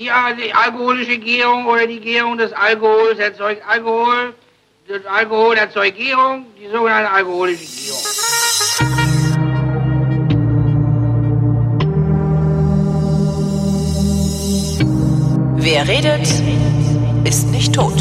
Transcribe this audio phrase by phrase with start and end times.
[0.00, 4.32] Die, die alkoholische Gärung oder die Gärung des Alkohols erzeugt Alkohol.
[4.86, 8.02] Das Alkohol erzeugt Gärung, die sogenannte alkoholische Gärung.
[15.56, 16.28] Wer redet,
[17.24, 17.98] ist nicht tot.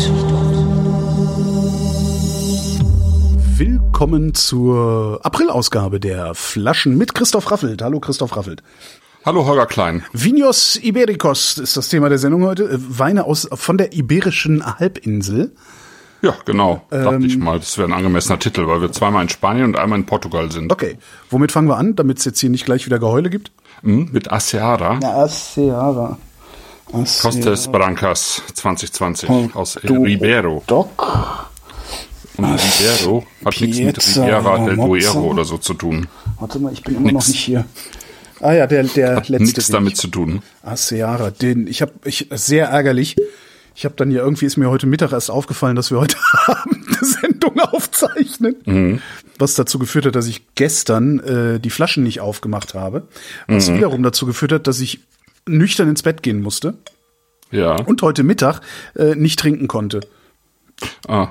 [3.57, 7.81] Willkommen zur Aprilausgabe der Flaschen mit Christoph Raffelt.
[7.81, 8.61] Hallo Christoph Raffelt.
[9.27, 10.05] Hallo Holger Klein.
[10.13, 12.63] Vinos Ibericos ist das Thema der Sendung heute.
[12.63, 15.51] Äh, Weine aus von der iberischen Halbinsel.
[16.21, 16.85] Ja, genau.
[16.89, 19.75] Dachte Ähm, ich mal, das wäre ein angemessener Titel, weil wir zweimal in Spanien und
[19.77, 20.71] einmal in Portugal sind.
[20.71, 20.97] Okay,
[21.29, 23.51] womit fangen wir an, damit es jetzt hier nicht gleich wieder Geheule gibt?
[23.81, 26.17] Mhm, mit Aseara, Aseara.
[26.89, 30.63] Costes Brancas 2020 aus El Ribero.
[30.67, 31.49] Doc.
[32.37, 34.75] Und Ribero hat nichts mit Riviera del.
[34.77, 36.07] Duero oder so zu tun.
[36.39, 37.27] Warte mal, ich bin immer noch Nix.
[37.27, 37.65] nicht hier.
[38.39, 39.45] Ah ja, der der Hat letzte.
[39.45, 40.41] nichts damit ich- zu tun.
[40.63, 43.15] Aseara, den ich habe ich sehr ärgerlich.
[43.75, 46.87] Ich habe dann ja irgendwie ist mir heute Mittag erst aufgefallen, dass wir heute Abend
[46.87, 49.01] eine Sendung aufzeichnen,
[49.37, 53.07] was dazu geführt hat, dass ich gestern äh, die Flaschen nicht aufgemacht habe,
[53.47, 55.01] was wiederum dazu geführt hat, dass ich
[55.47, 56.73] nüchtern ins Bett gehen musste
[57.51, 57.75] Ja.
[57.75, 58.61] und heute Mittag
[58.95, 59.99] äh, nicht trinken konnte,
[61.07, 61.29] Ah,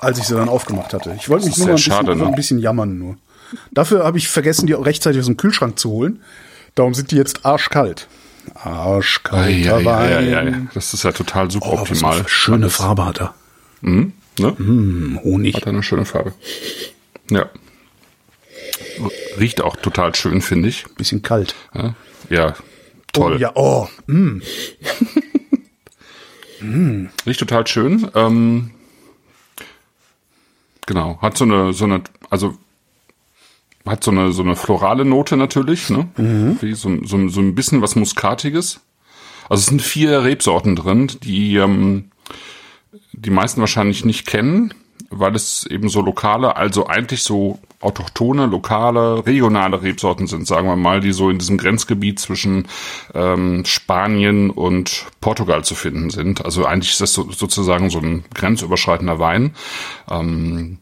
[0.00, 1.14] als ich sie dann aufgemacht hatte.
[1.18, 2.26] Ich wollte mich nur mal ein bisschen, schade, ne?
[2.26, 3.16] ein bisschen jammern nur.
[3.72, 6.22] Dafür habe ich vergessen, die rechtzeitig aus dem Kühlschrank zu holen.
[6.78, 8.06] Darum sind die jetzt arschkalt.
[8.54, 10.12] Arschkalter ei, Wein.
[10.12, 10.60] ei, ei, ei.
[10.74, 12.18] Das ist ja total Oh, für suboptimal.
[12.20, 13.34] eine schöne Farbe hat er.
[13.80, 14.54] Mhm, ne?
[14.56, 15.56] Hm, Honig.
[15.56, 16.32] Hat eine schöne Farbe.
[17.30, 17.50] Ja.
[19.40, 20.84] Riecht auch total schön, finde ich.
[20.96, 21.56] Bisschen kalt.
[21.74, 21.94] Ja,
[22.30, 22.54] ja
[23.12, 23.34] toll.
[23.34, 23.88] Oh, ja, oh.
[24.06, 24.40] Mm.
[27.26, 28.08] Riecht total schön.
[28.14, 28.70] Ähm,
[30.86, 32.56] genau, hat so eine, so eine, also
[33.90, 36.08] hat so eine, so eine florale Note natürlich, ne?
[36.60, 38.80] Wie so, so, so ein bisschen was Muskatiges.
[39.48, 42.10] Also es sind vier Rebsorten drin, die ähm,
[43.12, 44.74] die meisten wahrscheinlich nicht kennen,
[45.10, 50.76] weil es eben so lokale, also eigentlich so autochtone, lokale, regionale Rebsorten sind, sagen wir
[50.76, 52.66] mal, die so in diesem Grenzgebiet zwischen
[53.14, 56.44] ähm, Spanien und Portugal zu finden sind.
[56.44, 59.54] Also eigentlich ist das so, sozusagen so ein grenzüberschreitender Wein.
[60.10, 60.78] Ähm,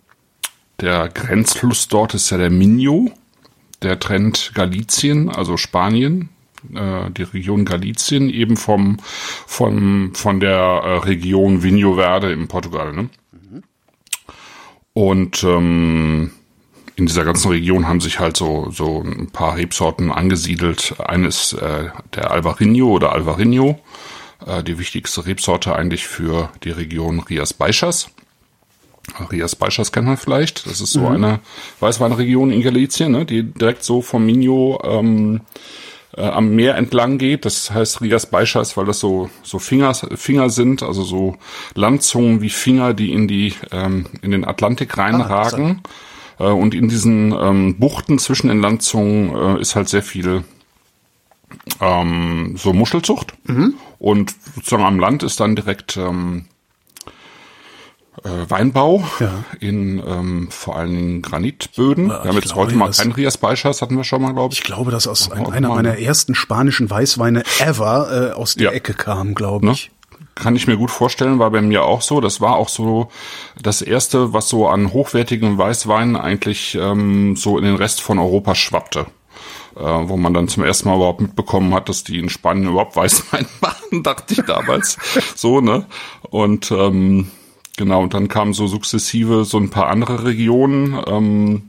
[0.80, 3.10] der Grenzfluss dort ist ja der Minho.
[3.82, 6.30] Der trennt Galicien, also Spanien,
[6.74, 8.98] äh, die Region Galicien, eben vom,
[9.46, 12.92] vom, von der äh, Region Vinho Verde in Portugal.
[12.92, 13.10] Ne?
[14.94, 16.30] Und ähm,
[16.96, 20.94] in dieser ganzen Region haben sich halt so, so ein paar Rebsorten angesiedelt.
[20.98, 23.78] Eine ist äh, der Alvarinho oder Alvarinho,
[24.46, 28.08] äh, die wichtigste Rebsorte eigentlich für die Region Rias Baixas.
[29.30, 30.66] Rias Baixas kennt man vielleicht.
[30.66, 31.40] Das ist so eine
[31.80, 35.40] Weißweinregion in Galicien, ne, die direkt so vom Minho ähm,
[36.16, 37.44] äh, am Meer entlang geht.
[37.44, 41.36] Das heißt Rias Baixas, weil das so so Finger, Finger sind, also so
[41.74, 45.82] Landzungen wie Finger, die in die ähm, in den Atlantik reinragen.
[46.38, 50.44] äh, und in diesen ähm, Buchten zwischen den Landzungen äh, ist halt sehr viel
[51.80, 53.34] ähm, so Muschelzucht.
[53.98, 56.46] Und sozusagen am Land ist dann direkt ähm,
[58.24, 59.44] äh, Weinbau Ja.
[59.60, 62.08] in ähm, vor allen Dingen Granitböden.
[62.08, 64.52] wir haben jetzt glaube, heute mal das- kein Rias Baixas, hatten wir schon mal, glaube
[64.52, 64.64] Ich ich.
[64.64, 66.00] glaube, dass aus ein, einer mal, meiner ne?
[66.02, 68.70] ersten spanischen Weißweine ever äh, aus der Ja.
[68.72, 69.72] Ecke kam, glaube Ne?
[69.72, 69.90] ich.
[70.34, 72.20] Kann ich mir gut vorstellen, war bei mir auch so.
[72.20, 73.08] Das war auch so
[73.62, 78.54] das erste, was so an hochwertigen Weißweinen eigentlich ähm, so in den Rest von Europa
[78.54, 79.06] schwappte.
[79.76, 82.96] Äh, wo man dann zum ersten Mal überhaupt mitbekommen hat, dass die in Spanien überhaupt
[82.96, 84.96] Weißwein machen, dachte ich damals.
[85.34, 85.84] so, ne?
[86.30, 87.30] Und ähm,
[87.76, 91.00] genau, und dann kamen so sukzessive so ein paar andere Regionen.
[91.06, 91.62] Ähm,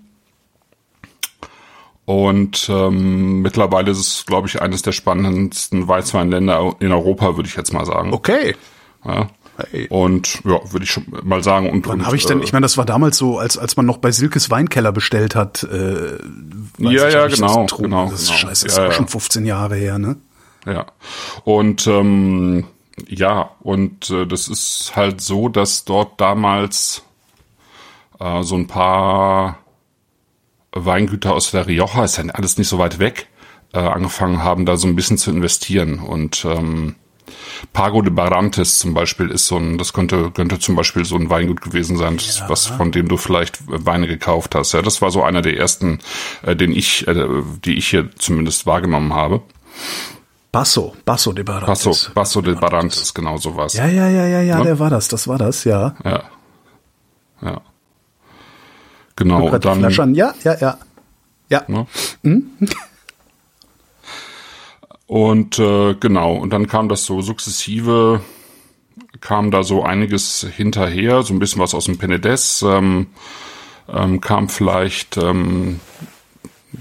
[2.06, 7.56] und ähm, mittlerweile ist es, glaube ich, eines der spannendsten Weißweinländer in Europa, würde ich
[7.58, 8.14] jetzt mal sagen.
[8.14, 8.56] Okay.
[9.04, 9.28] Ja.
[9.72, 9.88] Hey.
[9.90, 11.70] Und ja, würde ich schon mal sagen.
[11.70, 13.86] Und, Wann habe ich denn, äh, ich meine, das war damals so, als, als man
[13.88, 15.64] noch bei Silkes Weinkeller bestellt hat.
[15.64, 16.18] Äh,
[16.78, 18.38] Ja, ich, ja, genau, Das, genau, das ist genau.
[18.40, 18.94] scheiße, das ist Ja, auch ja.
[18.94, 20.16] schon 15 Jahre her, ne?
[20.66, 20.86] Ja.
[21.44, 22.66] Und ähm,
[23.08, 27.04] ja, und äh, das ist halt so, dass dort damals
[28.20, 29.60] äh, so ein paar
[30.72, 33.28] Weingüter aus der Rioja, ist ja alles nicht so weit weg,
[33.74, 36.00] äh, angefangen haben, da so ein bisschen zu investieren.
[36.00, 36.96] Und ähm,
[37.74, 41.30] Pago de Barantes zum Beispiel ist so ein, das könnte, könnte zum Beispiel so ein
[41.30, 44.74] Weingut gewesen sein, das, was von dem du vielleicht Weine gekauft hast.
[44.74, 46.00] Ja, das war so einer der ersten,
[46.44, 47.28] äh, den ich, äh,
[47.64, 49.42] die ich hier zumindest wahrgenommen habe.
[50.52, 51.86] Basso, Basso de Barantes.
[51.86, 53.74] Basso, Basso de Barantes, genau sowas.
[53.74, 54.64] Ja, ja, ja, ja, ja, Ne?
[54.64, 55.96] der war das, das war das, ja.
[56.04, 56.24] Ja.
[57.42, 57.62] Ja.
[59.16, 60.16] Genau, und dann.
[60.16, 60.78] Ja, ja, ja.
[61.50, 61.64] Ja.
[61.68, 61.88] ne?
[65.08, 68.22] Und äh, genau, und dann kam das so sukzessive,
[69.22, 73.08] kam da so einiges hinterher, so ein bisschen was aus dem Penedès, ähm,
[73.88, 75.80] ähm, kam vielleicht ähm,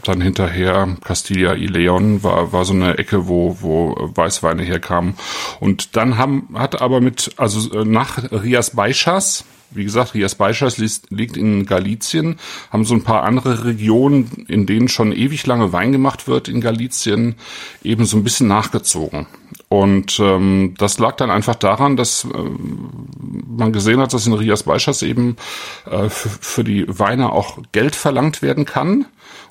[0.02, 5.14] dann hinterher Castilla y León war, war so eine Ecke, wo, wo Weißweine herkamen.
[5.60, 10.78] Und dann haben, hat aber mit, also äh, nach Rias Baixas, wie gesagt, Rias Baixas
[10.78, 12.36] liegt in Galizien,
[12.70, 16.60] haben so ein paar andere Regionen, in denen schon ewig lange Wein gemacht wird in
[16.60, 17.34] Galizien,
[17.82, 19.26] eben so ein bisschen nachgezogen.
[19.68, 22.28] Und ähm, das lag dann einfach daran, dass äh,
[23.48, 25.36] man gesehen hat, dass in Rias Baixas eben
[25.90, 29.06] äh, für die Weine auch Geld verlangt werden kann.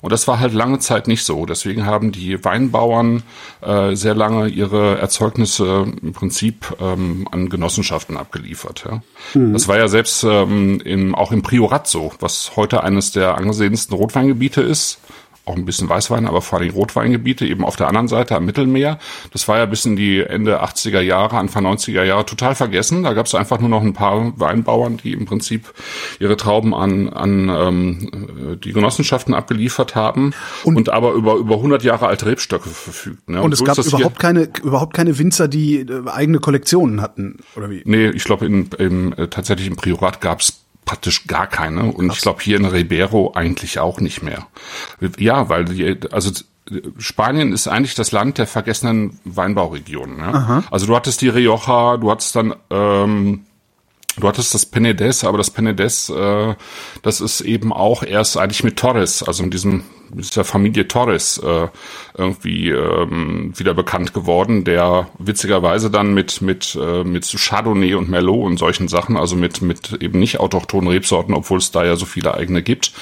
[0.06, 1.46] Und das war halt lange Zeit nicht so.
[1.46, 3.24] Deswegen haben die Weinbauern
[3.60, 8.84] äh, sehr lange ihre Erzeugnisse im Prinzip ähm, an Genossenschaften abgeliefert.
[8.88, 9.02] Ja.
[9.34, 9.52] Mhm.
[9.52, 13.96] Das war ja selbst ähm, im, auch im Priorat so, was heute eines der angesehensten
[13.96, 15.00] Rotweingebiete ist
[15.46, 18.98] auch ein bisschen Weißwein, aber vor allem Rotweingebiete eben auf der anderen Seite am Mittelmeer.
[19.32, 23.04] Das war ja bis in die Ende 80er Jahre, Anfang 90er Jahre total vergessen.
[23.04, 25.72] Da gab es einfach nur noch ein paar Weinbauern, die im Prinzip
[26.18, 30.34] ihre Trauben an, an ähm, die Genossenschaften abgeliefert haben
[30.64, 33.28] und, und aber über über 100 Jahre alte Rebstöcke verfügt.
[33.28, 33.38] Ne?
[33.38, 37.38] Und, und es so gab überhaupt keine überhaupt keine Winzer, die äh, eigene Kollektionen hatten
[37.54, 37.82] oder wie?
[37.84, 41.84] Nee, ich glaube in, in, äh, tatsächlich im Priorat gab es praktisch gar keine.
[41.92, 42.16] Und Krass.
[42.16, 44.46] ich glaube hier in Ribeiro eigentlich auch nicht mehr.
[45.18, 46.30] Ja, weil die, also
[46.98, 50.16] Spanien ist eigentlich das Land der vergessenen Weinbauregionen.
[50.16, 50.64] Ne?
[50.70, 53.44] Also du hattest die Rioja, du hattest dann ähm,
[54.18, 56.54] Du hattest das Penedès, aber das Penedès, äh,
[57.02, 59.84] das ist eben auch erst eigentlich mit Torres, also mit diesem
[60.14, 61.68] mit der Familie Torres äh,
[62.16, 68.46] irgendwie ähm, wieder bekannt geworden, der witzigerweise dann mit mit äh, mit Chardonnay und Merlot
[68.46, 72.06] und solchen Sachen, also mit mit eben nicht autochthonen Rebsorten, obwohl es da ja so
[72.06, 72.92] viele eigene gibt.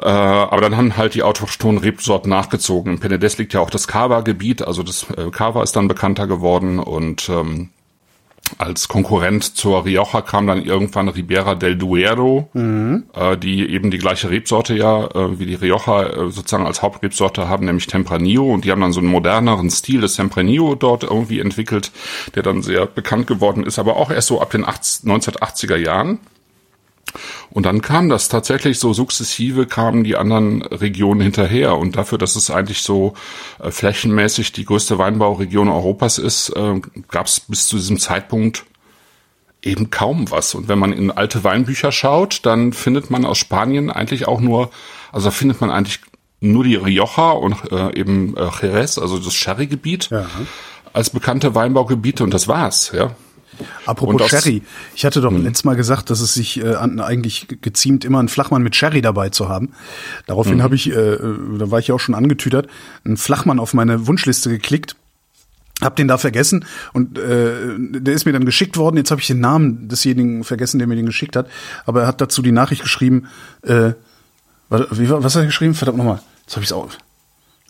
[0.00, 2.94] Äh, aber dann haben halt die autochthonen Rebsorten nachgezogen.
[2.94, 6.78] Im Penedès liegt ja auch das Cava-Gebiet, also das äh, Cava ist dann bekannter geworden
[6.78, 7.70] und ähm,
[8.58, 13.04] als Konkurrent zur Rioja kam dann irgendwann Ribera del Duero, mhm.
[13.14, 17.48] äh, die eben die gleiche Rebsorte ja äh, wie die Rioja äh, sozusagen als Hauptrebsorte
[17.48, 18.52] haben, nämlich Tempranillo.
[18.52, 21.92] Und die haben dann so einen moderneren Stil des Tempranillo dort irgendwie entwickelt,
[22.34, 26.18] der dann sehr bekannt geworden ist, aber auch erst so ab den 1980er Jahren.
[27.50, 31.76] Und dann kam das tatsächlich so sukzessive, kamen die anderen Regionen hinterher.
[31.76, 33.14] Und dafür, dass es eigentlich so
[33.60, 38.64] äh, flächenmäßig die größte Weinbauregion Europas ist, äh, gab es bis zu diesem Zeitpunkt
[39.62, 40.54] eben kaum was.
[40.54, 44.70] Und wenn man in alte Weinbücher schaut, dann findet man aus Spanien eigentlich auch nur,
[45.12, 46.00] also findet man eigentlich
[46.40, 50.26] nur die Rioja und äh, eben äh, Jerez, also das Sherry-Gebiet, ja.
[50.92, 53.14] als bekannte Weinbaugebiete und das war's, ja.
[53.86, 54.62] Apropos Sherry.
[54.94, 55.44] Ich hatte doch hm.
[55.44, 59.30] letztes Mal gesagt, dass es sich äh, eigentlich geziemt, immer einen Flachmann mit Sherry dabei
[59.30, 59.72] zu haben.
[60.26, 60.62] Daraufhin hm.
[60.62, 61.18] habe ich, äh,
[61.58, 62.68] da war ich ja auch schon angetütert,
[63.04, 64.96] einen Flachmann auf meine Wunschliste geklickt.
[65.80, 68.96] Hab den da vergessen und äh, der ist mir dann geschickt worden.
[68.96, 71.48] Jetzt habe ich den Namen desjenigen vergessen, der mir den geschickt hat.
[71.86, 73.28] Aber er hat dazu die Nachricht geschrieben.
[73.62, 73.92] Äh,
[74.70, 75.74] wie, was hat er geschrieben?
[75.74, 76.20] Verdammt nochmal.
[76.44, 76.88] Jetzt habe ich es auch.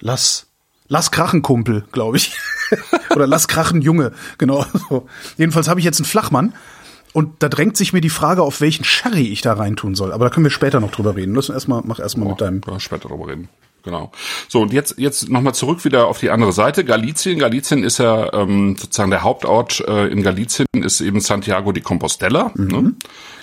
[0.00, 0.47] Lass
[0.88, 2.32] Lass krachen, Kumpel, glaube ich.
[3.14, 4.12] Oder lass krachen, Junge.
[4.38, 4.64] Genau.
[4.88, 5.06] So.
[5.36, 6.54] Jedenfalls habe ich jetzt einen Flachmann.
[7.12, 10.12] Und da drängt sich mir die Frage, auf welchen Sherry ich da reintun soll.
[10.12, 11.34] Aber da können wir später noch drüber reden.
[11.34, 12.60] Lass erstmal, mach erstmal oh, mit deinem.
[12.66, 13.48] Ja, später drüber reden.
[13.82, 14.12] Genau.
[14.48, 16.84] So, und jetzt, jetzt nochmal zurück wieder auf die andere Seite.
[16.84, 17.38] Galizien.
[17.38, 22.50] Galizien ist ja ähm, sozusagen der Hauptort äh, in Galizien, ist eben Santiago de Compostela.
[22.54, 22.66] Mhm.
[22.66, 22.92] Ne?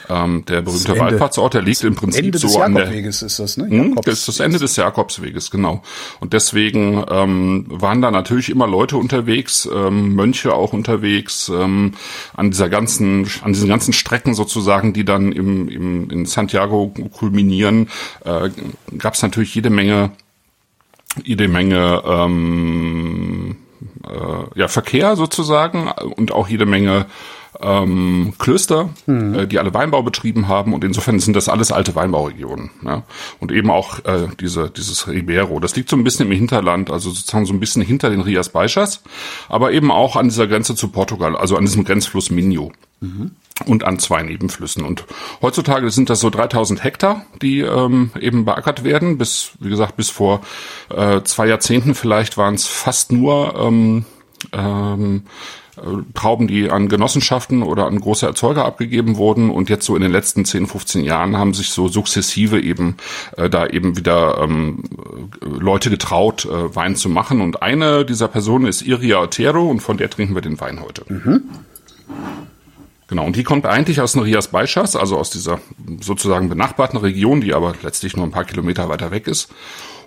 [0.09, 3.69] Ähm, der berühmte Wallfahrtsort, der liegt im Prinzip Ende so an der ist das, ne?
[3.69, 5.81] Hm, das ist das Ende des Jakobsweges, genau.
[6.19, 11.93] Und deswegen ähm, waren da natürlich immer Leute unterwegs, ähm, Mönche auch unterwegs, ähm,
[12.33, 17.89] an dieser ganzen, an diesen ganzen Strecken sozusagen, die dann im, im in Santiago kulminieren,
[18.23, 18.49] äh,
[18.97, 20.11] gab es natürlich jede Menge,
[21.23, 23.57] jede Menge ähm,
[24.07, 27.05] äh, ja, Verkehr sozusagen und auch jede Menge
[27.61, 29.33] ähm, Klöster, mhm.
[29.33, 32.71] äh, die alle Weinbau betrieben haben und insofern sind das alles alte Weinbauregionen.
[32.83, 33.03] Ja?
[33.39, 35.59] Und eben auch äh, diese, dieses Ribeiro.
[35.59, 38.49] Das liegt so ein bisschen im Hinterland, also sozusagen so ein bisschen hinter den Rias
[38.49, 39.03] Baixas,
[39.49, 42.71] aber eben auch an dieser Grenze zu Portugal, also an diesem Grenzfluss Minho.
[43.01, 43.31] Mhm.
[43.65, 44.83] Und an zwei Nebenflüssen.
[44.83, 45.05] Und
[45.41, 49.17] heutzutage sind das so 3000 Hektar, die ähm, eben beackert werden.
[49.17, 50.41] Bis, wie gesagt, bis vor
[50.89, 54.03] äh, zwei Jahrzehnten vielleicht waren es fast nur ähm,
[54.51, 55.23] ähm,
[56.13, 60.11] Trauben, die an Genossenschaften oder an große Erzeuger abgegeben wurden und jetzt so in den
[60.11, 62.97] letzten 10, 15 Jahren haben sich so sukzessive eben
[63.37, 64.83] äh, da eben wieder ähm,
[65.41, 69.97] Leute getraut, äh, Wein zu machen und eine dieser Personen ist Iria Otero und von
[69.97, 71.03] der trinken wir den Wein heute.
[71.07, 71.43] Mhm.
[73.07, 75.59] Genau, und die kommt eigentlich aus den Rias Baixas, also aus dieser
[76.01, 79.49] sozusagen benachbarten Region, die aber letztlich nur ein paar Kilometer weiter weg ist.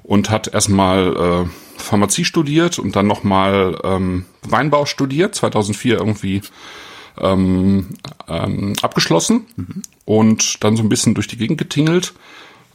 [0.09, 6.43] und hat erstmal äh, Pharmazie studiert und dann nochmal ähm, Weinbau studiert, 2004 irgendwie
[7.21, 7.89] ähm,
[8.29, 9.83] ähm, abgeschlossen mhm.
[10.05, 12.15] und dann so ein bisschen durch die Gegend getingelt.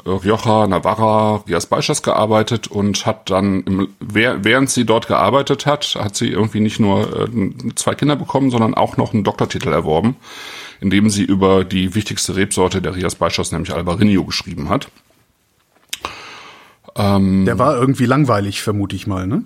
[0.06, 5.96] Äh, Rioja, Navarra, Rias Baixas gearbeitet und hat dann, im, während sie dort gearbeitet hat,
[5.96, 10.16] hat sie irgendwie nicht nur äh, zwei Kinder bekommen, sondern auch noch einen Doktortitel erworben,
[10.82, 14.90] indem sie über die wichtigste Rebsorte der Rias Baixas, nämlich Albarino, geschrieben hat.
[16.96, 19.44] Ähm, der war irgendwie langweilig, vermute ich mal, ne?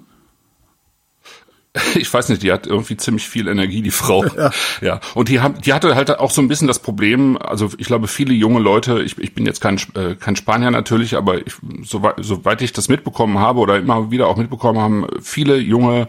[1.95, 4.25] ich weiß nicht, die hat irgendwie ziemlich viel Energie, die Frau.
[4.37, 4.51] Ja.
[4.81, 4.99] ja.
[5.15, 8.07] Und die, haben, die hatte halt auch so ein bisschen das Problem, also ich glaube,
[8.07, 12.15] viele junge Leute, ich, ich bin jetzt kein, äh, kein Spanier natürlich, aber ich, soweit,
[12.19, 16.07] soweit ich das mitbekommen habe oder immer wieder auch mitbekommen haben, viele junge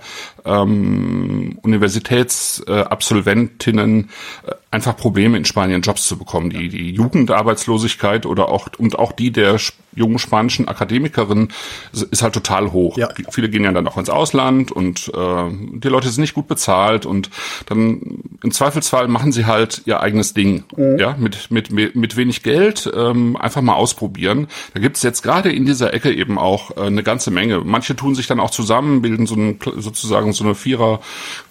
[0.48, 4.10] ähm, Universitätsabsolventinnen
[4.46, 6.50] äh, einfach Probleme in Spanien Jobs zu bekommen.
[6.50, 9.58] Die, die Jugendarbeitslosigkeit oder auch und auch die der
[9.94, 11.48] jungen spanischen Akademikerinnen
[11.92, 12.96] ist halt total hoch.
[12.96, 13.08] Ja.
[13.30, 17.06] Viele gehen ja dann auch ins Ausland und äh, die Leute sind nicht gut bezahlt
[17.06, 17.30] und
[17.66, 20.64] dann im Zweifelsfall machen sie halt ihr eigenes Ding.
[20.76, 20.98] Mhm.
[20.98, 24.48] Ja, mit, mit, mit wenig Geld ähm, einfach mal ausprobieren.
[24.74, 27.62] Da gibt's jetzt gerade in dieser Ecke eben auch äh, eine ganze Menge.
[27.64, 31.00] Manche tun sich dann auch zusammen, bilden so ein, sozusagen so eine Vierer-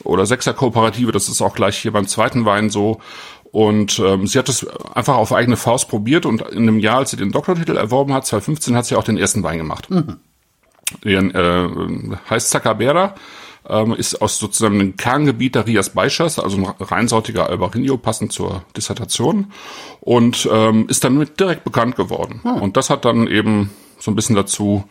[0.03, 1.11] oder Sechser-Kooperative.
[1.11, 2.99] Das ist auch gleich hier beim zweiten Wein so.
[3.51, 7.11] Und ähm, sie hat es einfach auf eigene Faust probiert und in einem Jahr, als
[7.11, 9.89] sie den Doktortitel erworben hat, 2015, hat sie auch den ersten Wein gemacht.
[9.89, 10.17] Mhm.
[11.03, 13.15] Den, äh, heißt Zacabera,
[13.69, 18.63] ähm, ist aus sozusagen dem Kerngebiet der Rias Baixas, also ein reinsortiger Albarino, passend zur
[18.75, 19.51] Dissertation
[19.99, 22.41] und ähm, ist damit direkt bekannt geworden.
[22.43, 22.61] Mhm.
[22.61, 24.85] Und das hat dann eben so ein bisschen dazu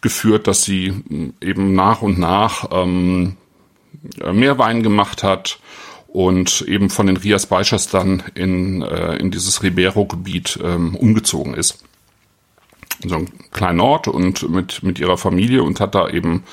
[0.00, 0.94] geführt, dass sie
[1.40, 3.36] eben nach und nach ähm,
[4.32, 5.60] mehr Wein gemacht hat
[6.08, 11.84] und eben von den Rias Baixas dann in, äh, in dieses Ribeiro-Gebiet ähm, umgezogen ist.
[13.04, 16.44] So ein kleiner Ort und mit, mit ihrer Familie und hat da eben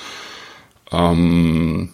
[0.91, 1.89] ähm,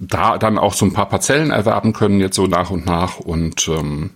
[0.00, 3.20] da dann auch so ein paar Parzellen erwerben können, jetzt so nach und nach.
[3.20, 4.10] Und ähm,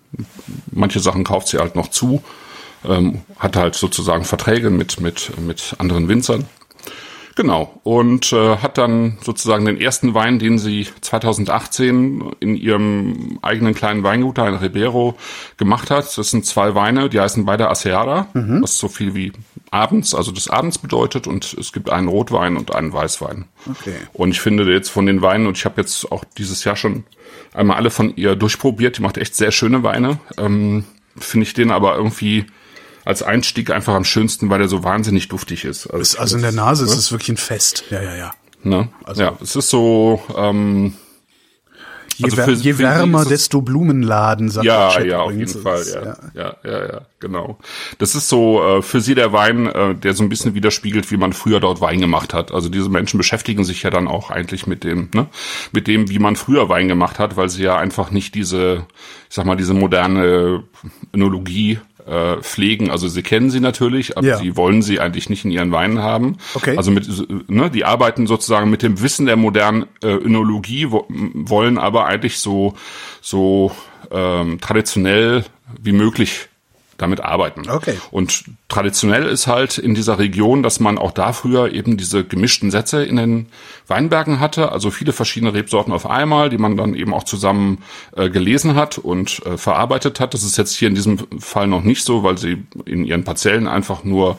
[0.72, 2.22] manche Sachen kauft sie halt noch zu,
[2.84, 6.46] ähm, hat halt sozusagen Verträge mit, mit, mit anderen Winzern.
[7.36, 7.80] Genau.
[7.82, 14.04] Und äh, hat dann sozusagen den ersten Wein, den sie 2018 in ihrem eigenen kleinen
[14.04, 15.16] Weingut in Ribeiro
[15.56, 16.16] gemacht hat.
[16.16, 18.62] Das sind zwei Weine, die heißen beide Aseara, mhm.
[18.62, 19.32] was so viel wie
[19.70, 21.26] abends, also des Abends bedeutet.
[21.26, 23.46] Und es gibt einen Rotwein und einen Weißwein.
[23.68, 23.96] Okay.
[24.12, 27.04] Und ich finde jetzt von den Weinen, und ich habe jetzt auch dieses Jahr schon
[27.52, 30.18] einmal alle von ihr durchprobiert, die macht echt sehr schöne Weine.
[30.38, 30.84] Ähm,
[31.16, 32.46] finde ich den aber irgendwie
[33.04, 35.86] als Einstieg einfach am schönsten, weil er so wahnsinnig duftig ist.
[35.86, 36.90] Also, ist, also in der Nase ne?
[36.90, 37.84] ist es wirklich ein Fest.
[37.90, 38.34] Ja, ja, ja.
[38.62, 38.88] Ne?
[39.04, 40.22] Also, ja, es ist so.
[40.36, 40.94] Ähm,
[42.16, 46.04] Je, also für, je wärmer, desto Blumenladen, sagt Ja, ja, auf jeden Fall, ja.
[46.04, 46.16] ja.
[46.34, 47.58] Ja, ja, ja, genau.
[47.98, 51.16] Das ist so äh, für sie der Wein, äh, der so ein bisschen widerspiegelt, wie
[51.16, 52.52] man früher dort Wein gemacht hat.
[52.52, 55.26] Also diese Menschen beschäftigen sich ja dann auch eigentlich mit dem, ne,
[55.72, 58.86] mit dem, wie man früher Wein gemacht hat, weil sie ja einfach nicht diese,
[59.28, 60.62] ich sag mal, diese moderne
[61.12, 62.90] Önologie äh, pflegen.
[62.90, 64.38] Also sie kennen sie natürlich, aber ja.
[64.38, 66.36] sie wollen sie eigentlich nicht in ihren Weinen haben.
[66.54, 66.76] Okay.
[66.76, 67.08] Also mit,
[67.48, 72.38] ne, die arbeiten sozusagen mit dem Wissen der modernen äh, Önologie, wo, wollen aber eigentlich
[72.38, 72.74] so
[73.20, 73.72] so
[74.10, 75.44] ähm, traditionell
[75.80, 76.48] wie möglich
[76.98, 77.68] damit arbeiten.
[77.68, 77.96] Okay.
[78.10, 82.70] Und traditionell ist halt in dieser Region, dass man auch da früher eben diese gemischten
[82.70, 83.46] Sätze in den
[83.86, 87.78] Weinbergen hatte, also viele verschiedene Rebsorten auf einmal, die man dann eben auch zusammen
[88.16, 90.34] äh, gelesen hat und äh, verarbeitet hat.
[90.34, 93.66] Das ist jetzt hier in diesem Fall noch nicht so, weil sie in ihren Parzellen
[93.66, 94.38] einfach nur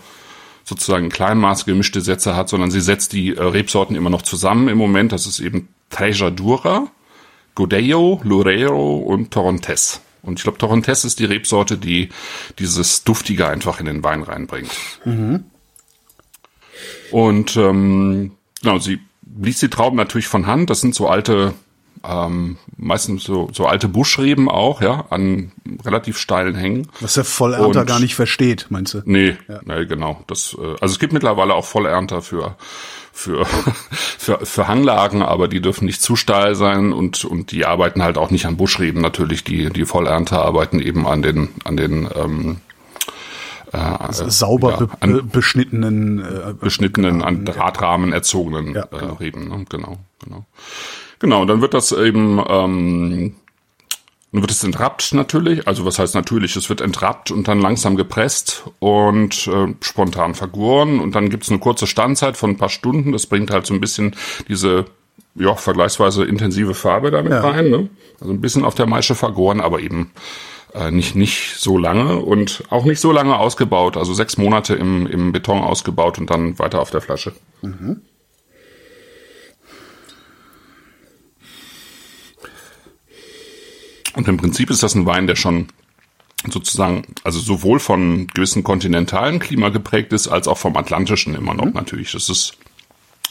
[0.63, 4.23] sozusagen in kleinem Maß gemischte Sätze hat, sondern sie setzt die äh, Rebsorten immer noch
[4.23, 5.11] zusammen im Moment.
[5.11, 6.87] Das ist eben Trejadura,
[7.53, 9.99] Godello, Loureiro und Torrontés.
[10.25, 12.09] Und ich glaube, Torrontés ist die Rebsorte, die
[12.59, 14.71] dieses Duftige einfach in den Wein reinbringt.
[15.05, 15.45] Mhm.
[17.11, 18.99] Und ähm, genau, sie
[19.39, 20.69] liest die Trauben natürlich von Hand.
[20.69, 21.53] Das sind so alte,
[22.03, 25.51] ähm, meistens so, so alte Buschreben auch, ja, an
[25.83, 26.89] relativ steilen Hängen.
[26.99, 29.01] Was der Vollernter Und, gar nicht versteht, meinst du?
[29.05, 29.61] Nee, ja.
[29.63, 30.23] nee genau.
[30.27, 32.57] Das, äh, also es gibt mittlerweile auch Vollernter für
[33.15, 33.45] für,
[33.91, 38.17] für, für Hanglagen, aber die dürfen nicht zu steil sein und, und die arbeiten halt
[38.17, 39.43] auch nicht an Buschreben natürlich.
[39.43, 42.57] Die, die Vollernte arbeiten eben an den, an den ähm,
[43.71, 49.13] äh, also sauber ja, an, be beschnittenen äh, beschnittenen an Drahtrahmen erzogenen ja, genau.
[49.13, 49.65] Äh, Reben, ne?
[49.69, 50.45] genau, genau.
[51.19, 53.35] Genau, dann wird das eben ähm,
[54.35, 57.95] dann wird es entrappt natürlich, also was heißt natürlich, es wird entrappt und dann langsam
[57.95, 62.67] gepresst und äh, spontan vergoren und dann gibt es eine kurze Standzeit von ein paar
[62.67, 63.13] Stunden.
[63.13, 64.13] Das bringt halt so ein bisschen
[64.49, 64.87] diese
[65.35, 67.39] ja, vergleichsweise intensive Farbe damit ja.
[67.39, 67.69] rein.
[67.69, 67.89] Ne?
[68.19, 70.11] Also ein bisschen auf der Maische vergoren, aber eben
[70.73, 73.95] äh, nicht, nicht so lange und auch nicht so lange ausgebaut.
[73.95, 77.31] Also sechs Monate im, im Beton ausgebaut und dann weiter auf der Flasche.
[77.61, 78.01] Mhm.
[84.15, 85.67] Und im Prinzip ist das ein Wein, der schon
[86.49, 91.65] sozusagen, also sowohl von gewissen kontinentalen Klima geprägt ist, als auch vom atlantischen immer noch
[91.65, 91.73] mhm.
[91.73, 92.11] natürlich.
[92.11, 92.57] Das ist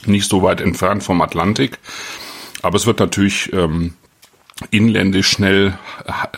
[0.05, 1.79] nicht so weit entfernt vom Atlantik,
[2.61, 3.93] aber es wird natürlich ähm,
[4.71, 5.77] inländisch schnell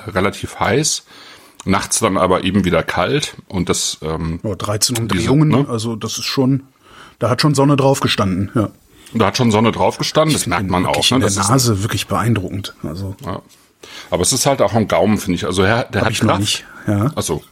[0.07, 1.03] relativ heiß,
[1.65, 5.65] nachts dann aber eben wieder kalt und das ähm, ja, 13 Umdrehungen, ne?
[5.67, 6.63] also das ist schon,
[7.19, 8.69] da hat schon Sonne drauf gestanden, ja.
[9.13, 11.09] Da hat schon Sonne drauf gestanden, das merkt man auch.
[11.11, 11.15] Ne?
[11.15, 12.75] In der das Nase ist, wirklich beeindruckend.
[12.83, 13.15] Also.
[13.25, 13.41] Ja.
[14.09, 15.45] Aber es ist halt auch ein Gaumen, finde ich.
[15.45, 16.31] Also der, der hat ich Kraft.
[16.31, 16.65] Noch nicht.
[16.87, 17.11] Ja.
[17.15, 17.43] Achso.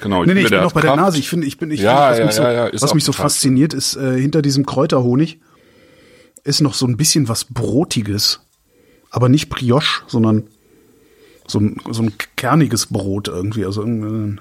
[0.00, 0.22] Genau.
[0.22, 0.96] Ich nee, nee, ich bin noch bei Kraft.
[0.96, 1.18] der Nase.
[1.18, 3.04] Ich finde, ich bin, ich ja, find, was ja, mich so, ja, ja, was mich
[3.04, 5.40] so fasziniert ist, äh, hinter diesem Kräuterhonig
[6.44, 8.40] ist noch so ein bisschen was Brotiges.
[9.10, 10.48] Aber nicht Brioche, sondern
[11.46, 13.64] so ein, so ein kerniges Brot irgendwie.
[13.64, 14.40] Also ein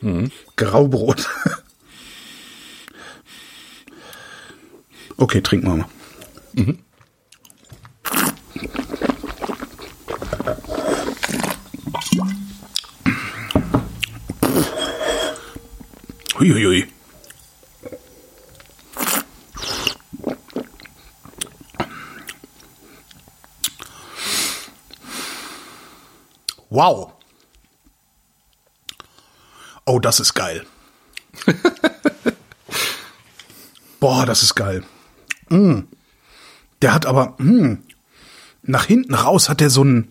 [0.00, 0.30] mhm.
[0.56, 1.28] Graubrot.
[5.16, 5.88] okay, trinken wir mal.
[6.54, 6.78] Mhm.
[16.38, 16.86] Huiuiui.
[26.68, 27.12] Wow.
[29.86, 30.66] Oh, das ist geil.
[34.00, 34.84] Boah, das ist geil.
[35.48, 35.82] Mm.
[36.82, 37.78] Der hat aber mm,
[38.62, 40.08] nach hinten raus hat er so ein.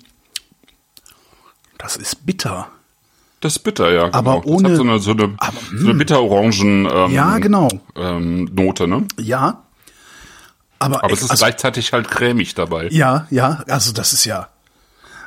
[1.86, 2.68] Das ist bitter.
[3.42, 4.06] Das ist bitter, ja.
[4.06, 4.18] Genau.
[4.18, 4.70] Aber ohne.
[4.70, 7.70] Das hat so eine, so eine, aber, so eine bitterorangen ähm, ja, genau.
[7.96, 9.08] ähm, Note, ne?
[9.20, 9.62] Ja.
[10.80, 12.88] Aber, aber es ist also, gleichzeitig halt cremig dabei.
[12.88, 14.50] Ja, ja, also das ist ja.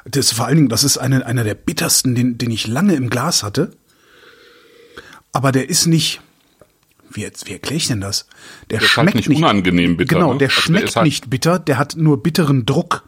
[0.04, 3.08] Das vor allen Dingen, das ist eine, einer der bittersten, den, den ich lange im
[3.08, 3.70] Glas hatte.
[5.32, 6.20] Aber der ist nicht.
[7.10, 8.26] Wie, wie erkläre ich denn das?
[8.68, 10.16] Der, der schmeckt halt nicht, nicht unangenehm bitter.
[10.16, 13.04] Genau, der also schmeckt der halt nicht bitter, der hat nur bitteren Druck.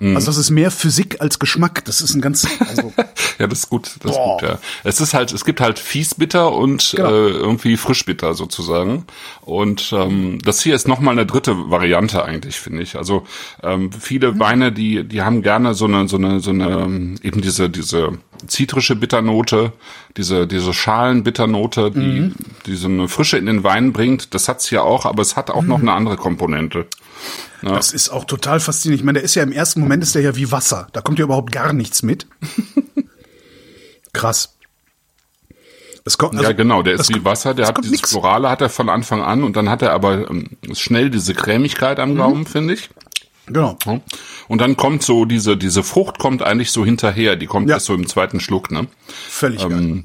[0.00, 0.16] Mhm.
[0.16, 1.84] Also das ist mehr Physik als Geschmack.
[1.84, 2.46] Das ist ein ganz.
[2.68, 2.92] Also
[3.38, 3.96] ja, das ist gut.
[4.00, 4.42] Das ist gut.
[4.42, 4.58] Ja.
[4.84, 7.08] Es ist halt, es gibt halt fiesbitter und genau.
[7.08, 9.04] äh, irgendwie frischbitter sozusagen.
[9.42, 12.96] Und ähm, das hier ist noch mal eine dritte Variante eigentlich, finde ich.
[12.96, 13.26] Also
[13.62, 14.40] ähm, viele mhm.
[14.40, 18.18] Weine, die die haben gerne so eine so eine so eine ähm, eben diese diese
[18.46, 19.72] zitrische Bitternote,
[20.18, 22.34] diese diese Schalenbitternote, die mhm.
[22.66, 24.34] die so eine Frische in den Wein bringt.
[24.34, 25.68] Das hat's hier auch, aber es hat auch mhm.
[25.68, 26.86] noch eine andere Komponente.
[27.62, 27.76] Ja.
[27.76, 29.00] Das ist auch total faszinierend.
[29.00, 30.88] Ich meine, der ist ja im ersten Moment ist der ja wie Wasser.
[30.92, 32.26] Da kommt ja überhaupt gar nichts mit.
[34.12, 34.54] Krass.
[36.16, 38.10] Kommt, also, ja, genau, der ist wie Wasser, der hat dieses nix.
[38.10, 41.98] Florale hat er von Anfang an und dann hat er aber ähm, schnell diese Cremigkeit
[42.00, 42.16] am mhm.
[42.16, 42.88] Gaumen, finde ich.
[43.52, 43.78] Genau.
[44.48, 47.76] Und dann kommt so diese, diese Frucht kommt eigentlich so hinterher, die kommt ja.
[47.76, 48.86] erst so im zweiten Schluck, ne?
[49.06, 50.04] Völlig ähm, geil.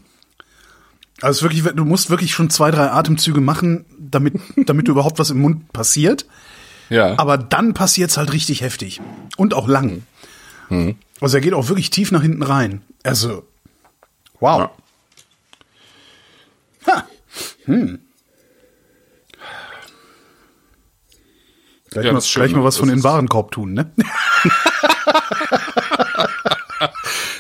[1.22, 5.40] Also wirklich, du musst wirklich schon zwei, drei Atemzüge machen, damit, damit überhaupt was im
[5.40, 6.26] Mund passiert.
[6.90, 7.18] Ja.
[7.18, 9.02] Aber dann passiert's halt richtig heftig.
[9.38, 10.04] Und auch lang.
[10.70, 10.96] Mhm.
[11.22, 12.82] Also er geht auch wirklich tief nach hinten rein.
[13.04, 13.44] Also,
[14.40, 14.70] wow.
[16.88, 16.94] Ja.
[16.94, 17.08] Ha.
[17.66, 18.00] Hm.
[21.94, 23.92] Gleich, ja, mal, gleich mal was das von den Warenkorb tun, ne?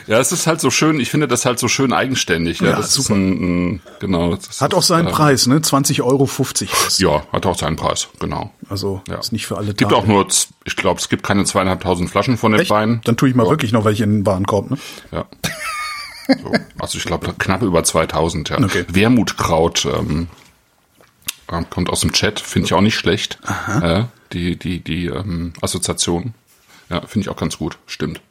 [0.07, 2.59] Ja, es ist halt so schön, ich finde das halt so schön eigenständig.
[2.59, 3.15] Ja, ja das super.
[3.15, 4.37] ist ein, ein genau.
[4.59, 5.61] Hat auch seinen äh, Preis, ne?
[5.61, 6.99] 20 Euro 50.
[6.99, 8.51] Ja, hat auch seinen Preis, genau.
[8.69, 9.19] Also ja.
[9.19, 10.27] ist nicht für alle Es gibt auch nur,
[10.65, 12.69] ich glaube, es gibt keine zweieinhalbtausend Flaschen von den Echt?
[12.69, 13.01] Wein.
[13.05, 13.49] Dann tue ich mal ja.
[13.49, 14.77] wirklich noch welche in den Warenkorb, ne?
[15.11, 15.25] Ja.
[16.27, 18.59] so, also ich glaube knapp über 2000, ja.
[18.59, 18.85] Okay.
[18.89, 20.27] Wermutkraut ähm,
[21.47, 23.39] äh, kommt aus dem Chat, finde ich auch nicht schlecht.
[23.45, 23.99] Aha.
[23.99, 26.33] Äh, die die die ähm, Assoziation.
[26.89, 28.21] Ja, finde ich auch ganz gut, stimmt.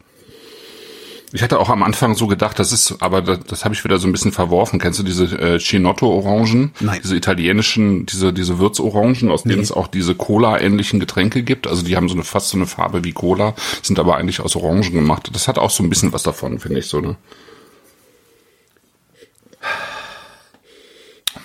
[1.35, 3.99] Ich hatte auch am Anfang so gedacht, das ist, aber das, das habe ich wieder
[3.99, 4.79] so ein bisschen verworfen.
[4.79, 6.73] Kennst du diese äh, Chinotto-Orangen?
[6.81, 7.01] Nein.
[7.03, 9.53] Diese italienischen, diese, diese Würzorangen, aus nee.
[9.53, 11.67] denen es auch diese Cola-ähnlichen Getränke gibt.
[11.67, 14.57] Also die haben so eine fast so eine Farbe wie Cola, sind aber eigentlich aus
[14.57, 15.31] Orangen gemacht.
[15.33, 17.17] Das hat auch so ein bisschen was davon, finde ich so, ne?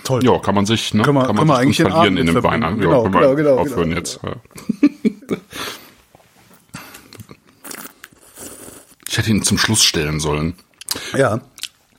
[0.07, 0.23] Toll.
[0.23, 1.03] Ja, kann man sich, ne?
[1.03, 2.61] Können wir, kann man sich eigentlich verlieren in dem Wein.
[2.61, 3.97] Ja, genau, können genau, genau, aufhören genau.
[3.97, 4.21] jetzt.
[9.09, 10.53] Ich hätte ihn zum Schluss stellen sollen.
[11.17, 11.41] Ja.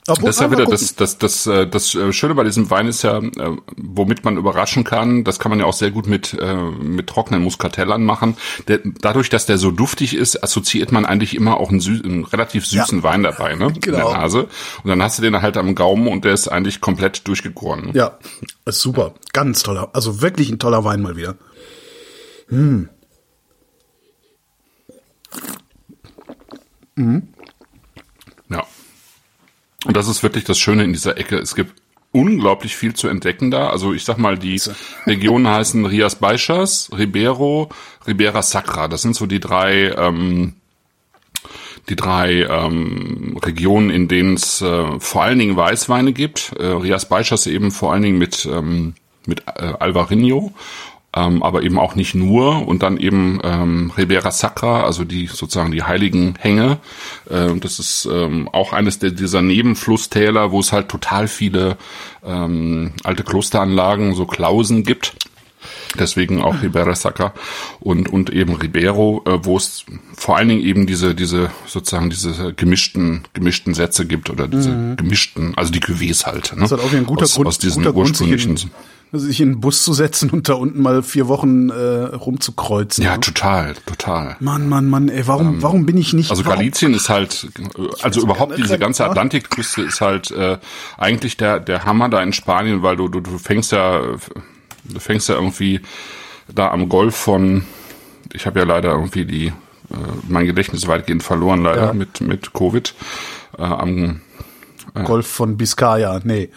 [0.09, 2.87] Obwohl, das ist ja wieder das, das, das, das, das äh, Schöne bei diesem Wein
[2.87, 6.35] ist ja, äh, womit man überraschen kann, das kann man ja auch sehr gut mit,
[6.35, 8.37] äh, mit trockenen Muskatellern machen.
[8.69, 12.25] Der, dadurch, dass der so duftig ist, assoziiert man eigentlich immer auch einen, süß, einen
[12.25, 13.05] relativ süßen ja.
[13.05, 13.67] Wein dabei, ne?
[13.67, 13.75] Genau.
[13.75, 14.13] In der genau.
[14.13, 14.49] Nase.
[14.83, 17.91] Und dann hast du den halt am Gaumen und der ist eigentlich komplett durchgegoren.
[17.95, 18.19] Ja,
[18.65, 19.15] ist super.
[19.33, 19.91] Ganz toller.
[19.93, 21.37] Also wirklich ein toller Wein mal wieder.
[22.49, 22.89] Hm.
[26.97, 27.29] Mhm.
[29.85, 29.93] Ja.
[29.93, 31.39] das ist wirklich das Schöne in dieser Ecke.
[31.39, 31.81] Es gibt
[32.13, 33.71] unglaublich viel zu entdecken da.
[33.71, 34.61] Also ich sag mal, die
[35.07, 37.69] Regionen heißen Rias Baixas, Ribeiro,
[38.07, 38.89] Ribera Sacra.
[38.89, 40.55] Das sind so die drei ähm,
[41.89, 46.53] die drei ähm, Regionen, in denen es äh, vor allen Dingen Weißweine gibt.
[46.59, 48.95] Äh, Rias Baixas eben vor allen Dingen mit ähm,
[49.27, 50.53] mit äh, Alvarinho
[51.17, 55.73] ähm, aber eben auch nicht nur und dann eben ähm, Ribera Sacra, also die sozusagen
[55.73, 56.79] die heiligen Hänge.
[57.31, 61.79] Äh, das ist ähm, auch eines der, dieser Nebenflusstäler, wo es halt total viele
[62.25, 65.15] ähm, alte Klosteranlagen, so Klausen gibt.
[65.99, 67.33] Deswegen auch Ribera Sacra
[67.81, 72.53] und, und eben Ribeiro, äh, wo es vor allen Dingen eben diese, diese, sozusagen diese
[72.53, 74.97] gemischten, gemischten Sätze gibt oder diese mhm.
[74.97, 76.53] gemischten, also die Cuvées halt.
[76.55, 76.63] Ne?
[76.63, 78.57] Das hat auch ein guter aus, Grund, aus diesen guter Grund, ursprünglichen.
[78.57, 78.71] in,
[79.13, 83.03] sich in einen Bus zu setzen und da unten mal vier Wochen äh, rumzukreuzen.
[83.05, 83.21] ja, ne?
[83.21, 84.37] total, total.
[84.41, 86.31] Mann, Mann, Mann, ey, warum, warum bin ich nicht?
[86.31, 89.11] Also warum, Galicien ist halt, äh, also überhaupt diese ganze Kremper.
[89.13, 90.59] Atlantikküste ist halt äh,
[90.99, 94.01] eigentlich der der Hammer da in Spanien, weil du du, du fängst ja
[94.85, 95.81] du fängst ja irgendwie
[96.55, 97.65] da am Golf von,
[98.33, 99.53] ich habe ja leider irgendwie die äh,
[100.29, 101.93] mein Gedächtnis weitgehend verloren leider Ja.
[101.93, 102.95] mit mit Covid
[103.59, 104.21] äh, am
[105.05, 106.51] Golf von Biscaya, nee.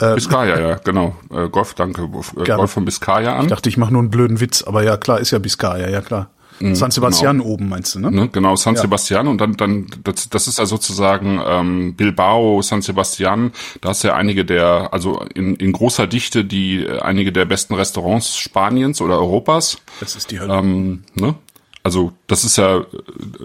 [0.00, 2.58] Äh, Biscaya ja genau äh, Golf danke äh, Gerne.
[2.58, 3.44] Golf von Biscaya an.
[3.44, 6.00] ich dachte, ich mache nur einen blöden Witz, aber ja, klar, ist ja Biscaya, ja
[6.00, 6.30] klar.
[6.60, 8.10] San Sebastian oben, meinst du, ne?
[8.10, 8.82] Ne, genau, San Ja.
[8.82, 14.04] Sebastian und dann, dann das, das ist ja sozusagen ähm, Bilbao, San Sebastian, da ist
[14.04, 19.00] ja einige der, also in, in großer Dichte die äh, einige der besten Restaurants Spaniens
[19.00, 19.78] oder Europas.
[19.98, 20.54] Das ist die Hölle.
[20.54, 21.34] Ähm, ne?
[21.84, 22.84] Also das ist ja, äh,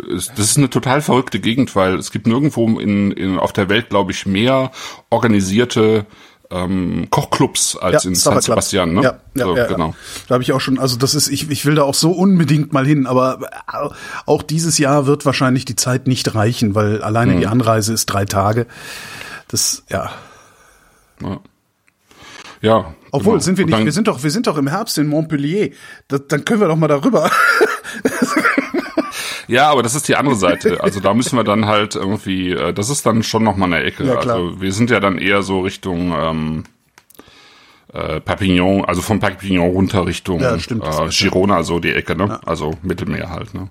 [0.10, 3.90] das ist eine total verrückte Gegend, weil es gibt nirgendwo in, in auf der Welt,
[3.90, 4.72] glaube ich, mehr
[5.10, 6.06] organisierte
[6.50, 8.40] ähm, Kochclubs als in San.
[8.42, 8.94] Sebastian.
[8.94, 9.04] Ne?
[9.04, 9.90] Ja, ja, so, ja, genau.
[9.90, 9.96] Ja.
[10.28, 12.74] Da habe ich auch schon, also das ist, ich, ich will da auch so unbedingt
[12.74, 13.40] mal hin, aber
[14.26, 17.40] auch dieses Jahr wird wahrscheinlich die Zeit nicht reichen, weil alleine Mhm.
[17.42, 18.66] die Anreise ist drei Tage.
[19.50, 20.12] Das, ja.
[21.22, 21.40] Ja.
[22.62, 23.44] ja Obwohl, genau.
[23.44, 25.72] sind wir nicht, wir sind doch, wir sind doch im Herbst in Montpellier.
[26.08, 27.30] Das, dann können wir doch mal darüber.
[29.50, 30.82] Ja, aber das ist die andere Seite.
[30.84, 33.84] Also da müssen wir dann halt irgendwie, äh, das ist dann schon noch mal eine
[33.84, 34.06] Ecke.
[34.06, 36.64] Ja, also wir sind ja dann eher so Richtung ähm,
[37.94, 40.84] äh, Perpignan, also von Perpignan runter Richtung Ja, stimmt.
[40.84, 42.40] äh, Girona, so die Ecke, ne?
[42.46, 43.70] Also Mittelmeer halt, ne?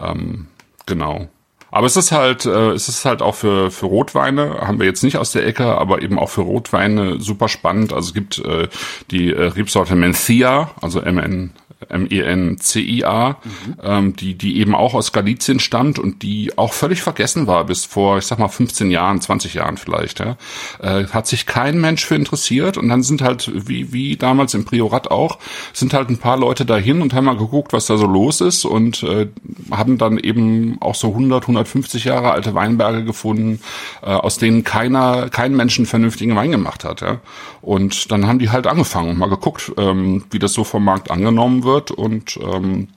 [0.00, 0.46] Ähm,
[0.86, 1.28] genau.
[1.72, 5.02] Aber es ist halt, äh, es ist halt auch für, für Rotweine, haben wir jetzt
[5.02, 7.94] nicht aus der Ecke, aber eben auch für Rotweine super spannend.
[7.94, 8.68] Also es gibt äh,
[9.10, 11.52] die äh, Rebsorte Mencia, also MN,
[11.88, 13.36] M-E-N-C-I-A,
[13.82, 17.84] ähm, die, die eben auch aus Galizien stammt und die auch völlig vergessen war bis
[17.84, 20.20] vor, ich sag mal, 15 Jahren, 20 Jahren vielleicht.
[20.20, 20.36] Ja.
[20.80, 24.64] Äh, hat sich kein Mensch für interessiert und dann sind halt, wie, wie damals im
[24.64, 25.38] Priorat auch,
[25.72, 28.64] sind halt ein paar Leute dahin und haben mal geguckt, was da so los ist
[28.64, 29.28] und äh,
[29.70, 33.60] haben dann eben auch so 100, 150 Jahre alte Weinberge gefunden,
[34.02, 37.00] äh, aus denen keiner, kein Mensch einen vernünftigen Wein gemacht hat.
[37.00, 37.20] Ja.
[37.60, 41.10] Und dann haben die halt angefangen und mal geguckt, ähm, wie das so vom Markt
[41.10, 42.88] angenommen wird und ähm,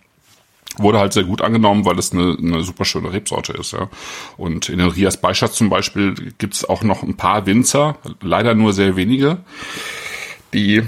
[0.77, 3.71] wurde halt sehr gut angenommen, weil es eine, eine super schöne Rebsorte ist.
[3.71, 3.89] Ja.
[4.37, 8.55] Und in den Rias Baixas zum Beispiel gibt es auch noch ein paar Winzer, leider
[8.55, 9.37] nur sehr wenige,
[10.53, 10.83] die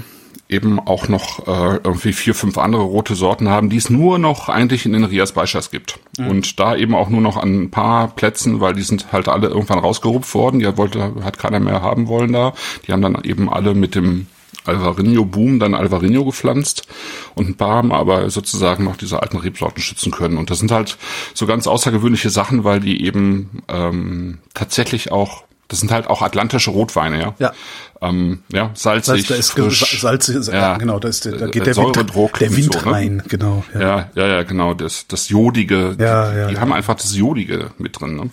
[0.48, 4.48] eben auch noch äh, irgendwie vier, fünf andere rote Sorten haben, die es nur noch
[4.48, 5.98] eigentlich in den Rias Baixas gibt.
[6.18, 9.48] Und da eben auch nur noch an ein paar Plätzen, weil die sind halt alle
[9.48, 12.54] irgendwann rausgerupft worden, die wollte, hat keiner mehr haben wollen da.
[12.86, 14.26] Die haben dann eben alle mit dem
[14.68, 16.86] Alvarinho-Boom dann Alvarinho gepflanzt
[17.34, 20.36] und ein paar haben aber sozusagen noch diese alten Rebsorten schützen können.
[20.36, 20.98] Und das sind halt
[21.34, 26.70] so ganz außergewöhnliche Sachen, weil die eben ähm, tatsächlich auch, das sind halt auch atlantische
[26.70, 27.34] Rotweine, ja.
[27.38, 27.52] Ja.
[28.00, 30.00] Ähm, ja, salzig, da ist frisch.
[30.00, 30.76] Salz, ja, Ja.
[30.78, 32.86] genau, da ist der, da geht der Wind, der und Wind so, ne?
[32.86, 33.64] rein, genau.
[33.74, 33.80] Ja.
[33.80, 35.96] Ja, ja, ja, genau, das, das Jodige.
[35.98, 36.60] Ja, die ja, die ja.
[36.60, 38.16] haben einfach das Jodige mit drin.
[38.16, 38.30] Ne?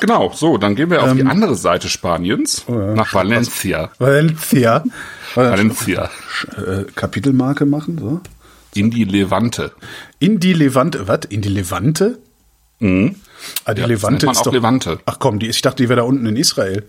[0.00, 3.90] Genau, so, dann gehen wir auf Ähm, die andere Seite Spaniens, oh nach Valencia.
[3.98, 4.82] Valencia.
[5.34, 6.10] Valencia.
[6.56, 8.20] Äh, Kapitelmarke machen, so.
[8.74, 9.72] In die Levante.
[10.18, 11.20] In die Levante, was?
[11.28, 12.18] In die Levante?
[12.80, 13.14] Mhm.
[13.64, 14.52] Ah, die Ja, das Levante man ist auch doch.
[14.52, 14.98] Levante.
[15.06, 16.84] Ach komm, die ist, ich dachte, die wäre da unten in Israel.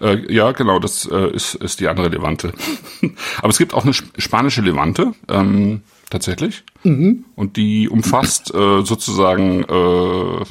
[0.00, 2.52] Äh, ja, genau, das äh, ist, ist die andere Levante.
[3.38, 6.62] Aber es gibt auch eine sp- spanische Levante, ähm, tatsächlich.
[6.82, 7.24] Mhm.
[7.36, 10.44] Und die umfasst äh, sozusagen äh,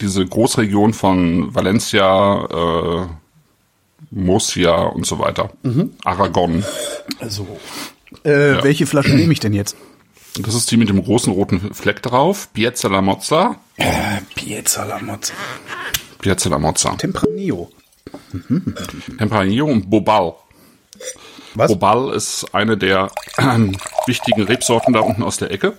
[0.00, 3.06] diese Großregion von Valencia, äh,
[4.10, 5.50] Murcia und so weiter.
[5.62, 5.90] Mhm.
[6.04, 6.64] Aragon.
[7.20, 7.46] Also.
[8.22, 9.76] Äh, Welche Flasche nehme ich denn jetzt?
[10.38, 12.48] Das ist die mit dem großen roten Fleck drauf.
[12.52, 13.56] Piazza la Mozza.
[13.76, 15.34] Äh, Piazza la Mozza.
[16.20, 16.90] Piazza la Mozza.
[16.96, 17.70] Tempranillo.
[19.18, 20.34] Tempranillo und Bobal.
[21.54, 21.72] Was?
[21.72, 23.58] Bobal ist eine der äh,
[24.06, 25.76] wichtigen Rebsorten da unten aus der Ecke.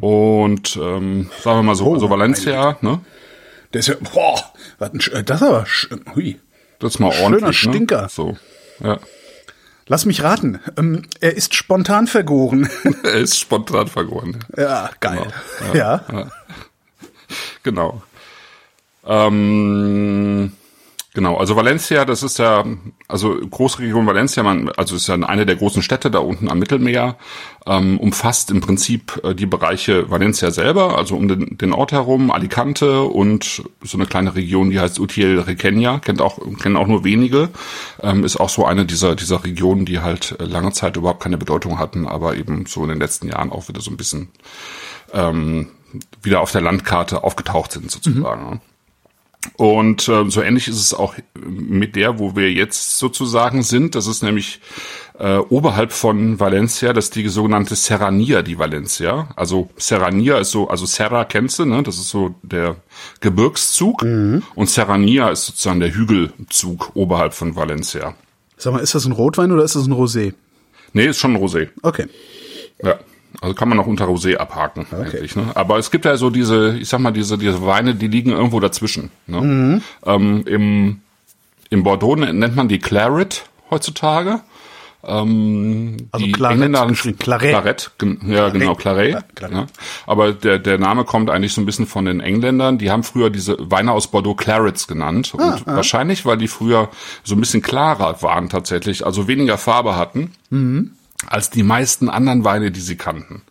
[0.00, 3.00] Und ähm, sagen wir mal so, also Valencia, ne?
[3.72, 4.40] Der ist ja, boah,
[4.78, 5.66] was ein, Sch- das ist aber,
[6.14, 6.40] hui.
[6.78, 7.58] Das ist mal Schöner ordentlich.
[7.58, 8.02] Stinker.
[8.02, 8.08] Ne?
[8.08, 8.36] So.
[8.80, 8.98] Ja.
[9.86, 10.60] Lass mich raten.
[10.76, 12.68] Ähm, er ist spontan vergoren.
[13.02, 14.44] er ist spontan vergoren.
[14.56, 15.26] ja, geil.
[15.74, 16.30] Ja.
[17.62, 18.02] Genau.
[19.06, 20.52] Ähm,
[21.14, 22.64] genau, also Valencia, das ist ja,
[23.08, 27.16] also Großregion Valencia, man, also ist ja eine der großen Städte da unten am Mittelmeer,
[27.66, 32.30] ähm, umfasst im Prinzip äh, die Bereiche Valencia selber, also um den, den Ort herum,
[32.30, 37.04] Alicante und so eine kleine Region, die heißt Utiel Requena, kennt auch, kennen auch nur
[37.04, 37.48] wenige,
[38.02, 41.38] ähm, ist auch so eine dieser, dieser Regionen, die halt äh, lange Zeit überhaupt keine
[41.38, 44.28] Bedeutung hatten, aber eben so in den letzten Jahren auch wieder so ein bisschen
[45.12, 45.68] ähm,
[46.22, 48.50] wieder auf der Landkarte aufgetaucht sind sozusagen.
[48.50, 48.60] ne?
[49.56, 53.94] Und äh, so ähnlich ist es auch mit der, wo wir jetzt sozusagen sind.
[53.94, 54.60] Das ist nämlich
[55.18, 59.28] äh, oberhalb von Valencia, das ist die sogenannte Serranía di Valencia.
[59.36, 61.82] Also Serranía ist so, also Serra kennst du, ne?
[61.82, 62.76] Das ist so der
[63.20, 64.02] Gebirgszug.
[64.54, 68.14] Und Serranía ist sozusagen der Hügelzug oberhalb von Valencia.
[68.56, 70.34] Sag mal, ist das ein Rotwein oder ist das ein Rosé?
[70.92, 71.68] Nee, ist schon ein Rosé.
[71.82, 72.06] Okay.
[72.82, 72.98] Ja.
[73.40, 75.36] Also kann man noch unter Rosé abhaken eigentlich.
[75.36, 75.50] Ne?
[75.54, 78.60] Aber es gibt ja so diese, ich sag mal, diese, diese Weine, die liegen irgendwo
[78.60, 79.10] dazwischen.
[79.26, 79.82] Ne?
[80.06, 81.00] Ähm, im,
[81.70, 84.40] Im Bordeaux nennt man die Claret heutzutage.
[85.06, 86.56] Ähm, Also die Claret.
[87.18, 87.50] Claret.
[87.50, 87.90] Claret,
[88.26, 89.24] ja genau, Claret.
[89.34, 89.54] Claret.
[89.54, 89.66] Ja.
[90.06, 92.78] Aber der, der Name kommt eigentlich so ein bisschen von den Engländern.
[92.78, 95.34] Die haben früher diese Weine aus Bordeaux Clarets genannt.
[95.36, 96.88] Ah, Und wahrscheinlich, weil die früher
[97.22, 100.92] so ein bisschen klarer waren tatsächlich, also weniger Farbe hatten Mhm.
[101.26, 103.42] Als die meisten anderen Weine, die sie kannten.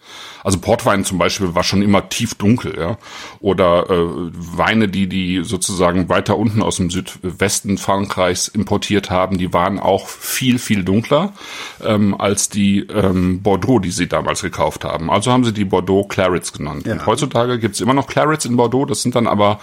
[0.43, 2.97] Also Portwein zum Beispiel war schon immer tief dunkel, ja.
[3.39, 9.53] Oder äh, Weine, die die sozusagen weiter unten aus dem Südwesten Frankreichs importiert haben, die
[9.53, 11.33] waren auch viel viel dunkler
[11.81, 15.09] ähm, als die ähm, Bordeaux, die sie damals gekauft haben.
[15.09, 16.85] Also haben sie die Bordeaux Clarets genannt.
[16.85, 16.93] Ja.
[16.93, 18.85] Und heutzutage gibt's immer noch Clarets in Bordeaux.
[18.85, 19.61] Das sind dann aber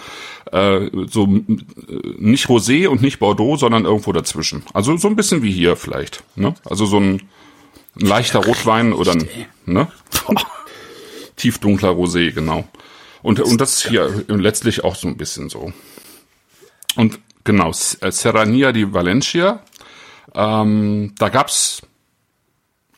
[0.51, 1.57] äh, so äh,
[2.17, 4.63] nicht Rosé und nicht Bordeaux, sondern irgendwo dazwischen.
[4.73, 6.23] Also so ein bisschen wie hier vielleicht.
[6.35, 6.55] Ne?
[6.65, 7.21] Also so ein
[7.99, 9.27] ein leichter Rotwein oder ein,
[9.65, 9.87] ne?
[11.35, 12.65] Tiefdunkler Rosé, genau.
[13.21, 15.73] Und, und das ist hier letztlich auch so ein bisschen so.
[16.95, 19.61] Und genau, äh, Serranía di Valencia,
[20.33, 21.81] ähm, da gab's,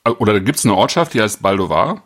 [0.04, 2.04] äh, oder da gibt's eine Ortschaft, die heißt Baldovar.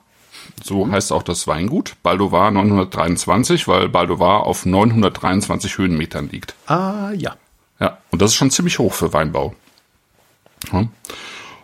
[0.63, 1.95] So heißt auch das Weingut.
[2.03, 6.55] Baldovar 923, weil Baldovar auf 923 Höhenmetern liegt.
[6.67, 7.35] Ah, ja.
[7.79, 9.53] Ja, und das ist schon ziemlich hoch für Weinbau.
[10.71, 10.87] Ja.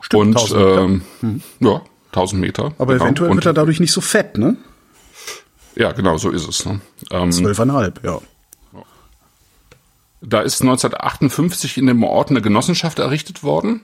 [0.04, 0.82] Stimmt, und 1000 Meter.
[0.82, 2.74] ähm, ja, 1000 Meter.
[2.78, 3.06] Aber genau.
[3.06, 4.58] eventuell und, wird er dadurch nicht so fett, ne?
[5.76, 6.66] Ja, genau, so ist es.
[6.66, 6.82] Ne?
[7.10, 8.20] Ähm, Zwölfeinhalb, ja.
[10.22, 13.82] da ist 1958 in dem Ort eine Genossenschaft errichtet worden.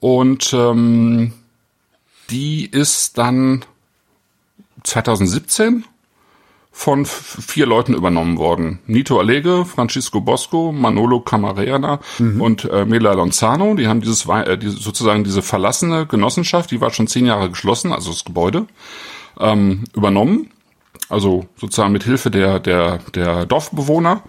[0.00, 1.32] Und ähm,
[2.30, 3.64] die ist dann
[4.82, 5.84] 2017
[6.74, 8.78] von vier Leuten übernommen worden.
[8.86, 12.00] Nito Allege, Francisco Bosco, Manolo Camarena
[12.40, 13.74] und äh, Mela Lonzano.
[13.74, 17.92] Die haben dieses, äh, diese, sozusagen diese verlassene Genossenschaft, die war schon zehn Jahre geschlossen,
[17.92, 18.66] also das Gebäude,
[19.38, 20.48] ähm, übernommen.
[21.08, 24.22] Also sozusagen mit Hilfe der, der, der Dorfbewohner,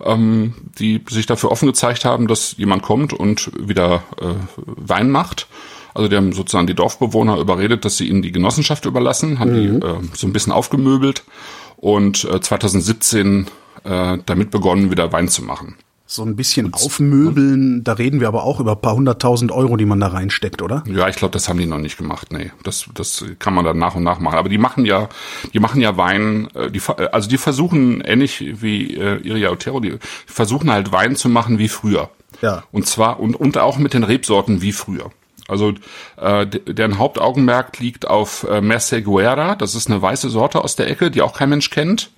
[0.00, 5.48] ähm, die sich dafür offen gezeigt haben, dass jemand kommt und wieder äh, Wein macht.
[5.94, 9.66] Also die haben sozusagen die Dorfbewohner überredet, dass sie ihnen die Genossenschaft überlassen, haben die
[9.66, 11.24] äh, so ein bisschen aufgemöbelt
[11.78, 13.46] und äh, 2017
[13.84, 15.76] äh, damit begonnen, wieder Wein zu machen.
[16.10, 19.84] So ein bisschen aufmöbeln, da reden wir aber auch über ein paar hunderttausend Euro, die
[19.84, 20.82] man da reinsteckt, oder?
[20.86, 22.32] Ja, ich glaube, das haben die noch nicht gemacht.
[22.32, 24.38] Nee, das das kann man dann nach und nach machen.
[24.38, 25.10] Aber die machen ja,
[25.52, 26.48] die machen ja Wein.
[26.54, 31.14] äh, Die ver- also die versuchen ähnlich wie äh, Iria Otero, die versuchen halt Wein
[31.14, 32.08] zu machen wie früher.
[32.40, 32.64] Ja.
[32.72, 35.10] Und zwar und und auch mit den Rebsorten wie früher.
[35.48, 35.72] Also
[36.16, 39.56] äh, de- deren Hauptaugenmerk liegt auf äh, Merceguera.
[39.56, 42.10] Das ist eine weiße Sorte aus der Ecke, die auch kein Mensch kennt.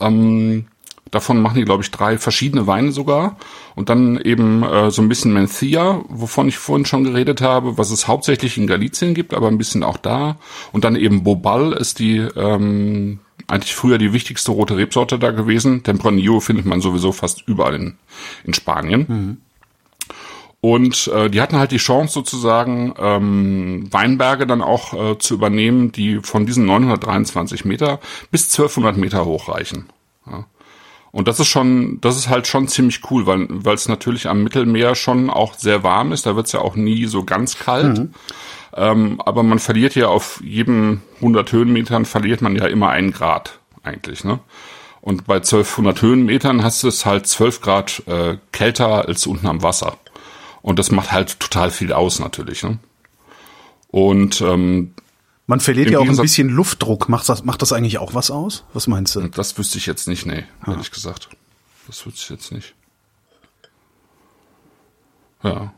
[0.00, 0.66] Ähm,
[1.10, 3.36] Davon machen die, glaube ich, drei verschiedene Weine sogar.
[3.74, 7.90] Und dann eben äh, so ein bisschen Mencia, wovon ich vorhin schon geredet habe, was
[7.90, 10.38] es hauptsächlich in Galicien gibt, aber ein bisschen auch da.
[10.72, 15.82] Und dann eben Bobal ist die ähm, eigentlich früher die wichtigste rote Rebsorte da gewesen.
[15.82, 17.98] Tempranillo findet man sowieso fast überall in,
[18.44, 19.42] in Spanien.
[20.64, 25.90] Und äh, die hatten halt die Chance sozusagen ähm, Weinberge dann auch äh, zu übernehmen,
[25.90, 27.98] die von diesen 923 Meter
[28.30, 29.86] bis 1200 Meter hochreichen.
[30.24, 30.46] Ja.
[31.10, 34.44] Und das ist schon, das ist halt schon ziemlich cool, weil weil es natürlich am
[34.44, 36.26] Mittelmeer schon auch sehr warm ist.
[36.26, 37.98] Da wird's ja auch nie so ganz kalt.
[38.74, 43.58] Ähm, aber man verliert ja auf jedem 100 Höhenmetern verliert man ja immer ein Grad
[43.82, 44.38] eigentlich, ne?
[45.00, 49.64] Und bei 1200 Höhenmetern hast du es halt 12 Grad äh, kälter als unten am
[49.64, 49.98] Wasser.
[50.62, 52.78] Und das macht halt total viel aus natürlich, ne?
[53.88, 54.94] Und ähm,
[55.46, 57.08] Man verliert ja auch ein Gegensatz- bisschen Luftdruck.
[57.08, 58.64] Macht das, macht das eigentlich auch was aus?
[58.72, 59.22] Was meinst du?
[59.28, 61.28] das wüsste ich jetzt nicht, nee, ehrlich gesagt.
[61.88, 62.74] Das wüsste ich jetzt nicht.
[65.42, 65.72] Ja.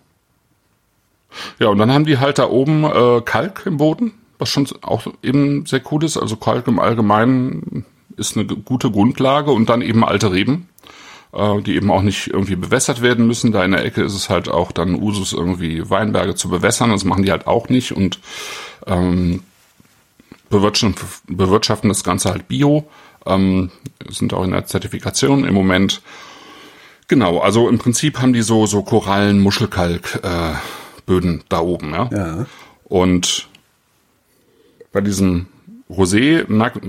[1.58, 5.06] Ja, und dann haben die halt da oben äh, Kalk im Boden, was schon auch
[5.22, 6.16] eben sehr cool ist.
[6.16, 7.84] Also Kalk im Allgemeinen
[8.16, 10.68] ist eine gute Grundlage und dann eben alte Reben,
[11.34, 13.52] äh, die eben auch nicht irgendwie bewässert werden müssen.
[13.52, 16.90] Da in der Ecke ist es halt auch dann Usus, irgendwie Weinberge zu bewässern.
[16.90, 18.20] Das machen die halt auch nicht und
[18.86, 19.42] ähm,
[20.48, 22.88] bewirtschaften, bewirtschaften das Ganze halt bio,
[23.26, 23.70] ähm,
[24.08, 26.02] sind auch in der Zertifikation im Moment.
[27.08, 30.54] Genau, also im Prinzip haben die so so Korallen, Muschelkalk äh,
[31.06, 32.08] Böden da oben, ja.
[32.12, 32.46] Ja.
[32.84, 33.48] Und
[34.92, 35.46] bei diesem
[35.90, 36.80] Rosé merkt-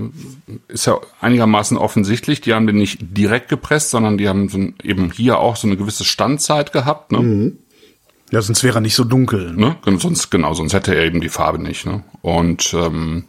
[0.68, 4.74] ist ja einigermaßen offensichtlich, die haben den nicht direkt gepresst, sondern die haben so ein,
[4.82, 7.18] eben hier auch so eine gewisse Standzeit gehabt, ne?
[8.32, 9.52] Ja, sonst wäre er nicht so dunkel.
[9.52, 9.76] ne?
[9.98, 12.02] Sonst, genau, sonst hätte er eben die Farbe nicht, ne?
[12.22, 13.24] Und ähm,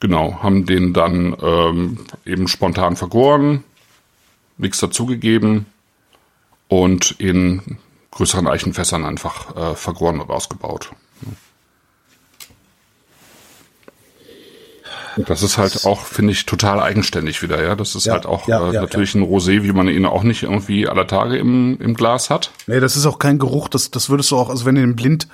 [0.00, 3.64] genau, haben den dann ähm, eben spontan vergoren,
[4.58, 5.66] nichts dazugegeben
[6.68, 7.78] und in
[8.10, 10.90] größeren Eichenfässern einfach äh, vergoren und ausgebaut.
[15.16, 17.74] Das ist halt auch, finde ich, total eigenständig wieder, ja.
[17.74, 20.22] Das ist Ja, halt auch ja, äh, ja, natürlich ein Rosé, wie man ihn auch
[20.22, 22.50] nicht irgendwie aller Tage im, im Glas hat.
[22.66, 24.94] Nee, das ist auch kein Geruch, das, das würdest du auch, also wenn du den
[24.96, 25.28] blind,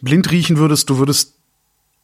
[0.00, 1.34] blind riechen würdest, du würdest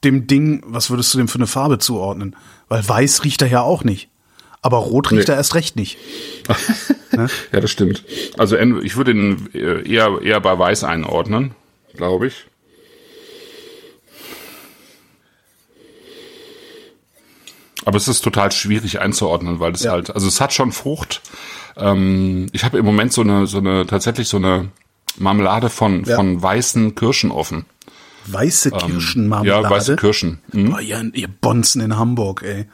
[0.02, 2.34] dem Ding, was würdest du dem für eine Farbe zuordnen?
[2.68, 4.08] Weil weiß riecht er ja auch nicht.
[4.62, 5.34] Aber rot riecht Nee.
[5.34, 5.98] er erst recht nicht.
[7.52, 8.04] Ja, das stimmt.
[8.38, 11.54] Also ich würde ihn äh, eher, eher bei Weiß einordnen,
[11.94, 12.46] glaube ich.
[17.84, 19.92] Aber es ist total schwierig einzuordnen, weil es Ja.
[19.92, 21.22] halt, also es hat schon Frucht.
[21.76, 24.68] Ähm, ich habe im Moment so eine, so eine, tatsächlich so eine
[25.16, 26.16] Marmelade von, Ja.
[26.16, 27.64] von weißen Kirschen offen.
[28.26, 29.62] Weiße Kirschenmarmelade.
[29.64, 30.40] Ja, weiße Kirschen.
[30.52, 30.70] Mhm.
[30.72, 32.66] Boah, ihr, ihr Bonzen in Hamburg, ey.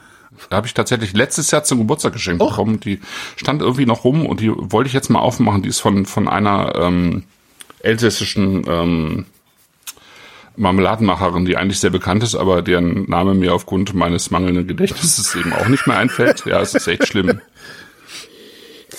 [0.51, 2.79] Da habe ich tatsächlich letztes Jahr zum Geburtstag geschenkt bekommen.
[2.81, 3.01] Die
[3.37, 5.62] stand irgendwie noch rum und die wollte ich jetzt mal aufmachen.
[5.62, 7.23] Die ist von, von einer ähm,
[7.81, 9.27] elsässischen ähm,
[10.57, 15.53] Marmeladenmacherin, die eigentlich sehr bekannt ist, aber deren Name mir aufgrund meines mangelnden Gedächtnisses eben
[15.53, 16.45] auch nicht mehr einfällt.
[16.47, 17.40] Ja, es ist echt schlimm.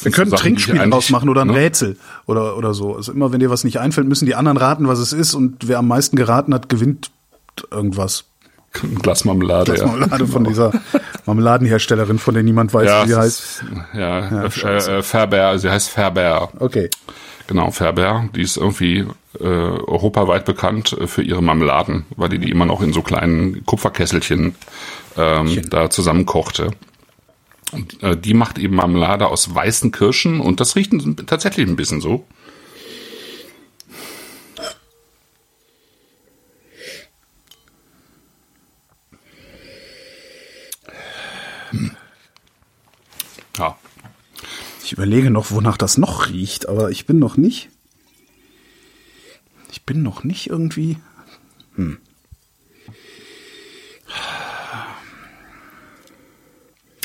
[0.01, 1.55] Wir können ein Trinkspiel draus machen oder ein ne?
[1.55, 2.95] Rätsel oder, oder so.
[2.95, 5.67] Also immer, wenn dir was nicht einfällt, müssen die anderen raten, was es ist und
[5.67, 7.09] wer am meisten geraten hat, gewinnt
[7.71, 8.25] irgendwas.
[8.83, 9.87] Ein Glas Marmelade, ja.
[9.87, 10.71] Marmelade von dieser
[11.25, 13.39] Marmeladenherstellerin, von der niemand weiß, ja, wie sie heißt.
[13.39, 16.51] ist- ja, äh, äh, Fairbear, sie heißt Fairbear.
[16.59, 16.89] Okay.
[17.47, 19.05] Genau, Fairbear, die ist irgendwie
[19.39, 23.65] äh, europaweit bekannt äh, für ihre Marmeladen, weil die die immer noch in so kleinen
[23.65, 24.55] Kupferkesselchen
[25.15, 26.71] ähm, da zusammenkochte.
[27.71, 30.93] Und äh, die macht eben Marmelade aus weißen Kirschen und das riecht
[31.27, 32.25] tatsächlich ein bisschen so.
[41.71, 41.91] Hm.
[43.57, 43.77] Ja,
[44.83, 47.69] Ich überlege noch, wonach das noch riecht, aber ich bin noch nicht.
[49.71, 50.97] Ich bin noch nicht irgendwie.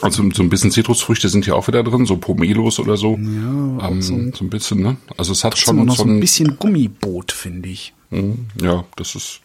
[0.02, 3.12] Also so ein bisschen Zitrusfrüchte sind ja auch wieder drin, so Pomelos oder so.
[3.12, 4.96] Ja, ähm, so, ein, bisschen, ne?
[5.16, 7.94] Also es hat Schon noch so ein bisschen Gummiboot, finde ich.
[8.10, 9.40] ja, das ist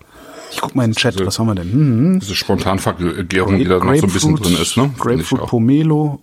[0.51, 1.71] Ich guck mal in den Chat, was haben wir denn?
[1.71, 4.91] Hm, diese Spontanvergärung, die da noch so ein bisschen drin ist, ne?
[4.97, 5.45] Grapefruit.
[5.45, 6.21] Pomelo.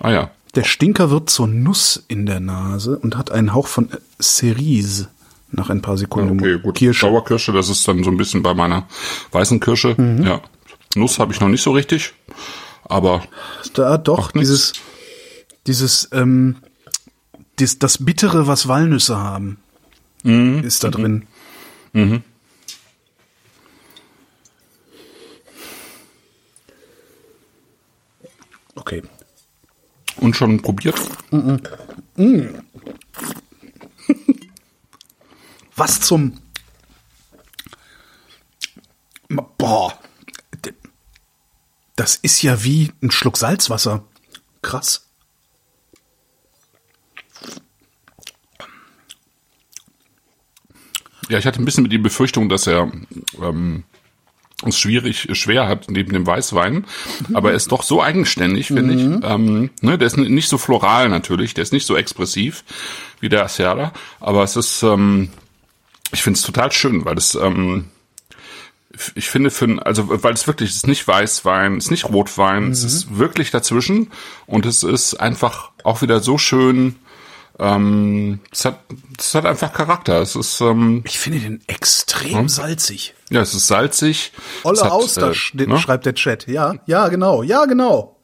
[0.00, 0.30] Ah ja.
[0.54, 3.88] Der Stinker wird zur Nuss in der Nase und hat einen Hauch von
[4.22, 5.08] Cerise
[5.56, 6.38] nach ein paar Sekunden.
[6.40, 6.76] Okay, gut.
[6.76, 7.06] Kirsche.
[7.06, 8.86] Sauerkirsche, das ist dann so ein bisschen bei meiner
[9.32, 9.94] weißen Kirsche.
[9.96, 10.22] Mhm.
[10.24, 10.40] Ja.
[10.96, 12.14] Nuss habe ich noch nicht so richtig.
[12.84, 13.22] Aber
[13.72, 14.48] Da doch, nichts.
[14.48, 14.72] dieses,
[15.66, 16.56] dieses, ähm,
[17.56, 19.58] das, das Bittere, was Walnüsse haben,
[20.22, 20.62] Mhm.
[20.64, 21.26] ist da drin.
[28.74, 29.02] Okay.
[30.20, 30.94] und schon probiert.
[35.76, 36.40] Was zum.
[39.28, 39.98] Boah.
[41.96, 44.04] Das ist ja wie ein Schluck Salzwasser.
[44.62, 45.08] Krass.
[51.28, 52.92] Ja, ich hatte ein bisschen die Befürchtung, dass er
[53.40, 53.84] ähm,
[54.64, 56.86] es schwierig, schwer hat neben dem Weißwein,
[57.32, 59.02] aber er ist doch so eigenständig, finde ich.
[59.24, 62.64] Ähm, ne, der ist nicht so floral natürlich, der ist nicht so expressiv
[63.20, 65.30] wie der Sierra, aber es ist, ähm,
[66.12, 67.90] ich finde es total schön, weil es, ähm,
[69.14, 72.70] ich finde, für, also weil es wirklich, es ist nicht Weißwein, es ist nicht Rotwein,
[72.70, 74.10] es ist wirklich dazwischen
[74.46, 76.96] und es ist einfach auch wieder so schön.
[77.58, 78.80] Ähm, es hat,
[79.18, 80.20] es hat einfach Charakter.
[80.20, 83.14] Es ist, ähm, Ich finde den extrem salzig.
[83.30, 84.32] ja, es ist salzig.
[84.64, 85.78] Olle hat, Auster, äh, ne?
[85.78, 86.46] schreibt der Chat.
[86.48, 88.16] Ja, ja, genau, ja, genau.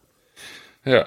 [0.84, 1.06] Ja.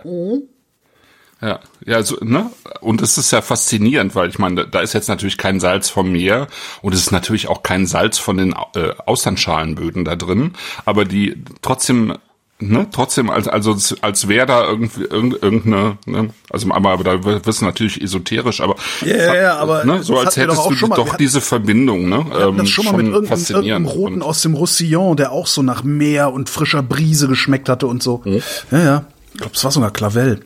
[1.44, 2.50] Ja, ja, so, ne?
[2.80, 6.12] Und es ist ja faszinierend, weil ich meine, da ist jetzt natürlich kein Salz vom
[6.12, 6.48] Meer
[6.82, 10.54] und es ist natürlich auch kein Salz von den äh, Auslandsschalenböden da drin,
[10.86, 12.14] aber die trotzdem
[12.60, 17.46] ne, trotzdem als also als wäre da irgendwie irgendeine ne, also aber, aber da wird
[17.46, 20.96] es natürlich esoterisch, aber ja, ja, ja aber ne, so als hättest doch du mal,
[20.96, 22.26] doch diese Verbindung, ne?
[22.40, 25.84] Ähm, das schon mal mit irgendeinem, irgendeinem Roten aus dem Roussillon, der auch so nach
[25.84, 28.24] Meer und frischer Brise geschmeckt hatte und so.
[28.24, 28.42] Hm?
[28.72, 29.06] Ja, ja.
[29.34, 30.46] Ich glaube, es war sogar Clavel.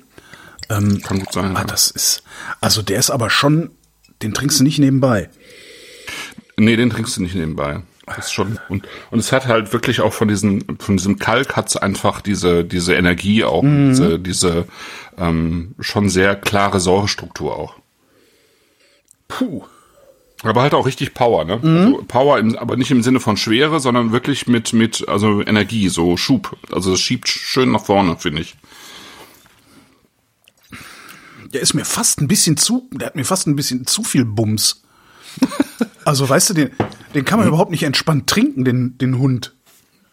[0.70, 1.56] Ähm, Kann gut sein.
[1.56, 1.66] Ah, ja.
[1.66, 2.24] das ist
[2.62, 3.72] also der ist aber schon,
[4.22, 5.30] den trinkst du nicht nebenbei.
[6.58, 7.84] Nee, den trinkst du nicht nebenbei.
[8.06, 11.76] Das schon und und es hat halt wirklich auch von diesem von diesem Kalk hat's
[11.76, 13.90] einfach diese diese Energie auch mhm.
[13.90, 14.66] diese diese
[15.18, 17.76] ähm, schon sehr klare Säurestruktur auch.
[19.28, 19.66] Puh.
[20.44, 21.60] Aber halt auch richtig Power, ne?
[21.62, 21.78] Mhm.
[21.78, 25.90] Also Power, im, aber nicht im Sinne von Schwere, sondern wirklich mit mit also Energie,
[25.90, 26.56] so Schub.
[26.72, 28.56] Also es schiebt schön nach vorne, finde ich.
[31.54, 34.26] Der ist mir fast ein bisschen zu, der hat mir fast ein bisschen zu viel
[34.26, 34.84] Bums.
[36.06, 36.70] Also weißt du, den,
[37.14, 37.50] den kann man hm.
[37.50, 39.54] überhaupt nicht entspannt trinken, den, den Hund.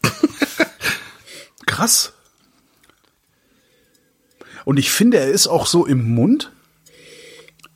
[1.66, 2.14] Krass.
[4.64, 6.50] Und ich finde, er ist auch so im Mund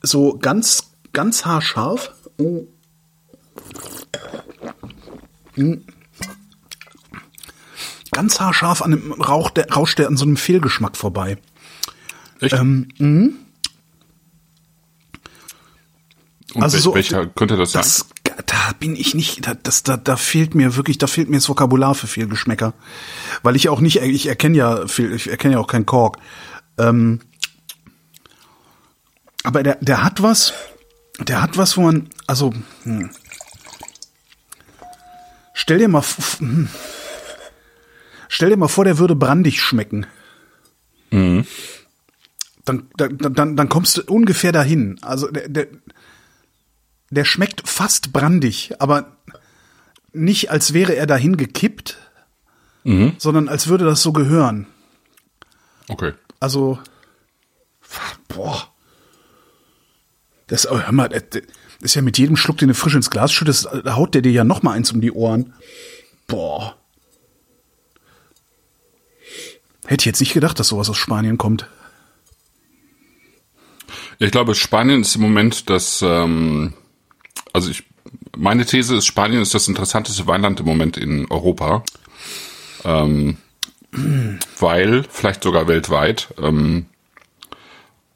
[0.01, 2.13] so ganz, ganz haarscharf.
[2.37, 2.67] Oh.
[8.11, 11.37] Ganz haarscharf an dem Rauch, der, rauscht der an so einem Fehlgeschmack vorbei.
[12.39, 12.53] Echt?
[12.53, 13.29] Ähm, mh.
[16.53, 18.07] Und also so, welcher könnte das, das sein?
[18.45, 21.49] Da bin ich nicht, da, das, da, da fehlt mir wirklich, da fehlt mir das
[21.49, 22.73] Vokabular für viel Geschmäcker.
[23.43, 26.17] Weil ich auch nicht, ich erkenne ja viel, ich erkenne ja auch keinen Kork.
[26.77, 27.19] Ähm,
[29.43, 30.53] aber der, der hat was,
[31.19, 33.09] der hat was, wo man, also, hm.
[35.53, 36.03] stell dir mal,
[36.39, 36.69] hm.
[38.27, 40.05] stell dir mal vor, der würde brandig schmecken.
[41.11, 41.45] Mhm.
[42.65, 44.99] Dann, dann, dann, dann kommst du ungefähr dahin.
[45.01, 45.67] Also der, der,
[47.09, 49.17] der schmeckt fast brandig, aber
[50.13, 51.97] nicht als wäre er dahin gekippt,
[52.83, 53.13] mhm.
[53.17, 54.67] sondern als würde das so gehören.
[55.87, 56.13] Okay.
[56.39, 56.79] Also,
[58.27, 58.67] boah.
[60.47, 61.43] Das, hör mal, das
[61.81, 64.31] ist ja mit jedem Schluck, den du frisch ins Glas schüttest, da haut der dir
[64.31, 65.53] ja noch mal eins um die Ohren.
[66.27, 66.75] Boah.
[69.85, 71.67] Hätte ich jetzt nicht gedacht, dass sowas aus Spanien kommt.
[74.19, 76.73] Ich glaube, Spanien ist im Moment das, ähm,
[77.59, 77.83] also ich,
[78.37, 81.83] meine These ist, Spanien ist das interessanteste Weinland im Moment in Europa.
[82.85, 83.35] Ähm,
[84.59, 86.85] weil, vielleicht sogar weltweit, ähm,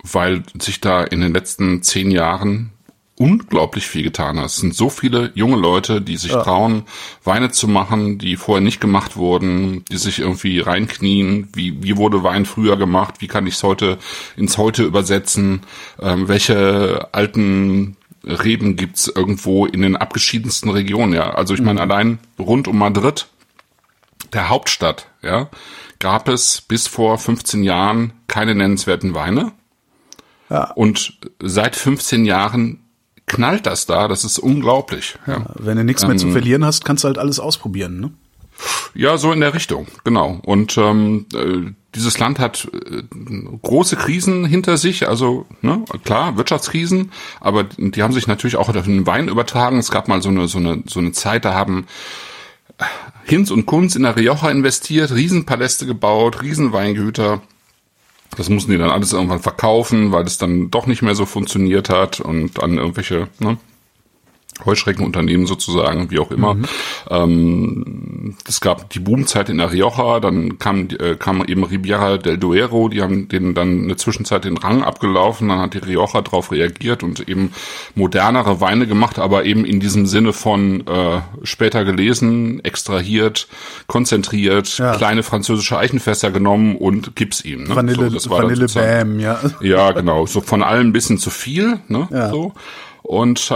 [0.01, 2.71] weil sich da in den letzten zehn Jahren
[3.17, 4.45] unglaublich viel getan hat.
[4.45, 6.41] Es sind so viele junge Leute, die sich ja.
[6.41, 6.83] trauen,
[7.23, 11.49] Weine zu machen, die vorher nicht gemacht wurden, die sich irgendwie reinknien.
[11.53, 13.15] Wie, wie wurde Wein früher gemacht?
[13.19, 13.97] Wie kann ich es heute
[14.35, 15.61] ins Heute übersetzen?
[16.01, 21.34] Ähm, welche alten Reben gibt's irgendwo in den abgeschiedensten Regionen, ja.
[21.34, 21.91] Also ich meine, mhm.
[21.91, 23.28] allein rund um Madrid,
[24.32, 25.49] der Hauptstadt, ja,
[25.99, 29.51] gab es bis vor 15 Jahren keine nennenswerten Weine.
[30.49, 30.71] Ja.
[30.71, 32.80] Und seit 15 Jahren
[33.26, 35.17] knallt das da, das ist unglaublich.
[35.28, 35.45] Ja.
[35.55, 38.11] Wenn du nichts mehr ähm, zu verlieren hast, kannst du halt alles ausprobieren, ne?
[38.93, 40.39] Ja, so in der Richtung, genau.
[40.43, 43.03] Und ähm, äh, dieses Land hat äh,
[43.61, 48.85] große Krisen hinter sich, also ne, klar, Wirtschaftskrisen, aber die haben sich natürlich auch auf
[48.85, 49.77] den Wein übertragen.
[49.77, 51.85] Es gab mal so eine, so eine, so eine Zeit, da haben
[53.25, 57.41] Hinz und Kunz in der Rioja investiert, Riesenpaläste gebaut, Riesenweingüter.
[58.35, 61.89] Das mussten die dann alles irgendwann verkaufen, weil es dann doch nicht mehr so funktioniert
[61.89, 63.57] hat und dann irgendwelche ne,
[64.65, 66.55] Heuschreckenunternehmen sozusagen, wie auch immer.
[66.55, 66.65] Mhm.
[67.09, 72.37] Ähm, es gab die Boomzeit in der Rioja, dann kam, äh, kam eben Riviera del
[72.37, 76.51] Duero, die haben denen dann eine Zwischenzeit den Rang abgelaufen, dann hat die Rioja darauf
[76.51, 77.53] reagiert und eben
[77.95, 83.47] modernere Weine gemacht, aber eben in diesem Sinne von äh, später gelesen, extrahiert,
[83.87, 84.95] konzentriert, ja.
[84.95, 87.63] kleine französische Eichenfässer genommen und gib's ihm.
[87.63, 87.75] Ne?
[87.75, 89.39] Vanille, so, Vanille Bam, ja.
[89.61, 90.25] Ja, genau.
[90.25, 92.07] So von allem ein bisschen zu viel, ne?
[92.11, 92.29] Ja.
[92.29, 92.53] So.
[93.03, 93.53] Und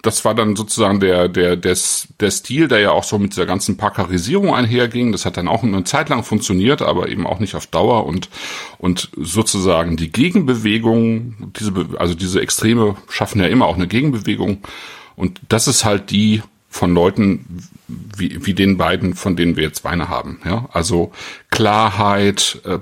[0.00, 1.76] das war dann sozusagen der, der, der,
[2.20, 5.12] der Stil, der ja auch so mit dieser ganzen Pakarisierung einherging.
[5.12, 8.06] Das hat dann auch eine Zeit lang funktioniert, aber eben auch nicht auf Dauer.
[8.06, 8.30] Und,
[8.78, 14.62] und sozusagen die Gegenbewegung, diese, also diese Extreme schaffen ja immer auch eine Gegenbewegung.
[15.16, 17.68] Und das ist halt die von Leuten
[18.16, 20.40] wie, wie den beiden, von denen wir jetzt Weine haben.
[20.44, 21.12] Ja, also
[21.50, 22.78] Klarheit, äh,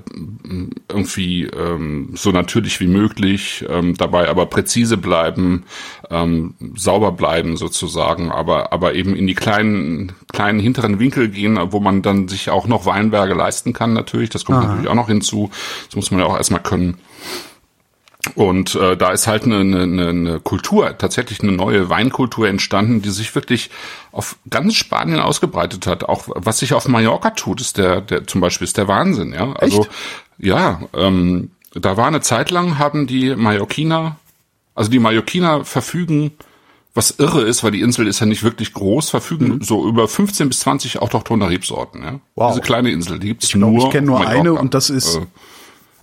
[0.87, 5.65] irgendwie ähm, so natürlich wie möglich, ähm, dabei aber präzise bleiben,
[6.09, 11.79] ähm, sauber bleiben sozusagen, aber aber eben in die kleinen kleinen hinteren Winkel gehen, wo
[11.79, 13.93] man dann sich auch noch Weinberge leisten kann.
[13.93, 14.67] Natürlich, das kommt Aha.
[14.67, 15.49] natürlich auch noch hinzu.
[15.87, 16.97] Das muss man ja auch erstmal können.
[18.35, 23.09] Und äh, da ist halt eine, eine, eine Kultur, tatsächlich eine neue Weinkultur entstanden, die
[23.09, 23.69] sich wirklich
[24.11, 26.03] auf ganz Spanien ausgebreitet hat.
[26.03, 29.53] Auch was sich auf Mallorca tut, ist der, der zum Beispiel ist der Wahnsinn, ja.
[29.53, 29.91] Also Echt?
[30.37, 34.17] ja, ähm, da war eine Zeit lang, haben die Mallorquiner,
[34.75, 36.31] also die Mallorquiner verfügen,
[36.95, 39.61] was irre ist, weil die Insel ist ja nicht wirklich groß, verfügen mhm.
[39.61, 42.19] so über 15 bis 20 autochtone Rebsorten, ja.
[42.35, 42.51] Wow.
[42.51, 43.85] Diese kleine Insel, die gibt's ich glaub, nur.
[43.85, 44.39] Ich kenne nur Mallorca.
[44.39, 45.15] eine und das ist.
[45.15, 45.25] Äh,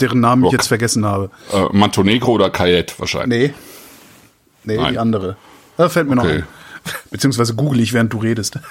[0.01, 0.53] deren Namen Rock.
[0.53, 1.31] ich jetzt vergessen habe.
[1.53, 3.51] Äh, Montenegro oder Cayette wahrscheinlich.
[3.51, 3.55] Nee.
[4.65, 4.93] Nee, Nein.
[4.95, 5.37] die andere.
[5.77, 6.27] Da fällt mir okay.
[6.27, 6.47] noch ein.
[7.11, 8.59] Beziehungsweise google ich, während du redest.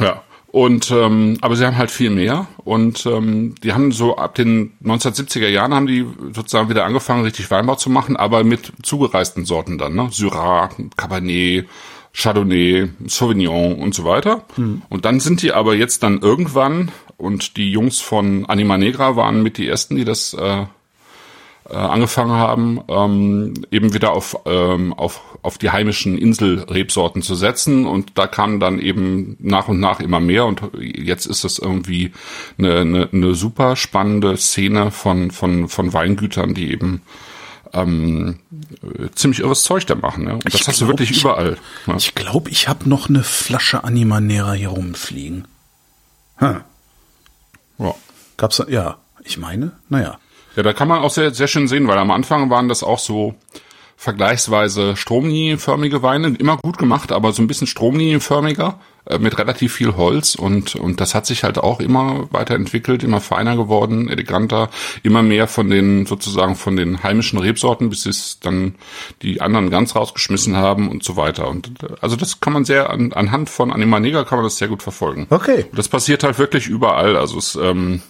[0.00, 0.22] Ja.
[0.52, 4.72] Und ähm, aber sie haben halt viel mehr und ähm, die haben so ab den
[4.84, 9.78] 1970er Jahren haben die sozusagen wieder angefangen richtig Weinbau zu machen, aber mit zugereisten Sorten
[9.78, 10.08] dann, ne?
[10.10, 11.68] Syrah, Cabernet,
[12.12, 14.44] Chardonnay, Sauvignon und so weiter.
[14.56, 14.82] Mhm.
[14.88, 16.90] Und dann sind die aber jetzt dann irgendwann
[17.20, 20.64] und die Jungs von Anima Negra waren mit die ersten, die das äh,
[21.70, 27.86] äh, angefangen haben, ähm, eben wieder auf, ähm, auf, auf die heimischen Inselrebsorten zu setzen.
[27.86, 30.46] Und da kamen dann eben nach und nach immer mehr.
[30.46, 32.12] Und jetzt ist es irgendwie
[32.58, 37.02] eine, eine, eine super spannende Szene von, von, von Weingütern, die eben
[37.72, 38.40] ähm,
[39.14, 40.24] ziemlich irres Zeug da machen.
[40.24, 40.34] Ne?
[40.34, 41.56] Und das ich hast glaub, du wirklich überall.
[41.86, 41.94] Ne?
[41.98, 45.46] Ich glaube, ich habe noch eine Flasche Animanera hier rumfliegen.
[46.36, 46.62] Hm.
[47.80, 47.94] Ja.
[48.36, 50.18] Gab's ja, ich meine, naja.
[50.56, 52.98] Ja, da kann man auch sehr, sehr schön sehen, weil am Anfang waren das auch
[52.98, 53.34] so
[53.96, 58.80] vergleichsweise stromlinienförmige Weine, immer gut gemacht, aber so ein bisschen stromlinienförmiger,
[59.18, 63.56] mit relativ viel Holz und, und das hat sich halt auch immer weiterentwickelt, immer feiner
[63.56, 64.70] geworden, eleganter,
[65.02, 68.74] immer mehr von den, sozusagen von den heimischen Rebsorten, bis es dann
[69.22, 71.48] die anderen ganz rausgeschmissen haben und so weiter.
[71.48, 71.70] Und
[72.00, 74.82] also das kann man sehr, an, anhand von Anima Neger kann man das sehr gut
[74.82, 75.26] verfolgen.
[75.30, 75.66] Okay.
[75.70, 78.02] Und das passiert halt wirklich überall, also es, ähm,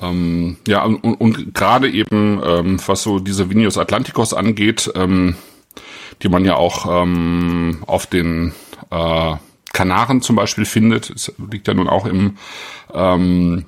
[0.00, 5.36] ähm, ja, und, und gerade eben, ähm, was so diese Vinius Atlanticos angeht, ähm,
[6.22, 8.52] die man ja auch ähm, auf den
[8.94, 9.36] äh,
[9.72, 12.36] Kanaren zum Beispiel findet, es liegt ja nun auch im
[12.92, 13.66] ähm,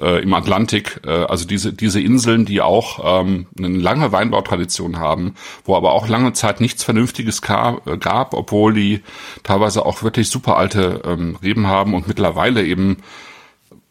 [0.00, 5.34] äh, im Atlantik, äh, also diese diese Inseln, die auch ähm, eine lange Weinbautradition haben,
[5.64, 9.02] wo aber auch lange Zeit nichts Vernünftiges gab, äh, gab obwohl die
[9.42, 12.98] teilweise auch wirklich super alte ähm, Reben haben und mittlerweile eben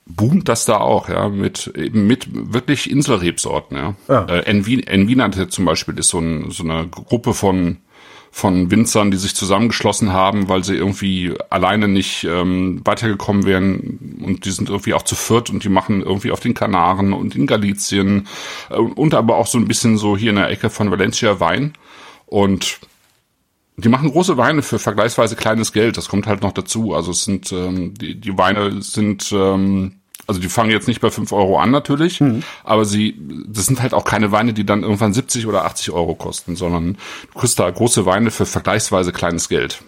[0.05, 3.95] boomt das da auch, ja, mit eben mit wirklich Inselrebsorten, ja.
[4.07, 4.25] ja.
[4.25, 7.77] Äh, Envinante zum Beispiel ist so, ein, so eine Gruppe von
[8.33, 14.45] von Winzern, die sich zusammengeschlossen haben, weil sie irgendwie alleine nicht ähm, weitergekommen wären und
[14.45, 17.45] die sind irgendwie auch zu viert und die machen irgendwie auf den Kanaren und in
[17.45, 18.27] Galizien
[18.69, 21.73] äh, und aber auch so ein bisschen so hier in der Ecke von Valencia Wein
[22.25, 22.79] und
[23.75, 25.97] die machen große Weine für vergleichsweise kleines Geld.
[25.97, 26.93] Das kommt halt noch dazu.
[26.93, 30.00] Also es sind ähm, die, die Weine sind ähm,
[30.31, 32.41] also die fangen jetzt nicht bei 5 Euro an natürlich, mhm.
[32.63, 36.15] aber sie, das sind halt auch keine Weine, die dann irgendwann 70 oder 80 Euro
[36.15, 36.97] kosten, sondern
[37.33, 39.83] du kriegst da große Weine für vergleichsweise kleines Geld.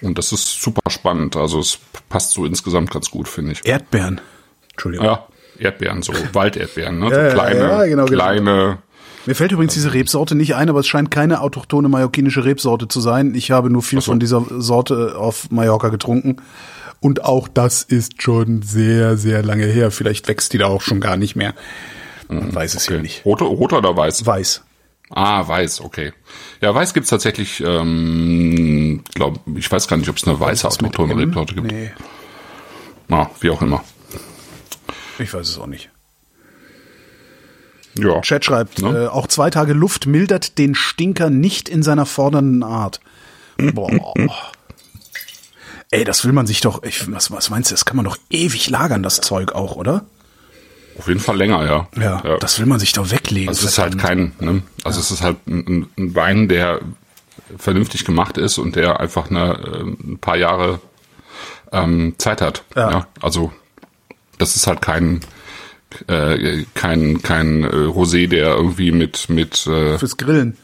[0.00, 1.36] Und das ist super spannend.
[1.36, 1.78] Also es
[2.08, 3.66] passt so insgesamt ganz gut, finde ich.
[3.66, 4.22] Erdbeeren.
[4.70, 5.04] Entschuldigung.
[5.04, 5.26] Ja,
[5.58, 7.10] Erdbeeren, so Walderdbeeren, ne?
[7.10, 8.06] So ja, kleine, ja, genau, genau.
[8.06, 8.78] kleine.
[9.26, 13.00] Mir fällt übrigens diese Rebsorte nicht ein, aber es scheint keine autochtone mallorquinische Rebsorte zu
[13.00, 13.34] sein.
[13.34, 14.12] Ich habe nur viel so.
[14.12, 16.36] von dieser Sorte auf Mallorca getrunken.
[17.00, 19.90] Und auch das ist schon sehr, sehr lange her.
[19.90, 21.54] Vielleicht wächst die da auch schon gar nicht mehr.
[22.28, 22.96] Man mhm, weiß es okay.
[22.96, 23.24] ja nicht.
[23.24, 24.26] Rote, rote oder weiß?
[24.26, 24.62] Weiß.
[25.10, 26.12] Ah, weiß, okay.
[26.60, 31.16] Ja, weiß gibt's tatsächlich, ähm, glaub, ich weiß gar nicht, ob es eine weiße autochtone
[31.16, 31.72] Rebsorte gibt.
[31.72, 31.90] Nee.
[33.08, 33.82] Na, wie auch immer.
[35.18, 35.88] Ich weiß es auch nicht.
[37.94, 38.20] Ja.
[38.20, 39.04] Chat schreibt, ne?
[39.04, 43.00] äh, auch zwei Tage Luft mildert den Stinker nicht in seiner fordernden Art.
[43.56, 44.14] Boah.
[45.90, 48.18] Ey, das will man sich doch, ich, was, was meinst du, das kann man doch
[48.30, 50.04] ewig lagern, das Zeug auch, oder?
[50.98, 51.88] Auf jeden Fall länger, ja.
[51.96, 52.38] Ja, ja.
[52.38, 53.48] das will man sich doch weglegen.
[53.48, 54.62] Also es ist halt kein, ne?
[54.84, 55.02] also ja.
[55.02, 56.80] es ist halt ein, ein, Wein, der
[57.56, 60.80] vernünftig gemacht ist und der einfach eine, äh, ein paar Jahre
[61.72, 62.64] ähm, Zeit hat.
[62.74, 62.90] Ja.
[62.90, 63.06] ja.
[63.22, 63.52] Also
[64.38, 65.20] das ist halt kein
[66.06, 70.56] äh, kein kein äh, Rosé, der irgendwie mit mit äh, fürs Grillen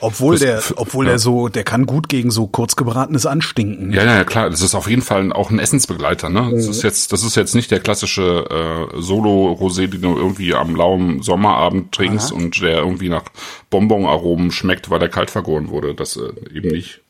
[0.00, 1.12] obwohl der, obwohl ja.
[1.12, 3.92] der so, der kann gut gegen so kurzgebratenes anstinken.
[3.92, 4.50] Ja, ja, klar.
[4.50, 6.28] Das ist auf jeden Fall auch ein Essensbegleiter.
[6.28, 6.50] Ne?
[6.52, 6.70] Das mhm.
[6.70, 8.46] ist jetzt, das ist jetzt nicht der klassische
[8.92, 12.38] äh, Solo-Rosé, den du irgendwie am lauen Sommerabend trinkst Aha.
[12.38, 13.24] und der irgendwie nach
[13.70, 15.94] Bonbonaromen schmeckt, weil der kalt vergoren wurde.
[15.94, 17.00] Das äh, eben nicht.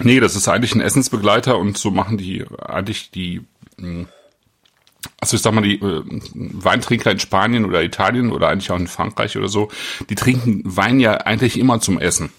[0.00, 3.42] Nee, das ist eigentlich ein Essensbegleiter und so machen die eigentlich die,
[3.76, 4.06] mh,
[5.20, 6.02] also ich sag mal, die äh,
[6.34, 9.68] Weintrinker in Spanien oder Italien oder eigentlich auch in Frankreich oder so,
[10.08, 12.30] die trinken Wein ja eigentlich immer zum Essen.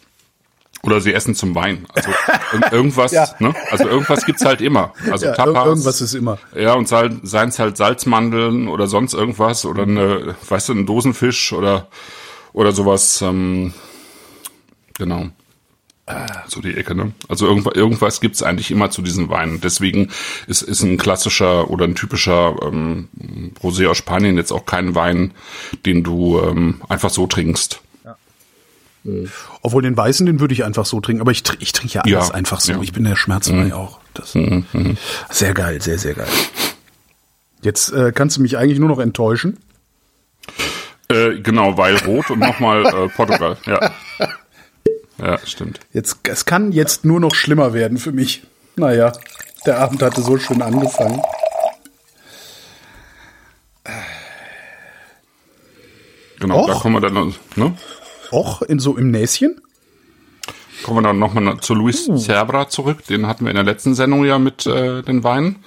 [0.84, 1.88] Oder sie essen zum Wein.
[1.95, 2.09] Also
[2.53, 3.28] ir- irgendwas, Ja.
[3.39, 3.55] ne?
[3.72, 4.93] Also irgendwas gibt's halt immer.
[5.11, 5.66] Also Ja, Tapas.
[5.66, 6.38] irgendwas ist immer.
[6.55, 11.53] Ja, und seien es halt Salzmandeln oder sonst irgendwas oder eine, weißt du, ein Dosenfisch
[11.53, 11.88] oder
[12.53, 13.20] oder sowas.
[13.24, 13.74] Ähm,
[14.97, 15.30] genau.
[16.47, 17.14] So die Ecke, ne?
[17.28, 19.60] Also irgendwas, irgendwas gibt's eigentlich immer zu diesen Weinen.
[19.60, 20.12] Deswegen
[20.45, 23.10] ist, ist ein klassischer oder ein typischer ähm,
[23.64, 25.34] Rosé aus Spanien jetzt auch kein Wein,
[25.86, 27.82] den du ähm, einfach so trinkst.
[29.62, 31.22] Obwohl den weißen, den würde ich einfach so trinken.
[31.22, 32.74] Aber ich, ich trinke ja alles Ja, einfach so.
[32.74, 32.82] ja.
[32.82, 33.99] Ich bin der schmerzfrei auch.
[34.14, 34.32] Das,
[35.30, 36.28] Sehr geil, sehr, sehr geil.
[37.62, 39.58] Jetzt äh, kannst du mich eigentlich nur noch enttäuschen.
[41.10, 43.58] Äh, genau, weil rot und nochmal äh, Portugal.
[43.66, 43.91] Ja.
[45.26, 45.80] Ja, stimmt.
[45.91, 48.43] Jetzt, es kann jetzt nur noch schlimmer werden für mich.
[48.76, 49.11] Naja,
[49.65, 51.19] der Abend hatte so schön angefangen.
[56.39, 56.67] Genau, Och.
[56.67, 57.76] da kommen wir dann, ne?
[58.32, 59.61] Och, in so im Näschen?
[60.84, 63.05] Kommen wir dann nochmal zu Luis Cerbra zurück.
[63.07, 65.63] Den hatten wir in der letzten Sendung ja mit äh, den Weinen.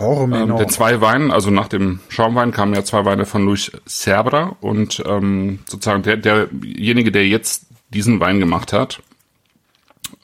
[0.00, 4.56] Ähm, der zwei Wein, also nach dem Schaumwein kamen ja zwei Weine von Luis Cerbra
[4.60, 9.02] und ähm, sozusagen der, derjenige, der jetzt diesen Wein gemacht hat,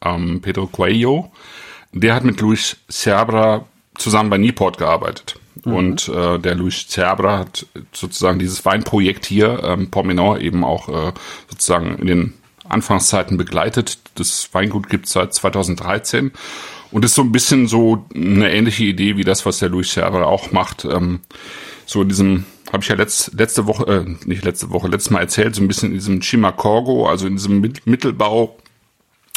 [0.02, 1.30] ähm, Pedro Coelho,
[1.92, 5.38] der hat mit Luis Cerbra zusammen bei Newport gearbeitet.
[5.64, 11.12] Und äh, der Luis Cerbra hat sozusagen dieses Weinprojekt hier, ähm, Pormenor, eben auch äh,
[11.48, 12.34] sozusagen in den
[12.68, 13.98] Anfangszeiten begleitet.
[14.14, 16.32] Das Weingut gibt es seit 2013
[16.90, 20.24] und ist so ein bisschen so eine ähnliche Idee wie das, was der Luis Cerbra
[20.24, 20.84] auch macht.
[20.84, 21.20] Ähm,
[21.86, 25.20] so in diesem, habe ich ja letzt, letzte Woche, äh, nicht letzte Woche, letztes Mal
[25.20, 28.56] erzählt, so ein bisschen in diesem Chimacorgo, also in diesem Mit Mittelbau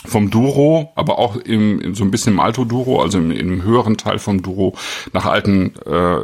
[0.06, 3.98] vom Duro, aber auch im, so ein bisschen im Alto Duro, also im, im höheren
[3.98, 4.78] Teil vom Duro,
[5.14, 6.20] nach alten äh,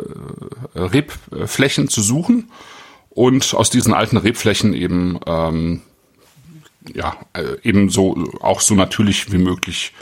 [0.80, 2.50] Rebflächen zu suchen
[3.10, 5.82] und aus diesen alten Rebflächen eben ähm,
[6.94, 9.94] ja äh, eben so auch so natürlich wie möglich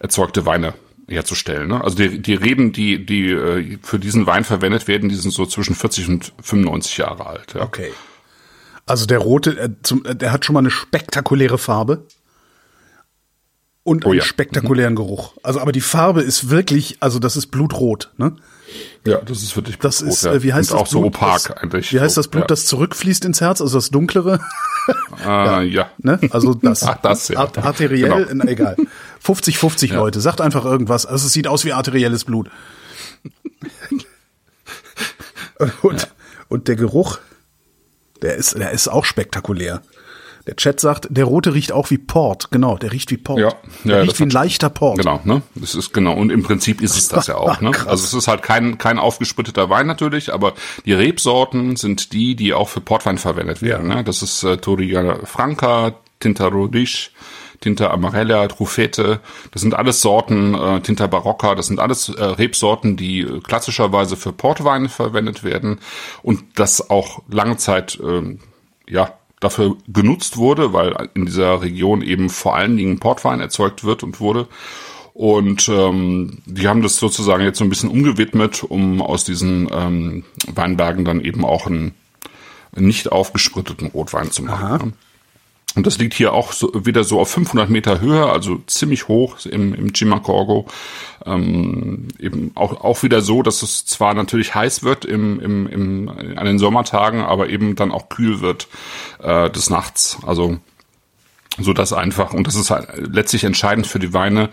[0.00, 0.74] erzeugte Weine
[1.08, 1.68] herzustellen.
[1.68, 1.82] Ne?
[1.82, 5.46] Also die, die Reben, die die äh, für diesen Wein verwendet werden, die sind so
[5.46, 7.54] zwischen 40 und 95 Jahre alt.
[7.54, 7.62] Ja.
[7.62, 7.92] Okay.
[8.86, 12.06] Also der rote, äh, zum, äh, der hat schon mal eine spektakuläre Farbe.
[13.82, 14.24] Und Oh einen ja.
[14.24, 15.34] spektakulären Geruch.
[15.44, 18.34] Also, aber die Farbe ist wirklich, also das ist blutrot, ne?
[19.06, 21.14] Ja, das ist wirklich Das rot, ist, äh, wie heißt und das auch so Blut,
[21.14, 21.92] opak das, eigentlich.
[21.92, 22.46] Wie heißt so, das Blut, ja.
[22.48, 24.40] das zurückfließt ins Herz, also das dunklere?
[25.24, 25.90] Ah, ja.
[25.98, 26.18] Ne?
[26.30, 27.38] Also das, Ach, das, ja.
[27.38, 28.30] Art- arteriell, Genau.
[28.34, 28.76] na, egal.
[29.24, 31.06] 50-50 Leute, sagt einfach irgendwas.
[31.06, 32.50] Also es sieht aus wie arterielles Blut.
[35.82, 36.08] Und,
[36.48, 37.18] und der Geruch,
[38.22, 39.82] der ist, der ist auch spektakulär.
[40.46, 42.52] Der Chat sagt, der rote riecht auch wie Port.
[42.52, 43.40] Genau, der riecht wie Port.
[43.40, 44.98] Ja, der ja, riecht das wie ein leichter Port.
[44.98, 45.42] Genau, ne?
[45.56, 46.14] Das ist genau.
[46.14, 47.70] Und im Prinzip ist es das ja auch, ne?
[47.72, 47.88] Krass.
[47.88, 52.54] Also es ist halt kein, kein aufgespritteter Wein natürlich, aber die Rebsorten sind die, die
[52.54, 54.04] auch für Portwein verwendet werden, ne?
[54.04, 57.10] Das ist äh, Touriga Franca, Tinta Rodiche,
[57.60, 59.18] Tinta Amarella, Truffete.
[59.50, 64.16] Das sind alles Sorten, äh, Tinta Barocca, das sind alles äh, Rebsorten, die äh, klassischerweise
[64.16, 65.80] für Portweine verwendet werden
[66.22, 68.38] und das auch lange Zeit, ähm,
[68.88, 74.02] ja, dafür genutzt wurde, weil in dieser Region eben vor allen Dingen Portwein erzeugt wird
[74.02, 74.48] und wurde.
[75.12, 80.24] Und ähm, die haben das sozusagen jetzt so ein bisschen umgewidmet, um aus diesen ähm,
[80.46, 81.94] Weinbergen dann eben auch einen
[82.74, 84.92] nicht aufgespritteten Rotwein zu machen.
[85.76, 89.44] Und das liegt hier auch so, wieder so auf 500 Meter Höhe, also ziemlich hoch
[89.44, 90.66] im, im Chimacorgo.
[91.26, 96.08] Ähm, eben auch, auch wieder so, dass es zwar natürlich heiß wird im, im, im,
[96.08, 98.68] an den Sommertagen, aber eben dann auch kühl wird
[99.22, 100.18] äh, des Nachts.
[100.26, 100.58] Also
[101.58, 104.50] so dass einfach, und das ist halt letztlich entscheidend für die Weine,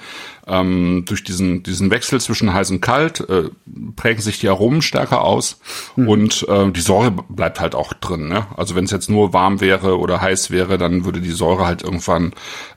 [0.47, 3.49] ähm, durch diesen, diesen Wechsel zwischen heiß und kalt äh,
[3.95, 5.59] prägen sich die Aromen stärker aus
[5.95, 8.27] und äh, die Säure bleibt halt auch drin.
[8.27, 8.45] Ne?
[8.57, 11.81] Also wenn es jetzt nur warm wäre oder heiß wäre, dann würde die Säure halt
[11.81, 12.33] irgendwann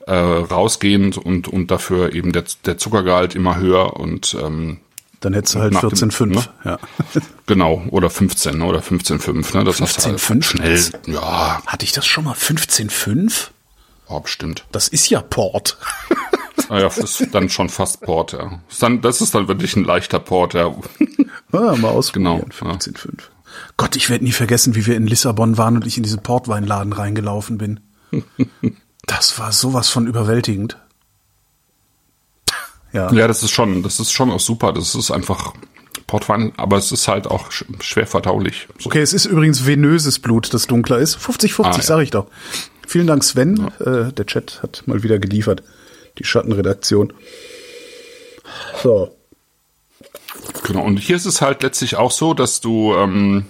[0.07, 4.79] äh, rausgehen und, und dafür eben der, der Zuckergehalt immer höher und ähm,
[5.21, 6.27] Dann hättest du halt Nach dem- 14,5.
[6.27, 6.45] ne?
[6.65, 6.79] Ja.
[7.47, 8.65] genau, oder 15 ne?
[8.65, 9.65] oder 15,5, ne?
[9.65, 10.43] Das hast du halt 15,5?
[10.45, 12.35] schnell, ja, Hatte ich das schon mal?
[12.35, 13.49] 15,5?
[14.09, 14.65] Oh, bestimmt.
[14.73, 15.77] Das ist ja Port.
[16.69, 18.59] Naja, das ist dann schon fast Port, ja.
[18.69, 20.75] Ist dann, das ist dann wirklich ein leichter Port, ja.
[21.53, 22.41] Ja, mal ausprobieren.
[22.59, 22.77] Genau, ja.
[22.77, 23.21] 15,5.
[23.77, 26.93] Gott, ich werde nie vergessen, wie wir in Lissabon waren und ich in diesen Portweinladen
[26.93, 27.81] reingelaufen bin.
[29.07, 30.77] Das war sowas von überwältigend.
[32.93, 33.13] Ja.
[33.13, 34.73] Ja, das ist schon, das ist schon auch super.
[34.73, 35.53] Das ist einfach
[36.09, 38.69] Portwein, aber es ist halt auch sch schwer verdaulich.
[38.79, 38.87] So.
[38.89, 41.17] Okay, es ist übrigens venöses Blut, das dunkler ist.
[41.19, 41.83] 50-50, Ah, ja.
[41.83, 42.27] sag ich doch.
[42.87, 43.71] Vielen Dank, Sven.
[43.81, 45.63] Äh, der Chat hat mal wieder geliefert.
[46.19, 47.13] Die Schattenredaktion.
[48.83, 49.15] So.
[50.65, 53.47] Genau, und hier ist es halt letztlich auch so, dass du ähm,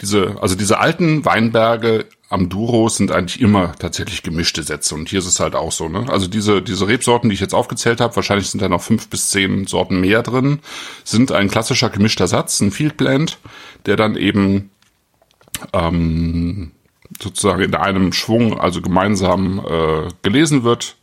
[0.00, 4.94] diese, also diese alten Weinberge am Duro sind eigentlich immer tatsächlich gemischte Sätze.
[4.94, 6.06] Und hier ist es halt auch so, ne?
[6.08, 9.30] Also diese, diese Rebsorten, die ich jetzt aufgezählt habe, wahrscheinlich sind da noch fünf bis
[9.30, 10.60] zehn Sorten mehr drin,
[11.04, 13.38] sind ein klassischer gemischter Satz, ein Field Blend,
[13.86, 14.70] der dann eben
[15.72, 16.72] ähm,
[17.20, 20.96] sozusagen in einem Schwung, also gemeinsam äh, gelesen wird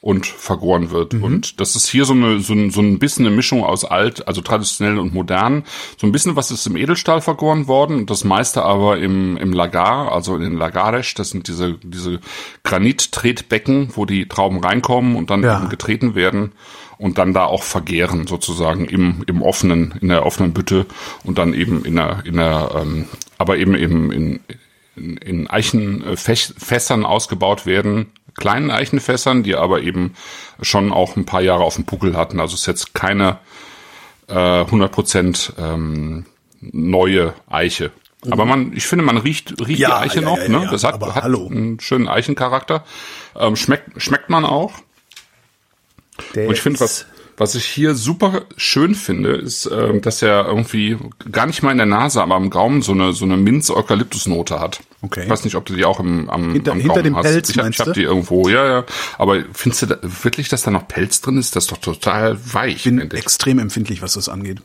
[0.00, 1.12] und vergoren wird.
[1.12, 1.22] Mhm.
[1.22, 4.26] Und das ist hier so eine, so ein, so ein bisschen eine Mischung aus alt,
[4.26, 5.62] also traditionell und modern.
[5.96, 10.10] So ein bisschen was ist im Edelstahl vergoren worden, das meiste aber im, im Lagar,
[10.10, 12.18] also in den Lagaresch, das sind diese, diese
[12.64, 15.58] Granittretbecken, wo die Trauben reinkommen und dann Ja.
[15.60, 16.50] eben getreten werden
[16.98, 20.86] und dann da auch vergären sozusagen im, im offenen, in der offenen Bütte
[21.22, 23.06] und dann eben in der, in der, ähm,
[23.38, 24.40] aber eben im, in,
[24.96, 30.14] in, in Eichenfässern ausgebaut werden, kleinen Eichenfässern, die aber eben
[30.60, 32.40] schon auch ein paar Jahre auf dem Buckel hatten.
[32.40, 33.38] Also es ist jetzt keine
[34.28, 36.26] äh, 100% ähm,
[36.60, 37.90] neue Eiche.
[38.30, 40.38] Aber man, ich finde, man riecht, riecht Ja, die Eiche ja, noch.
[40.38, 40.68] ja, ne?
[40.70, 41.48] Das hat, aber hat hallo.
[41.50, 42.84] einen schönen Eichencharakter.
[43.36, 44.72] Ähm, schmeckt, schmeckt man auch.
[46.34, 47.06] Der Und ich finde, was,
[47.36, 50.98] was ich hier super schön finde, ist, ähm, dass er irgendwie
[51.30, 54.80] gar nicht mal in der Nase, aber am Gaumen so eine, so eine Minz-Eukalyptus-Note hat.
[55.00, 55.24] Okay.
[55.24, 57.24] Ich weiß nicht, ob du die auch im, am, Hinter- am hinter Gaumen dem hast.
[57.24, 57.92] Pelz, ich ich hab du?
[57.92, 58.84] die irgendwo, ja, ja.
[59.18, 61.56] Aber findest du da, wirklich, dass da noch Pelz drin ist?
[61.56, 62.76] Das ist doch total weich.
[62.76, 63.22] Ich bin finde ich.
[63.22, 64.60] extrem empfindlich, was das angeht.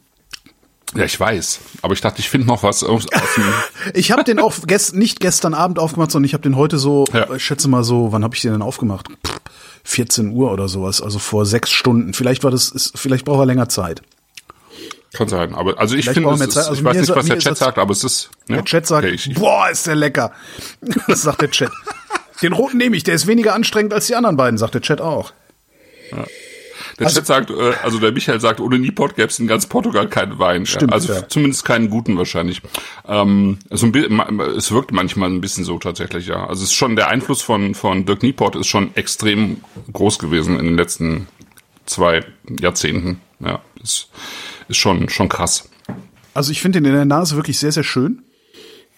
[0.95, 1.59] Ja, ich weiß.
[1.82, 3.43] Aber ich dachte, ich finde noch was aus, aus dem,
[3.93, 7.03] Ich habe den auch gest nicht gestern Abend aufgemacht, sondern ich habe den heute so,
[7.13, 7.34] Ja.
[7.34, 9.07] ich schätze mal so, wann habe ich den denn aufgemacht?
[9.26, 9.38] Pff,
[9.88, 12.14] 14 Uhr oder sowas, also vor sechs Stunden.
[12.14, 14.02] Vielleicht war das, ist, vielleicht braucht er länger Zeit.
[15.14, 15.56] kann sein.
[15.56, 17.78] Aber, also ich Vielleicht finde, es ist, Also ich weiß nicht, was der Chat sagt,
[17.78, 18.58] aber es ist, ja.
[18.58, 20.34] Der Chat sagt, Okay, ich, boah, ist der lecker.
[21.08, 21.72] Das sagt der Chat.
[22.42, 25.00] Den roten nehme ich, der ist weniger anstrengend als die anderen beiden, sagt der Chat
[25.00, 25.32] auch.
[27.00, 30.08] Der Chat sagt, äh, also der Michael sagt, ohne Niepot gäbe es in ganz Portugal
[30.10, 30.66] keinen Wein.
[30.66, 31.28] Stimmt, also ja.
[31.28, 32.62] zumindest keinen guten wahrscheinlich.
[33.08, 34.28] Ähm, so ein bi- ma-
[34.58, 36.48] es wirkt manchmal ein bisschen so tatsächlich, ja.
[36.48, 39.58] Also es ist schon der Einfluss von von Dirk Niepot ist schon extrem
[39.93, 41.28] groß gewesen in den letzten
[41.86, 42.24] zwei
[42.60, 43.22] Jahrzehnten.
[43.39, 44.10] Ja, ist,
[44.68, 45.70] ist schon schon krass.
[46.34, 48.24] Also ich finde den in der Nase wirklich sehr, sehr schön,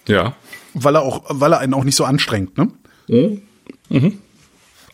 [0.08, 0.34] Ja.
[0.74, 2.70] weil er auch, weil er einen auch nicht so anstrengt, ne?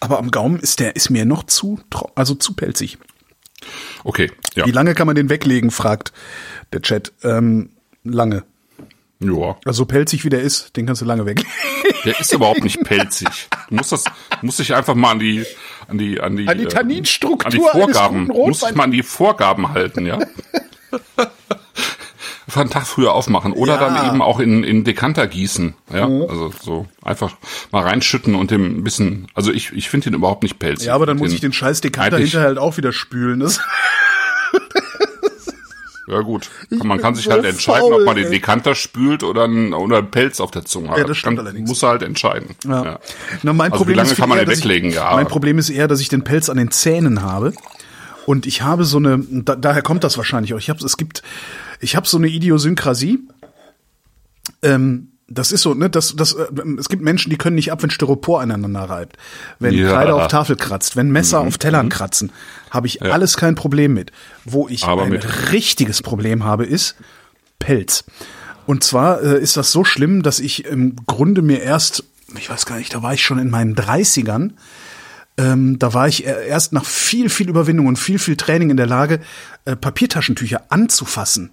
[0.00, 1.80] Aber am Gaumen ist der, ist mir noch zu,
[2.14, 2.98] also zu pelzig.
[4.04, 4.30] Okay.
[4.54, 4.66] Ja.
[4.66, 6.12] Wie lange kann man den weglegen, fragt
[6.72, 7.12] der Chat.
[7.22, 7.70] Ähm,
[8.04, 8.44] lange.
[9.18, 9.56] Ja.
[9.64, 11.50] Also so pelzig wie der ist, den kannst du lange weglegen.
[12.04, 13.48] Der ist überhaupt nicht pelzig.
[13.68, 14.04] Du musst das,
[14.42, 15.44] musst dich einfach mal an die,
[15.88, 18.90] an die, an die, An die äh, Tanninstruktur an die Vorgaben, musst dich mal an
[18.90, 20.18] die Vorgaben halten, ja.
[22.56, 23.90] Einfach einen Tag früher aufmachen oder Ja.
[23.90, 23.94] Mhm.
[23.94, 26.04] dann eben auch in, in Dekanter gießen, ja.
[26.06, 27.32] Also so einfach
[27.72, 30.86] mal reinschütten und dem ein bisschen, also ich, ich finde den überhaupt nicht pelzig.
[30.88, 33.40] Ja, aber dann muss ich den scheiß Dekanter hinterher halt auch wieder spülen.
[33.40, 33.60] Das,
[36.08, 38.30] Ja gut, man kann sich so halt entscheiden, faul, ob man den.
[38.30, 40.98] Dekanter spült oder einen, oder einen Pelz auf der Zunge hat.
[40.98, 41.68] Ja, das stimmt Dann allerdings.
[41.68, 42.54] Muss er halt entscheiden.
[42.64, 43.00] ja.
[43.42, 44.90] Na, mein Also Problem wie lange ist kann man eher, den dass ich- weglegen?
[44.92, 45.12] Ja.
[45.16, 47.54] Mein Problem ist eher, dass ich den Pelz an den Zähnen habe.
[48.24, 50.58] Und ich habe so eine, da, daher kommt das wahrscheinlich auch.
[50.58, 51.24] Ich habe, es gibt,
[51.80, 53.20] ich habe so eine Idiosynkrasie.
[54.62, 56.46] Ähm, das ist so, ne, das, das, äh,
[56.78, 59.16] es gibt Menschen, die können nicht ab, wenn Styropor aneinander reibt,
[59.58, 59.86] wenn Ja.
[59.86, 59.90] Mhm.
[59.90, 62.30] Kreide auf Tafel kratzt, wenn Messer auf Tellern kratzen,
[62.70, 64.12] habe ich alles kein Problem mit.
[64.44, 66.94] Wo ich Aber ein mit- richtiges Problem habe, ist
[67.58, 68.04] Pelz.
[68.66, 72.04] Und zwar äh, ist das so schlimm, dass ich im Grunde mir erst,
[72.38, 74.52] ich weiß gar nicht, da war ich schon in meinen 30ern,
[75.38, 78.86] ähm, da war ich erst nach viel, viel Überwindung und viel, viel Training in der
[78.86, 79.20] Lage,
[79.64, 81.50] äh, Papiertaschentücher anzufassen.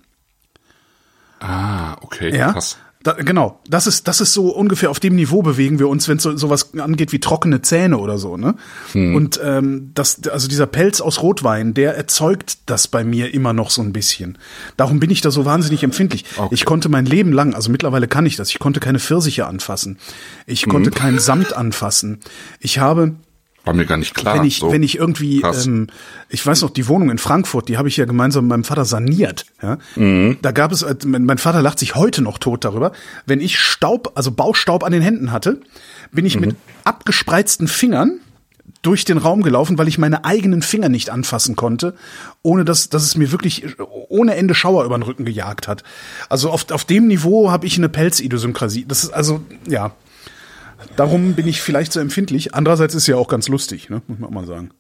[1.46, 2.78] Ah, okay, Ja, krass.
[3.04, 3.60] da, genau.
[3.68, 6.38] Das ist, das ist so ungefähr auf dem Niveau bewegen wir uns, wenn es so,
[6.38, 8.38] sowas angeht wie trockene Zähne oder so.
[8.38, 8.56] Ne?
[8.94, 9.14] Hm.
[9.16, 13.72] Und ähm, das, also dieser Pelz aus Rotwein, der erzeugt das bei mir immer noch
[13.72, 14.38] so ein bisschen.
[14.78, 16.24] Darum bin ich da so wahnsinnig empfindlich.
[16.38, 16.54] Okay.
[16.56, 18.50] Ich konnte mein Leben lang, also mittlerweile kann ich das.
[18.50, 19.98] Ich konnte keine Pfirsiche anfassen.
[20.46, 20.96] Ich konnte Hm.
[20.96, 22.20] keinen Samt anfassen.
[22.62, 23.16] Ich habe
[23.66, 24.36] War mir gar nicht klar.
[24.36, 24.72] wenn ich, so.
[24.72, 25.66] wenn ich irgendwie, Krass.
[25.68, 25.88] ähm,
[26.30, 28.84] ich weiß noch, die Wohnung in Frankfurt, die habe ich ja gemeinsam mit meinem Vater
[28.86, 29.46] saniert.
[29.62, 29.78] Ja?
[29.96, 30.38] Mhm.
[30.42, 32.92] Da gab es, äh, mein Vater lacht sich heute noch tot darüber.
[33.26, 35.62] Wenn ich Staub, also Baustaub an den Händen hatte,
[36.12, 36.42] bin ich Mhm.
[36.42, 38.20] mit abgespreizten Fingern
[38.82, 41.96] durch den Raum gelaufen, weil ich meine eigenen Finger nicht anfassen konnte,
[42.42, 43.66] ohne dass, dass es mir wirklich
[44.10, 45.84] ohne Ende Schauer über den Rücken gejagt hat.
[46.28, 48.84] Also auf, auf dem Niveau habe ich eine Pelzidiosynkrasie.
[48.86, 49.92] Das ist also, ja.
[50.96, 52.54] Darum bin ich vielleicht so empfindlich.
[52.54, 54.02] Andererseits ist ja auch ganz lustig, ne?
[54.08, 54.72] muss man auch mal sagen.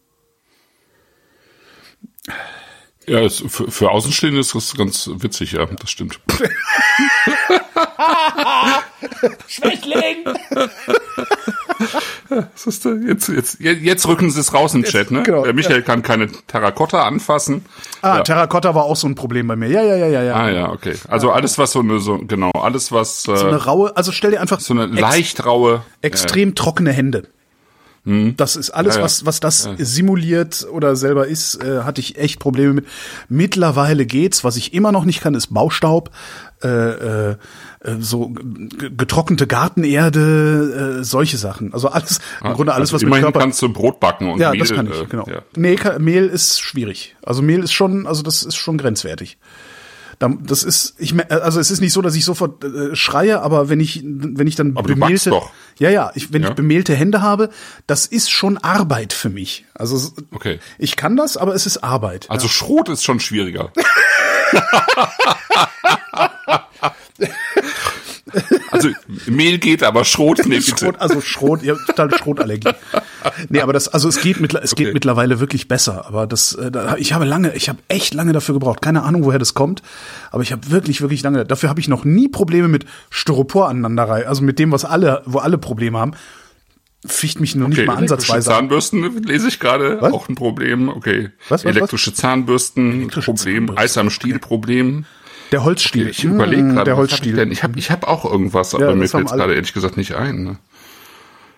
[3.05, 6.21] Ja, es, für, für Außenstehende ist das ganz witzig, ja, das stimmt.
[9.47, 10.23] Schwächling!
[12.53, 12.91] Was ist da?
[12.93, 15.23] Jetzt, jetzt, jetzt rücken sie es raus im Chat, ne?
[15.23, 17.65] genau, Der Michael kann keine Terrakotta anfassen.
[18.01, 18.23] Ah, Ja.
[18.23, 19.69] Terrakotta war auch so ein Problem bei mir.
[19.69, 20.35] Ja, ja, ja, ja, ja.
[20.35, 20.95] Ah ja, okay.
[21.07, 24.31] Also alles, was so eine, so, genau, alles, was äh, So eine raue, also stell
[24.31, 25.81] dir einfach so eine leicht raue.
[26.01, 27.27] extrem trockene Hände.
[28.05, 29.05] Das ist alles, Ja, ja.
[29.05, 32.85] was, was das simuliert oder selber ist, äh, hatte ich echt Probleme mit.
[33.29, 34.43] Mittlerweile geht's.
[34.43, 36.09] Was ich immer noch nicht kann, ist Baustaub,
[36.61, 37.35] äh, äh, äh,
[37.99, 38.33] so
[38.97, 41.73] getrocknete Gartenerde, äh, solche Sachen.
[41.73, 43.39] Also alles, im Grunde alles, also was mit Körper.
[43.39, 45.25] kannst du Brot backen und ja, Mehl, das kann ich, äh, genau.
[45.27, 45.41] Ja.
[45.55, 47.15] Nee, ka- Mehl ist schwierig.
[47.23, 49.37] Also Mehl ist schon, also das ist schon grenzwertig.
[50.23, 53.67] Da- Das ist, ich, also es ist nicht so, dass ich sofort äh, schreie, aber
[53.67, 55.31] wenn ich, wenn ich dann Aber bemehlte,
[55.79, 56.49] ja, ja, ich, wenn Ja.
[56.49, 57.49] ich bemehlte Hände habe,
[57.87, 59.65] das ist schon Arbeit für mich.
[59.73, 60.59] Also Okay.
[60.77, 62.27] ich kann das, aber es ist Arbeit.
[62.29, 63.73] Also Schrot ist schon schwieriger.
[68.73, 68.89] also
[69.27, 70.77] Mehl geht, aber Schrot, nee, bitte.
[70.77, 72.69] Schrot, also Schrot, ihr habt total Schrotallergie.
[73.47, 74.93] Nee, aber das, also es geht mit, es geht Okay.
[74.93, 76.05] mittlerweile wirklich besser.
[76.07, 78.81] Aber das, äh, ich habe lange, ich habe echt lange dafür gebraucht.
[78.81, 79.81] Keine Ahnung, woher das kommt.
[80.31, 81.45] Aber ich habe wirklich, wirklich lange.
[81.45, 84.27] Dafür habe ich noch nie Probleme mit Styropor aneinanderreihen.
[84.27, 86.11] Also mit dem, was alle, wo alle Probleme haben.
[87.05, 88.59] Ficht mich noch nicht Okay, mal elektrische ansatzweise an.
[88.63, 90.89] Zahnbürsten lese ich gerade, auch ein Problem.
[90.89, 91.29] Okay.
[91.47, 91.75] Was, was, was?
[91.75, 93.55] Elektrische Zahnbürsten, Elektrische Problem.
[93.67, 95.05] Zahnbürsten, Eis am Stiel, Problem.
[95.53, 96.09] Der Holzstiel.
[96.09, 97.51] Ich überlege Mm, gerade, Der was hab ich Holzstiel.
[97.51, 99.39] Ich habe ich hab auch irgendwas, aber Ja, mir fällt alle.
[99.39, 100.43] gerade ehrlich gesagt nicht ein.
[100.43, 100.57] Ne?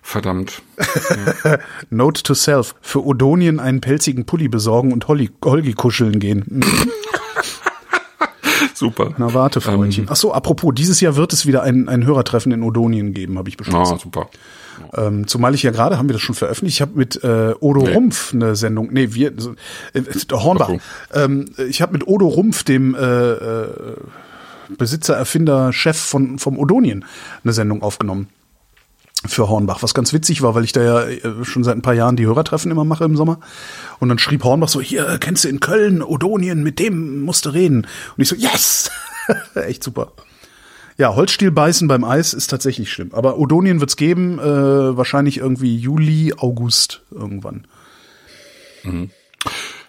[0.02, 0.62] Verdammt.
[1.90, 2.74] Note to self.
[2.80, 6.44] Für Odonien einen pelzigen Pulli besorgen und Holly, Holgi kuscheln gehen.
[6.46, 6.62] Mm.
[8.74, 9.14] Super.
[9.16, 10.06] Na warte, Freundchen.
[10.10, 13.48] Ach so, apropos, dieses Jahr wird es wieder ein, ein Hörertreffen in Odonien geben, habe
[13.48, 13.94] ich beschlossen.
[13.94, 14.28] Ah, super.
[14.94, 17.82] Ähm, zumal ich ja gerade, haben wir das schon veröffentlicht, ich habe mit äh, Odo
[17.82, 17.94] Nee.
[17.94, 19.54] Rumpf eine Sendung, nee, wir, so,
[19.92, 20.02] äh,
[20.32, 23.68] Hornbach, Ach ähm, ich habe mit Odo Rumpf, dem äh, äh,
[24.76, 27.04] Besitzer, Erfinder, Chef von, vom Odonien,
[27.44, 28.28] eine Sendung aufgenommen
[29.24, 31.94] für Hornbach, was ganz witzig war, weil ich da ja äh, schon seit ein paar
[31.94, 33.40] Jahren die Hörertreffen immer mache im Sommer.
[33.98, 37.50] Und dann schrieb Hornbach so, hier, kennst du in Köln Odonien, mit dem musst du
[37.50, 37.86] reden.
[38.16, 38.90] Und ich so, yes!
[39.54, 40.12] Echt super.
[40.98, 43.10] Ja, Holzstiel beißen beim Eis ist tatsächlich schlimm.
[43.12, 47.66] Aber Odonien wird's geben, äh, wahrscheinlich irgendwie Juli, August irgendwann.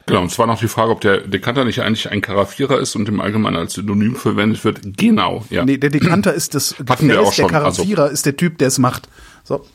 [0.06, 3.08] Genau, und zwar noch die Frage, ob der Dekanter nicht eigentlich ein Karaffierer ist und
[3.10, 4.80] im Allgemeinen als Synonym verwendet wird.
[4.98, 5.66] Genau, ja.
[5.66, 8.58] Nee, der Dekanter ist das Hatten wir auch schon, der also- Karaffierer ist der Typ,
[8.58, 9.08] der es macht.
[9.48, 9.66] So,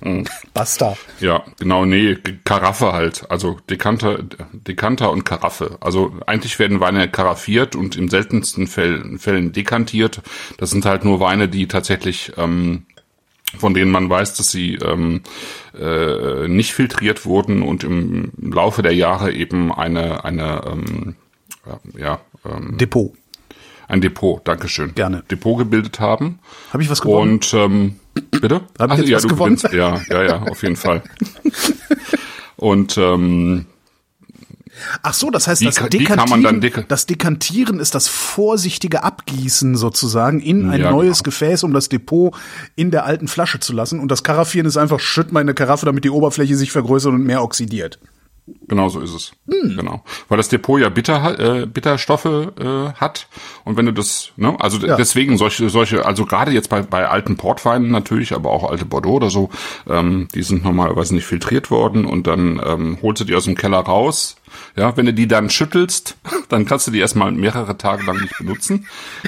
[0.52, 0.98] basta.
[1.20, 3.30] Ja, genau, nee, Karaffe halt.
[3.30, 4.18] Also Dekanter,
[4.52, 5.78] Dekanter und Karaffe.
[5.80, 10.20] Also eigentlich werden Weine karaffiert und im seltensten Fällen, Fällen dekantiert.
[10.58, 12.84] Das sind halt nur Weine, die tatsächlich, ähm,
[13.56, 15.22] von denen man weiß, dass sie ähm,
[15.74, 21.16] äh, nicht filtriert wurden und im Laufe der Jahre eben eine, eine ähm,
[21.96, 23.14] ja, ähm, Depot.
[23.88, 24.94] ein Depot, Dankeschön.
[24.94, 25.22] Gerne.
[25.30, 26.40] Depot gebildet haben.
[26.74, 27.32] Habe ich was gewonnen?
[27.32, 27.96] Und ähm,
[28.42, 28.60] bitte?
[28.78, 29.56] Hab Ach, jetzt ja, was du gewonnen?
[29.56, 29.74] gewinnst.
[29.74, 31.02] Ja, ja, ja, auf jeden Fall.
[32.56, 33.66] Und ähm,
[35.02, 40.40] Ach so, das heißt, Die das, Dekantieren, deka- das Dekantieren ist das vorsichtige Abgießen sozusagen
[40.40, 41.24] in ein Ja, neues genau.
[41.30, 42.34] Gefäß, um das Depot
[42.74, 44.00] in der alten Flasche zu lassen.
[44.00, 47.12] Und das Karaffieren ist einfach, schütt mal in eine Karaffe, damit die Oberfläche sich vergrößert
[47.12, 47.98] und mehr oxidiert.
[48.68, 49.32] Genau so ist es.
[49.50, 49.76] Hm.
[49.76, 50.04] Genau.
[50.28, 53.28] Weil das Depot ja Bitter, äh, Bitterstoffe äh, hat.
[53.64, 54.96] Und wenn du das, ne, also Ja.
[54.96, 59.14] deswegen solche, solche, also gerade jetzt bei, bei alten Portweinen natürlich, aber auch alte Bordeaux
[59.14, 59.50] oder so,
[59.88, 63.54] ähm, die sind normalerweise nicht filtriert worden und dann ähm, holst du die aus dem
[63.56, 64.36] Keller raus.
[64.76, 66.16] Ja, wenn du die dann schüttelst,
[66.48, 68.86] dann kannst du die erstmal mehrere Tage lang nicht benutzen,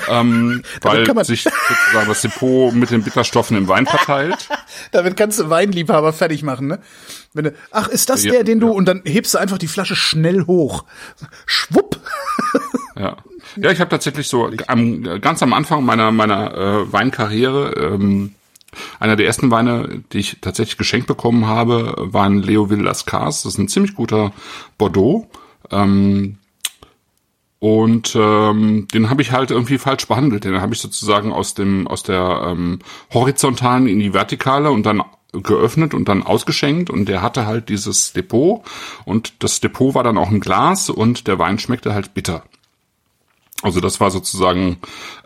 [0.09, 4.49] ähm, weil sich sozusagen das Depot mit den Bitterstoffen im Wein verteilt.
[4.93, 6.79] Damit kannst du Weinliebhaber fertig machen, ne?
[7.33, 8.73] Wenn du, ach, ist das Ja, der, den du, ja.
[8.73, 10.85] und dann hebst du einfach die Flasche schnell hoch.
[11.47, 12.01] Schwupp.
[12.97, 13.17] Ja,
[13.57, 18.35] ja ich habe tatsächlich so am, ganz am Anfang meiner meiner äh, Weinkarriere ähm,
[19.01, 23.43] einer der ersten Weine, die ich tatsächlich geschenkt bekommen habe, waren Leo Villas Cars.
[23.43, 24.33] Das ist ein ziemlich guter
[24.79, 25.29] Bordeaux.
[25.71, 26.39] Ähm,
[27.59, 30.45] und ähm, den habe ich halt irgendwie falsch behandelt.
[30.45, 32.81] Den habe ich sozusagen aus dem aus der ähm,
[33.13, 35.03] horizontalen in die vertikale und dann
[35.33, 38.63] geöffnet und dann ausgeschenkt und der hatte halt dieses Depot
[39.05, 42.45] und das Depot war dann auch ein Glas und der Wein schmeckte halt bitter.
[43.65, 44.77] Also das war sozusagen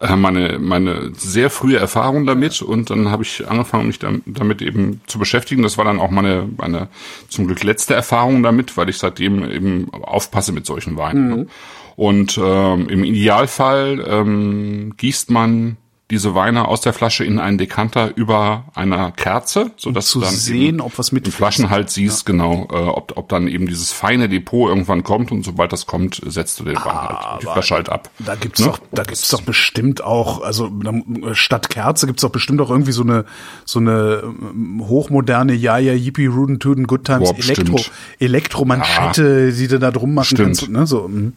[0.00, 4.62] äh, meine meine sehr frühe Erfahrung damit und dann habe ich angefangen mich dam- damit
[4.62, 5.62] eben zu beschäftigen.
[5.62, 6.88] Das war dann auch meine meine
[7.28, 11.28] zum Glück letzte Erfahrung damit, weil ich seitdem eben aufpasse mit solchen Weinen.
[11.28, 11.46] ne?
[11.96, 15.76] Und ähm, im Idealfall ähm, gießt man
[16.10, 20.24] diese Weine aus der Flasche in einen Dekanter über einer Kerze, so dass zu du
[20.24, 23.92] dann sehen, ob was mit im Flaschenhals siehst, genau, äh, ob, ob dann eben dieses
[23.92, 27.74] feine Depot irgendwann kommt und sobald das kommt, setzt du den Wein halt, die Flasche
[27.74, 28.10] halt ab.
[28.18, 28.66] Da gibt's Ne?
[28.66, 30.70] doch, da gibt's doch bestimmt auch, also
[31.32, 33.24] statt Kerze gibt's doch bestimmt auch irgendwie so eine
[33.64, 37.96] so eine ähm, hochmoderne Ja ja Yippie Ruden Tuden Good Times Boah, Elektro bestimmt.
[38.18, 40.58] Elektromanschette, die du da drum machen Stimmt.
[40.58, 41.08] kannst, ne, so.
[41.08, 41.32] mm.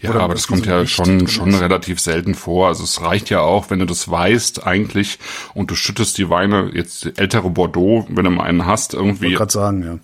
[0.00, 2.68] Ja, Oder aber das irgendwie kommt so ja schon, schon relativ selten vor.
[2.68, 5.18] Also es reicht ja auch, wenn du das weißt eigentlich
[5.54, 9.36] und du schüttest die Weine, jetzt ältere Bordeaux, wenn du mal einen hast, irgendwie, Wollte
[9.36, 9.98] gerade sagen, ja.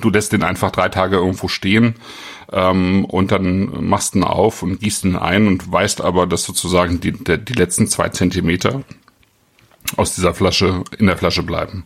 [0.00, 1.94] du lässt den einfach drei Tage irgendwo stehen
[2.52, 7.00] ähm, und dann machst ihn auf und gießt ihn ein und weißt aber, dass sozusagen
[7.00, 8.82] die, der, die letzten zwei Zentimeter
[9.96, 11.84] aus dieser Flasche in der Flasche bleiben.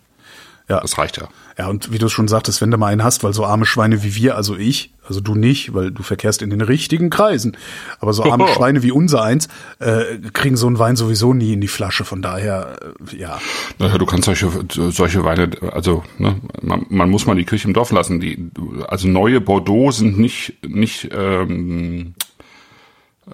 [0.69, 0.81] Ja.
[0.81, 1.29] Das reicht ja.
[1.59, 4.05] Ja, und wie du schon sagtest, wenn du mal einen hast, weil so arme Schweine
[4.05, 7.57] wie wir, also ich, also du nicht, weil du verkehrst in den richtigen Kreisen,
[7.99, 8.47] aber so arme.
[8.47, 9.49] Schweine wie unser eins,
[9.81, 12.79] äh, kriegen so einen Wein sowieso nie in die Flasche, von daher,
[13.11, 13.41] äh, ja.
[13.81, 14.53] Naja, du kannst solche,
[14.93, 18.21] solche Weine, also ne, man, man muss mal die Kirche im Dorf lassen.
[18.21, 18.51] Die,
[18.87, 22.15] also neue Bordeaux sind nicht, nicht, ähm,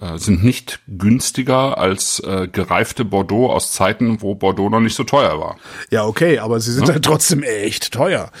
[0.01, 5.03] äh, sind nicht günstiger als äh, gereifte Bordeaux aus Zeiten, wo Bordeaux noch nicht so
[5.03, 5.57] teuer war.
[5.89, 8.31] Ja, okay, aber sie sind halt trotzdem echt teuer.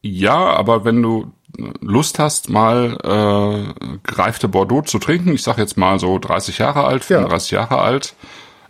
[0.00, 1.32] Ja, aber wenn du
[1.80, 6.84] Lust hast, mal äh, gereifte Bordeaux zu trinken, ich sag jetzt mal so 30 Jahre
[6.84, 8.14] alt, 35 Jahre alt,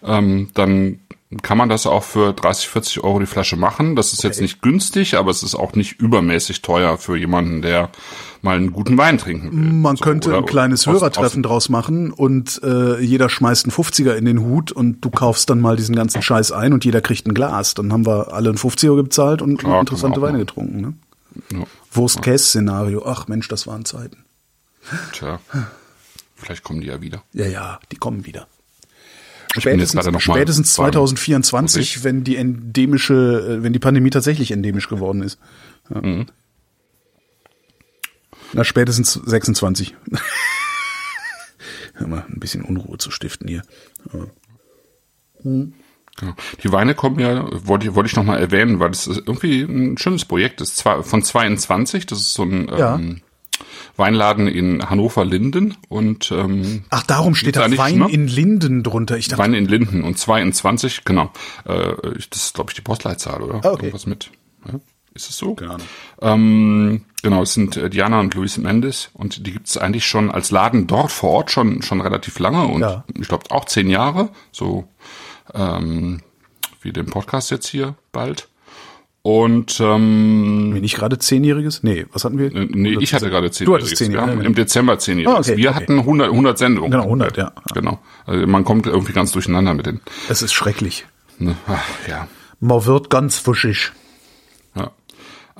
[0.02, 1.00] ähm, dann
[1.42, 3.96] kann man das auch für 30, 40 Euro die Flasche machen.
[3.96, 7.90] Das ist jetzt nicht günstig, aber es ist auch nicht übermäßig teuer für jemanden, der
[8.42, 9.72] mal einen guten Wein trinken will.
[9.72, 14.24] Man So, könnte ein kleines Hörertreffen draus machen und äh, jeder schmeißt einen 50er in
[14.24, 17.34] den Hut und du kaufst dann mal diesen ganzen Scheiß ein und jeder kriegt ein
[17.34, 17.74] Glas.
[17.74, 20.46] Dann haben wir alle einen 50er bezahlt und Klar, interessante Weine machen.
[20.46, 20.80] getrunken.
[20.80, 20.94] Ne?
[21.52, 23.04] Ja, Wurst-Käse-Szenario.
[23.06, 24.24] Ach Mensch, das waren Zeiten.
[25.12, 25.40] tja,
[26.36, 27.22] vielleicht kommen die ja wieder.
[27.32, 28.46] Ja, ja, die kommen wieder.
[29.56, 33.14] Spätestens, mal spätestens beim- 2024, wenn die endemische,
[33.58, 35.38] äh, wenn die Pandemie tatsächlich endemisch geworden ist.
[35.92, 36.00] Ja.
[36.02, 36.26] Mhm.
[38.52, 39.94] Na, spätestens 26.
[41.94, 43.62] Hör mal, ein bisschen Unruhe zu stiften hier.
[45.42, 46.34] Genau.
[46.62, 49.98] Die Weine kommen ja, wollte, wollte ich noch mal erwähnen, weil das ist irgendwie ein
[49.98, 50.60] schönes Projekt.
[50.60, 52.96] Das ist zwar von 22, das ist so ein Ja.
[52.96, 53.20] ähm,
[53.96, 58.08] Weinladen in Hannover-Linden und ähm, Ach, darum steht da Wein ne?
[58.10, 59.16] in Linden drunter.
[59.18, 61.32] Ich dachte, Wein in Linden und 22, genau.
[61.66, 63.56] Äh, ich- das ist, glaube ich, die Postleitzahl, oder?
[63.64, 63.86] Ah, okay.
[63.86, 64.30] Irgendwas mit.
[64.66, 64.78] Ja?
[65.18, 65.54] Ist es so?
[65.56, 65.86] Keine Ahnung.
[66.22, 70.30] Ähm, genau, es sind äh, Diana und Luis Mendes und die gibt es eigentlich schon
[70.30, 73.02] als Laden dort vor Ort schon schon relativ lange und Ja.
[73.20, 74.86] ich glaube auch zehn Jahre, so
[75.54, 76.20] ähm,
[76.82, 78.48] wie den Podcast jetzt hier bald.
[79.22, 81.82] Und ähm, bin ich gerade Zehnjähriges?
[81.82, 82.54] Nee, was hatten wir?
[82.54, 85.34] äh, nee, ich hatte gerade zehn Du hattest zehn Wir ja, im Dezember zehn Jahre.
[85.34, 85.80] Ah, okay, wir okay.
[85.82, 86.92] hatten 100, 100 Sendungen.
[86.92, 87.52] Genau, 100, ja.
[87.74, 87.98] Genau.
[88.24, 90.00] Also man kommt irgendwie ganz durcheinander mit den.
[90.28, 91.06] Es ist schrecklich.
[91.40, 92.28] Ne, ach, ja.
[92.60, 93.90] Man wird ganz wuschig.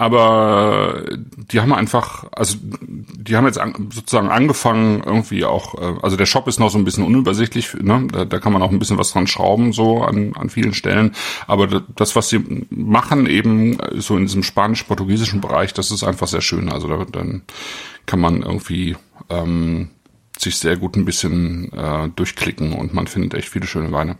[0.00, 1.02] Aber
[1.50, 6.24] die haben einfach, also die haben jetzt an, sozusagen angefangen, irgendwie auch, äh, also der
[6.26, 8.06] Shop ist noch so ein bisschen unübersichtlich, ne?
[8.12, 11.16] da, da kann man auch ein bisschen was dran schrauben, so an, an vielen Stellen.
[11.48, 16.04] Aber da- das, was sie machen, eben äh, so in diesem spanisch-portugiesischen Bereich, das ist
[16.04, 16.70] einfach sehr schön.
[16.70, 17.42] Also da, dann
[18.06, 18.96] kann man irgendwie
[19.30, 19.90] ähm,
[20.38, 24.16] sich sehr gut ein bisschen äh, durchklicken und man findet echt viele schöne Weine.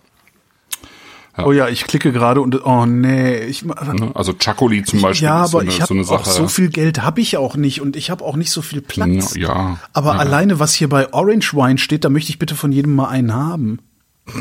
[1.45, 4.11] Oh ja, ich klicke gerade und oh nee, ich Ne?
[4.15, 6.37] Also Chacoli zum Beispiel ja, ist so aber eine, ich habe so eine auch Sache.
[6.37, 9.35] so viel Geld habe ich auch nicht und ich habe auch nicht so viel Platz.
[9.37, 10.19] Ja, aber ja.
[10.19, 13.35] alleine was hier bei Orange Wine steht, da möchte ich bitte von jedem mal einen
[13.35, 13.79] haben.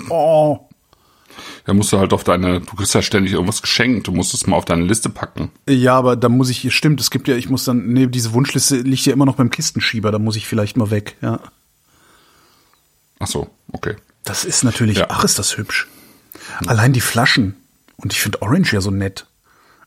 [0.10, 0.60] Oh,
[1.66, 4.48] Da musst du halt auf deine, du kriegst ja ständig irgendwas geschenkt, du musst es
[4.48, 5.52] mal auf deine Liste packen.
[5.70, 8.78] ja, aber da muss ich, stimmt, es gibt ja, ich muss dann, nee, diese Wunschliste
[8.78, 11.40] liegt ja immer noch beim Kistenschieber, da muss ich vielleicht mal weg, ja.
[13.20, 13.96] Ach so, okay.
[14.24, 15.08] Das ist natürlich, Ja.
[15.10, 15.88] ach, ist das hübsch.
[16.66, 17.56] Allein die Flaschen.
[17.98, 19.26] Und ich finde Orange ja so nett.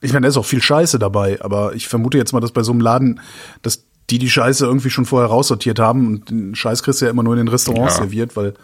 [0.00, 2.62] Ich meine, da ist auch viel Scheiße dabei, aber ich vermute jetzt mal, dass bei
[2.62, 3.20] so einem Laden,
[3.62, 7.11] dass die die Scheiße irgendwie schon vorher raussortiert haben und den Scheiß kriegst du ja
[7.11, 8.02] immer nur in den Restaurants Ja.
[8.02, 8.54] serviert, weil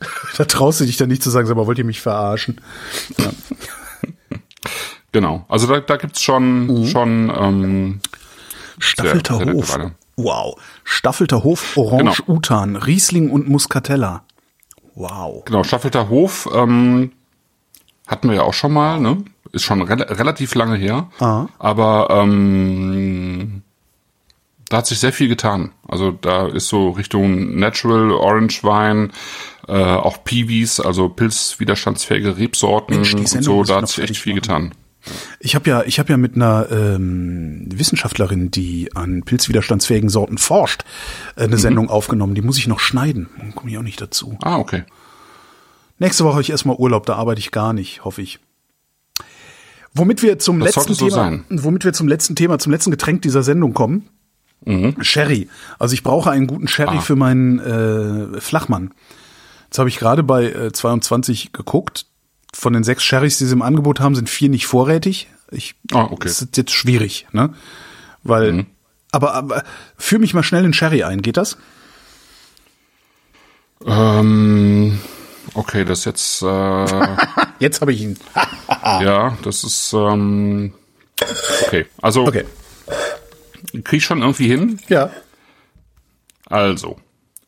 [0.36, 2.60] da traust du dich dann nicht zu sagen, sag mal, wollt ihr mich verarschen?
[3.18, 3.30] Ja.
[5.12, 5.46] Genau.
[5.48, 6.86] Also da, da gibt's schon, Mhm.
[6.86, 8.00] schon, ähm,
[8.78, 9.72] Staffelter sehr Hof.
[9.74, 9.92] Weine.
[10.16, 10.60] Wow.
[10.84, 12.36] Staffelter Hof, Orange, Genau.
[12.36, 14.24] Utan, Riesling und Muscatella.
[14.94, 15.44] Wow.
[15.46, 17.12] genau, Staffelter Hof, ähm,
[18.08, 19.18] hatten wir ja auch schon mal, ne?
[19.52, 21.08] Ist schon rel relativ lange her.
[21.20, 21.46] Ah.
[21.58, 23.62] Aber ähm,
[24.68, 25.70] da hat sich sehr viel getan.
[25.86, 29.12] Also da ist so Richtung Natural Orange Wein,
[29.66, 34.42] äh, auch Peewees, also pilzwiderstandsfähige Rebsorten Mensch, und so, da hat sich echt viel machen.
[34.42, 34.72] getan.
[35.40, 40.82] Ich habe ja, ich habe ja mit einer ähm, Wissenschaftlerin, die an pilzwiderstandsfähigen Sorten forscht,
[41.36, 41.44] äh, Mhm.
[41.46, 42.34] eine Sendung aufgenommen.
[42.34, 43.28] Die muss ich noch schneiden.
[43.54, 44.36] Komme ich auch nicht dazu.
[44.42, 44.82] Ah, okay.
[45.98, 48.38] Nächste Woche habe ich erstmal Urlaub, da arbeite ich gar nicht, hoffe ich.
[49.94, 51.44] Womit wir zum Das letzten so Thema, sein.
[51.48, 54.08] womit wir zum letzten Thema, zum letzten Getränk dieser Sendung kommen.
[55.00, 55.48] Sherry.
[55.78, 56.98] Also ich brauche einen guten Sherry Mhm.
[56.98, 57.02] Ah.
[57.02, 58.92] für meinen äh, Flachmann.
[59.66, 62.06] Jetzt habe ich gerade bei äh, 22 geguckt.
[62.52, 65.28] Von den sechs Sherrys, die sie im Angebot haben, sind vier nicht vorrätig.
[65.50, 66.28] Ich, Ah, okay.
[66.28, 67.54] Das ist jetzt schwierig, ne?
[68.24, 68.66] Weil, Mhm.
[69.12, 69.62] aber, aber
[69.96, 71.22] führ mich mal schnell in Sherry ein.
[71.22, 71.56] Geht das?
[73.86, 74.98] Ähm,
[75.54, 76.46] okay, das jetzt, äh,
[77.58, 78.18] Jetzt habe ich ihn.
[78.82, 80.72] ja, das ist, ähm,
[81.66, 81.86] okay.
[82.00, 82.44] Also, Okay.
[83.84, 84.78] krieg ich schon irgendwie hin.
[84.88, 85.10] Ja.
[86.46, 86.96] Also,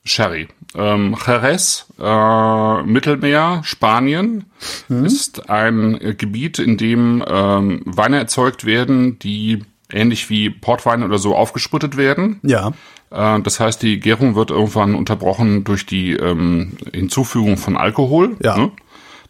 [0.05, 0.48] Sherry.
[0.74, 4.44] Ähm, Jerez, äh, Mittelmeer, Spanien,
[4.88, 11.34] ist ein Gebiet, in dem ähm, Weine erzeugt werden, die ähnlich wie Portweine oder so
[11.34, 12.40] aufgesprittet werden.
[12.42, 12.72] Ja.
[13.11, 18.36] Äh, das heißt, die Gärung wird irgendwann unterbrochen durch die ähm, Hinzufügung von Alkohol.
[18.42, 18.56] Ja.
[18.56, 18.72] Ne?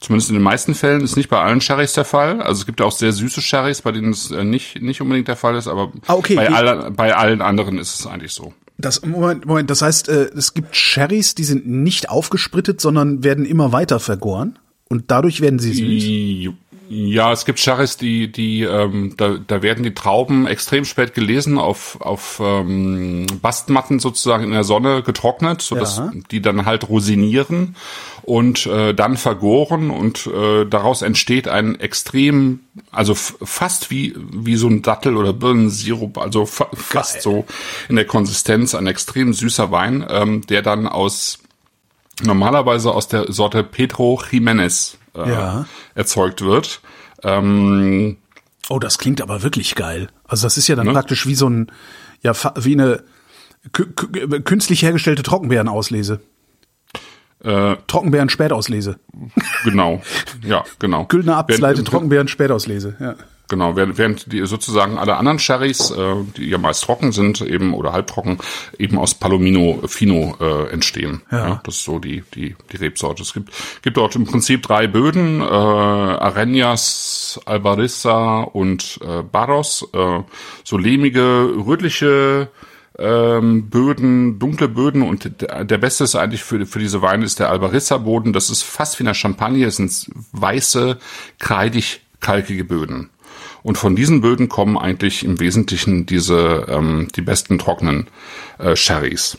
[0.01, 2.41] Zumindest in den meisten Fällen ist nicht bei allen Sherrys der Fall.
[2.41, 5.29] Also es gibt ja auch sehr süße Sherrys, bei denen es äh, nicht, nicht unbedingt
[5.29, 6.37] der Fall ist, aber Ah, okay.
[6.37, 8.55] bei, aller, bei allen anderen ist es eigentlich so.
[8.79, 13.45] Das, Moment, Moment, das heißt, äh, es gibt Sherrys, die sind nicht aufgesprittet, sondern werden
[13.45, 14.59] immer weiter vergoren.
[14.89, 16.55] Und dadurch werden sie süß.
[16.93, 21.57] Ja, es gibt Sherrys, die, die, ähm, da, da werden die Trauben extrem spät gelesen,
[21.57, 26.11] auf, auf ähm, Bastmatten sozusagen in der Sonne getrocknet, sodass Ja.
[26.33, 27.77] die dann halt rosinieren
[28.23, 32.59] und äh, dann vergoren und äh, daraus entsteht ein extrem,
[32.91, 37.45] also fast wie, wie so ein Dattel- oder Birnensirup, also fa fast so
[37.89, 41.39] in der Konsistenz ein extrem süßer Wein, ähm, der dann aus
[42.21, 45.67] normalerweise aus der Sorte Pedro Jiménez äh, Ja.
[45.95, 46.81] erzeugt wird.
[47.23, 48.17] Ähm,
[48.69, 50.09] Oh, das klingt aber wirklich geil.
[50.29, 50.93] Also das ist ja dann Ne?
[50.93, 51.73] praktisch wie so ein,
[52.23, 53.03] ja, wie eine
[53.73, 56.21] kü- kü- künstlich hergestellte Trockenbeerenauslese.
[57.43, 59.01] äh, Trockenbeeren-Spätauslese.
[59.65, 60.03] genau,
[60.45, 61.07] ja, genau.
[61.07, 62.97] Güldner Abtsleite Während- Trockenbeeren-Spätauslese.
[63.01, 63.15] Ja.
[63.51, 67.75] Genau, während, während die sozusagen alle anderen Sherrys, äh, die ja meist trocken sind, eben
[67.75, 68.39] oder halbtrocken,
[68.79, 71.23] eben aus Palomino Fino äh, entstehen.
[71.31, 71.61] Ja.
[71.65, 73.23] das ist so die die die Rebsorte.
[73.23, 73.51] Es gibt
[73.83, 79.87] gibt dort im Prinzip drei Böden: äh, Arenas, Albarissa und äh, Barros.
[79.93, 80.21] Äh,
[80.63, 82.49] so lehmige, rötliche
[83.01, 87.41] ähm, Böden, dunkle Böden und der, der beste ist eigentlich für, für diese Weine ist
[87.41, 88.33] der Albarissa-Boden.
[88.33, 90.99] Das ist fast wie eine Champagne, es sind weiße,
[91.41, 93.11] kreidig kalkige Böden.
[93.63, 98.09] Und von diesen Böden kommen eigentlich im Wesentlichen diese ähm, die besten trockenen
[98.59, 99.39] äh, Sherrys.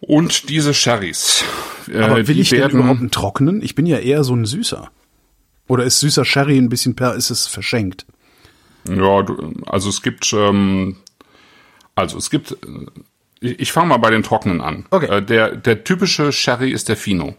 [0.00, 1.44] Und diese Sherrys,
[1.92, 3.62] äh, Aber will ich denn werden, überhaupt einen trockenen?
[3.62, 4.90] Ich bin ja eher so ein Süßer.
[5.68, 8.06] Oder ist süßer Sherry ein bisschen per, ist es verschenkt?
[8.88, 10.96] Ja, du, also es gibt, ähm,
[11.94, 12.56] also es gibt, äh,
[13.40, 14.86] ich, ich fange mal bei den Trockenen an.
[14.90, 15.06] Okay.
[15.06, 17.36] Äh, der, der typische Sherry ist der Fino.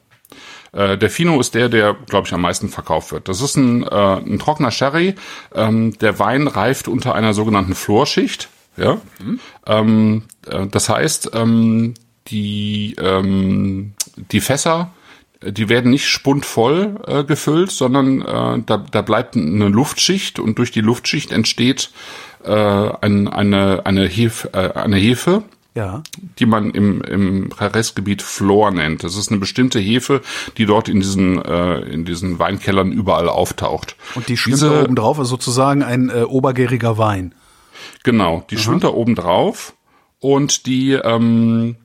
[0.71, 3.27] Äh, der Fino ist der, der, glaube ich, am meisten verkauft wird.
[3.27, 5.15] Das ist ein, äh, ein trockener Sherry.
[5.53, 8.49] Ähm, der Wein reift unter einer sogenannten Florschicht.
[8.77, 8.99] Ja?
[9.65, 11.93] Ähm, äh, das heißt, ähm,
[12.27, 13.93] die, ähm,
[14.31, 14.91] die Fässer,
[15.43, 20.71] die werden nicht spundvoll äh, gefüllt, sondern äh, da, da bleibt eine Luftschicht und durch
[20.71, 21.91] die Luftschicht entsteht
[22.43, 25.43] äh, ein, eine, eine, Hef, äh, eine Hefe,
[25.73, 26.03] Ja.
[26.37, 29.05] die man im, im Jerez-Gebiet Flor nennt.
[29.05, 30.21] Das ist eine bestimmte Hefe,
[30.57, 33.95] die dort in diesen, äh, in diesen Weinkellern überall auftaucht.
[34.15, 37.33] Und die schwimmt Diese- da oben drauf, also sozusagen ein äh, obergäriger Wein.
[38.03, 39.73] Genau, die schwimmt da oben drauf
[40.19, 41.77] und die, ähm,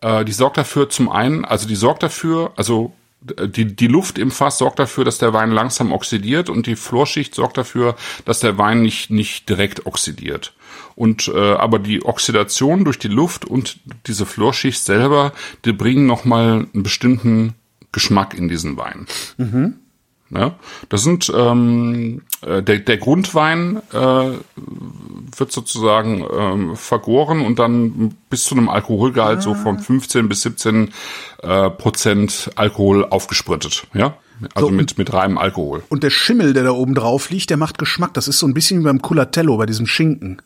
[0.00, 2.92] äh, die sorgt dafür zum einen, also die sorgt dafür, also
[3.36, 6.76] äh, die, die Luft im Fass sorgt dafür, dass der Wein langsam oxidiert und die
[6.76, 10.54] Florschicht sorgt dafür, dass der Wein nicht, nicht direkt oxidiert.
[11.00, 15.32] Und äh, aber die Oxidation durch die Luft und diese Florschicht selber,
[15.64, 17.54] die bringen nochmal einen bestimmten
[17.90, 19.06] Geschmack in diesen Wein.
[20.28, 20.54] Ja,
[20.90, 28.44] das sind ähm, äh, der, der Grundwein äh, wird sozusagen ähm, vergoren und dann bis
[28.44, 30.90] zu einem Alkoholgehalt so von 15 bis 17
[31.42, 33.86] äh, Prozent Alkohol aufgesprittet.
[33.94, 34.18] Ja,
[34.54, 34.74] also So.
[34.74, 35.82] mit mit reinem Alkohol.
[35.88, 38.12] Und der Schimmel, der da oben drauf liegt, der macht Geschmack.
[38.12, 40.42] Das ist so ein bisschen wie beim Culatello, bei diesem Schinken.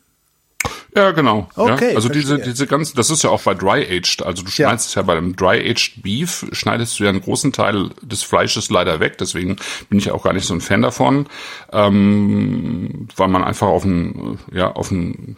[0.97, 1.49] Ja, genau.
[1.57, 1.97] Okay, ja.
[1.97, 2.53] Also diese, verstehe.
[2.53, 4.23] diese ganzen, das ist ja auch bei Dry Aged.
[4.25, 4.69] Also du Ja.
[4.69, 8.23] schneidest es ja bei einem Dry Aged Beef, schneidest du ja einen großen Teil des
[8.23, 9.19] Fleisches leider weg.
[9.19, 9.57] Deswegen
[9.89, 11.27] bin ich auch gar nicht so ein Fan davon,
[11.73, 15.37] ähm, weil man einfach auf einen, ja, auf einen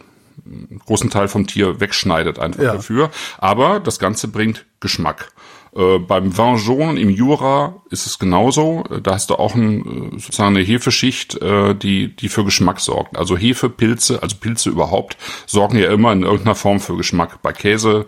[0.85, 2.73] großen Teil vom Tier wegschneidet einfach Ja.
[2.73, 3.09] dafür.
[3.37, 5.31] Aber das Ganze bringt Geschmack.
[5.75, 8.83] Äh, beim Vin Jaune im Jura ist es genauso.
[8.89, 12.79] Äh, Da hast du auch ein, äh, sozusagen eine Hefeschicht, äh, die, die für Geschmack
[12.79, 13.17] sorgt.
[13.17, 17.41] Also Hefe, Pilze, also Pilze überhaupt, sorgen ja immer in irgendeiner Form für Geschmack.
[17.41, 18.05] Bei Käse,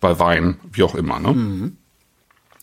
[0.00, 1.18] bei Wein, wie auch immer.
[1.18, 1.72] Ne?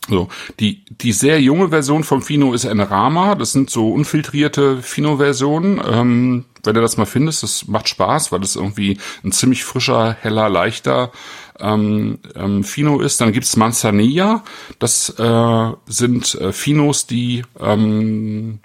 [0.08, 0.28] So,
[0.60, 3.34] die, die sehr junge Version vom Fino ist ein Rama.
[3.34, 5.80] Das sind so unfiltrierte Fino-Versionen.
[5.84, 10.16] Ähm, wenn du das mal findest, das macht Spaß, weil das irgendwie ein ziemlich frischer,
[10.20, 11.10] heller, leichter
[11.60, 13.20] ähm, ähm, Fino ist.
[13.20, 14.42] Dann gibt's Manzanilla.
[14.78, 18.60] Das äh, sind äh, Finos, die ähm,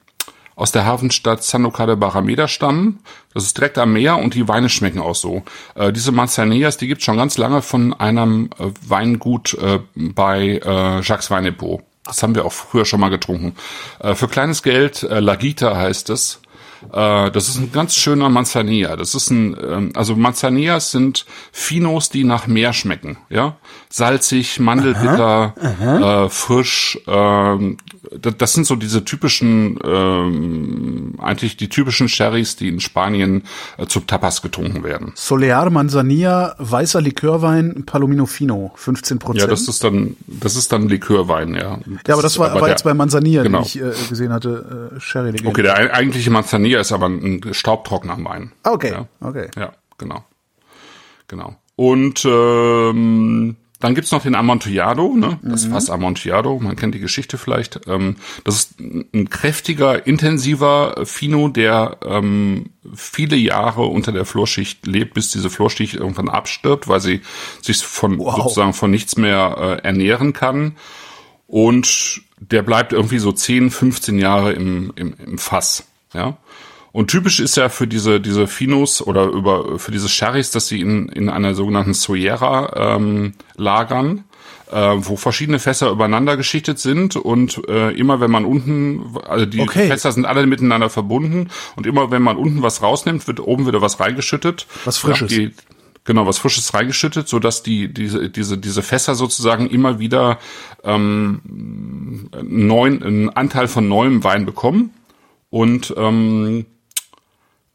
[0.55, 2.99] aus der Hafenstadt San de Barrameda stammen.
[3.33, 5.43] Das ist direkt am Meer und die Weine schmecken auch so.
[5.75, 11.01] Äh, diese Manzanillas, die gibt's schon ganz lange von einem äh, Weingut äh, bei äh,
[11.01, 11.81] Jacques Weinepot.
[12.03, 13.55] Das haben wir auch früher schon mal getrunken.
[13.99, 16.40] Äh, für kleines Geld, äh, Lagita heißt es.
[16.91, 18.95] Äh, das ist ein ganz schöner Manzanilla.
[18.95, 23.57] Das ist ein, ähm, also Manzanillas sind Finos, die nach Meer schmecken, ja.
[23.89, 25.53] Salzig, Mandelbitter,
[26.25, 26.99] Äh, frisch.
[27.07, 27.77] Ähm,
[28.19, 33.43] das, das sind so diese typischen, ähm, eigentlich die typischen Sherrys, die in Spanien
[33.77, 35.13] äh, zu Tapas getrunken werden.
[35.15, 39.41] Solear Manzanilla, weißer Likörwein, Palomino Fino, 15 Prozent.
[39.41, 41.79] Ja, das ist dann, das ist dann Likörwein, ja.
[42.07, 43.59] ja, aber das war aber der- jetzt bei Manzanilla, genau.
[43.59, 45.49] den ich äh, gesehen hatte, äh, Sherry Legende.
[45.49, 48.51] Okay, der ei- eigentliche Manzanilla ist aber ein staubtrockener Wein.
[48.63, 49.07] Ah, okay, Ja.
[49.21, 49.47] okay.
[49.57, 50.25] Ja, genau.
[51.27, 51.55] Genau.
[51.77, 55.39] Und ähm, dann gibt's noch den Amontillado, ne?
[55.41, 57.81] das Fass Amontillado, man kennt die Geschichte vielleicht.
[57.87, 65.15] Ähm, das ist ein kräftiger, intensiver Fino, der ähm, viele Jahre unter der Florschicht lebt,
[65.15, 67.21] bis diese Florschicht irgendwann abstirbt, weil sie
[67.61, 68.35] sich von Wow.
[68.35, 70.77] sozusagen von nichts mehr äh, ernähren kann.
[71.47, 75.85] Und der bleibt irgendwie so 10, 15 Jahre im, im, im Fass.
[76.13, 76.37] Ja.
[76.91, 80.81] Und typisch ist ja für diese, diese Finos oder über, für diese Sherrys, dass sie
[80.81, 84.25] in, in einer sogenannten Soyera ähm, lagern,
[84.71, 89.61] äh, wo verschiedene Fässer übereinander geschichtet sind und äh, immer wenn man unten, also die
[89.61, 89.87] Okay.
[89.87, 93.81] Fässer sind alle miteinander verbunden und immer wenn man unten was rausnimmt, wird oben wieder
[93.81, 94.67] was reingeschüttet.
[94.85, 95.29] Was Frisches.
[95.29, 95.53] Die,
[96.03, 100.39] Genau, was Frisches reingeschüttet, so dass die diese diese diese Fässer sozusagen immer wieder
[100.83, 104.89] ähm, neuen einen Anteil von neuem Wein bekommen
[105.51, 106.65] und ähm,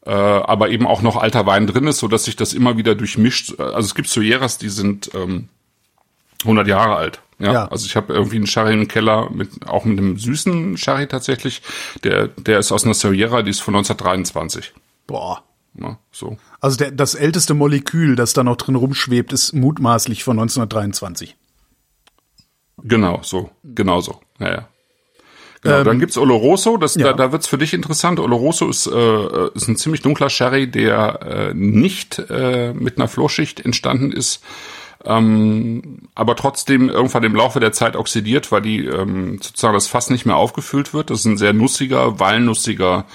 [0.07, 2.95] äh, aber eben auch noch alter Wein drin ist, so dass sich das immer wieder
[2.95, 3.59] durchmischt.
[3.59, 5.49] Also es gibt Soyeras, die sind ähm,
[6.43, 7.21] 100 Jahre alt.
[7.39, 7.65] Ja, Ja.
[7.67, 11.61] also ich habe irgendwie einen Sherry im Keller mit auch mit einem süßen Sherry tatsächlich.
[12.03, 14.73] Der der ist aus einer Soyera, die ist von 1923.
[15.05, 15.43] Boah.
[15.79, 16.37] Ja, so.
[16.59, 21.35] Also der, das älteste Molekül, das da noch drin rumschwebt, ist mutmaßlich von 1923.
[22.83, 24.19] Genau, so, genau so.
[24.39, 24.67] Ja, ja.
[25.61, 27.07] Genau, dann gibt's Oloroso, das, ja.
[27.07, 28.19] da, da wird's für dich interessant.
[28.19, 33.65] Oloroso ist, äh, ist ein ziemlich dunkler Sherry, der äh, nicht äh, mit einer Florschicht
[33.65, 34.43] entstanden ist,
[35.05, 40.09] ähm, aber trotzdem irgendwann im Laufe der Zeit oxidiert, weil die ähm, sozusagen das Fass
[40.09, 41.09] nicht mehr aufgefüllt wird.
[41.09, 43.05] Das ist ein sehr nussiger, walnussiger,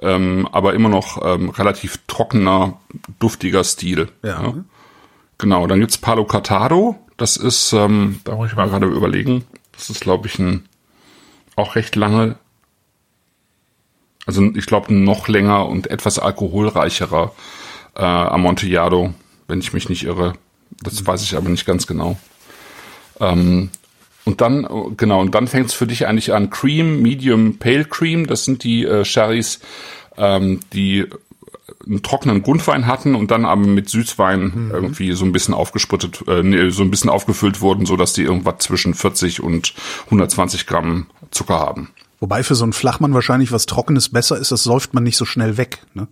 [0.00, 2.78] ähm, aber immer noch ähm, relativ trockener,
[3.18, 4.08] duftiger Stil.
[4.22, 4.54] Ja.
[5.38, 6.96] Genau, dann gibt's Palo Cortado.
[7.16, 9.44] Das ist, ähm, da muss ich mal gerade überlegen.
[9.72, 10.66] Das ist, glaube ich, ein
[11.56, 12.36] auch recht lange,
[14.26, 17.32] also ich glaube noch länger und etwas alkoholreicherer
[17.96, 19.12] äh, Amontillado,
[19.48, 20.34] wenn ich mich nicht irre.
[20.82, 22.18] Das weiß ich aber nicht ganz genau.
[23.18, 23.70] Ähm,
[24.24, 24.66] und dann,
[24.96, 26.50] genau, und dann fängt es für dich eigentlich an.
[26.50, 29.60] Cream, Medium, Pale Cream, das sind die äh, Sherrys,
[30.16, 31.06] ähm, die
[31.86, 36.42] einen trockenen Grundwein hatten und dann aber mit Süßwein irgendwie so ein bisschen aufgesprittet, äh,
[36.42, 39.74] nee, so ein bisschen aufgefüllt wurden, so dass die irgendwas zwischen 40 und
[40.06, 41.90] 120 Gramm Zucker haben.
[42.20, 45.24] Wobei für so einen Flachmann wahrscheinlich was Trockenes besser ist, das säuft man nicht so
[45.24, 45.78] schnell weg.
[45.94, 46.08] Ne?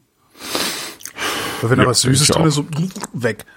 [1.61, 2.67] Weil wenn da Ja, was Süßes drin ist, so
[3.13, 3.45] weg.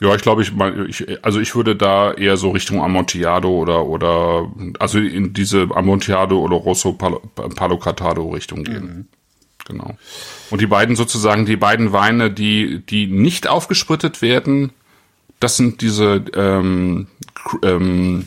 [0.00, 0.52] Ja, ich glaube, ich,
[0.88, 6.38] ich, also ich würde da eher so Richtung Amontillado oder oder also in diese Amontillado
[6.38, 9.08] oder Rosso Palo, Palo Cortado Richtung gehen.
[9.66, 9.96] Genau.
[10.50, 14.70] Und die beiden sozusagen, die beiden Weine, die die nicht aufgesprittet werden,
[15.40, 17.08] das sind diese ähm,
[17.62, 18.26] ähm,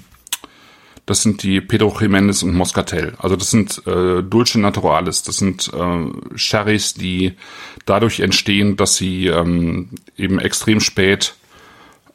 [1.09, 3.15] das sind die Pedro Jiménez und Moscatel.
[3.17, 5.23] Also das sind äh, Dulce Naturales.
[5.23, 7.33] Das sind äh, Sherrys, die
[7.85, 11.33] dadurch entstehen, dass sie ähm, eben extrem spät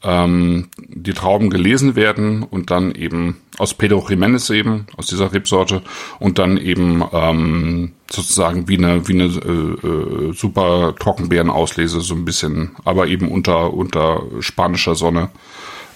[0.04, 5.82] ähm, die Trauben gelesen werden und dann eben aus Pedro Jiménez eben, aus dieser Rebsorte
[6.18, 9.86] und dann eben ähm, sozusagen wie eine, wie eine äh,
[10.28, 15.30] äh, super Trockenbeerenauslese so ein bisschen, aber eben unter, unter spanischer Sonne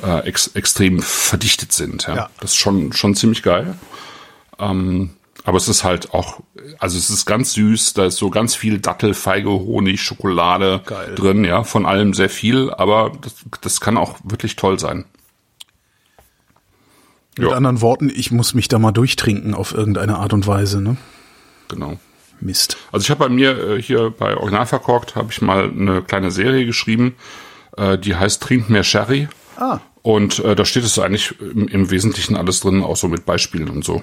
[0.03, 2.07] äh, ex, extrem verdichtet sind.
[2.07, 2.17] Ja.
[2.17, 2.31] Ja.
[2.41, 3.79] Das ist schon, schon ziemlich geil.
[4.59, 5.11] Ähm,
[5.49, 6.41] aber es ist halt auch,
[6.79, 11.15] also es ist ganz süß, da ist so ganz viel Dattel, Feige, Honig, Schokolade Geil.
[11.15, 15.07] drin, ja, von allem sehr viel, aber das, das kann auch wirklich toll sein.
[17.39, 17.57] Mit Ja.
[17.57, 20.83] anderen Worten, ich muss mich da mal durchtrinken auf irgendeine Art und Weise.
[20.83, 20.99] Ne?
[21.69, 21.99] Genau.
[22.41, 22.77] Mist.
[22.93, 26.31] Also ich habe bei mir äh, hier bei Original verkorkt, habe ich mal eine kleine
[26.31, 27.15] Serie geschrieben,
[27.79, 29.29] äh, die heißt Trink mehr Sherry.
[29.57, 29.81] Ah.
[30.03, 33.71] Und äh, da steht es eigentlich im, im Wesentlichen alles drin, auch so mit Beispielen
[33.71, 34.03] und so.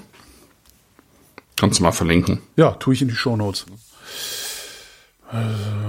[1.58, 2.40] Kannst du mal verlinken.
[2.58, 3.66] Ja, tue ich in die Shownotes.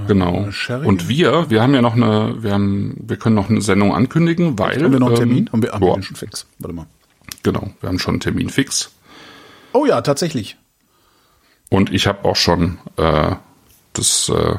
[0.07, 0.51] Genau.
[0.51, 0.87] Sherry?
[0.87, 4.59] Und wir, wir haben ja noch eine, wir haben, wir können noch eine Sendung ankündigen,
[4.59, 4.83] weil.
[4.83, 5.53] Haben wir noch einen ähm, Termin?
[5.53, 6.47] Haben wir, haben wir ja, den schon fix?
[6.59, 6.87] Warte mal.
[7.43, 8.91] genau, wir haben schon einen Termin fix.
[9.73, 10.57] Oh ja, tatsächlich.
[11.69, 13.35] Und ich habe auch schon äh,
[13.93, 14.57] das äh,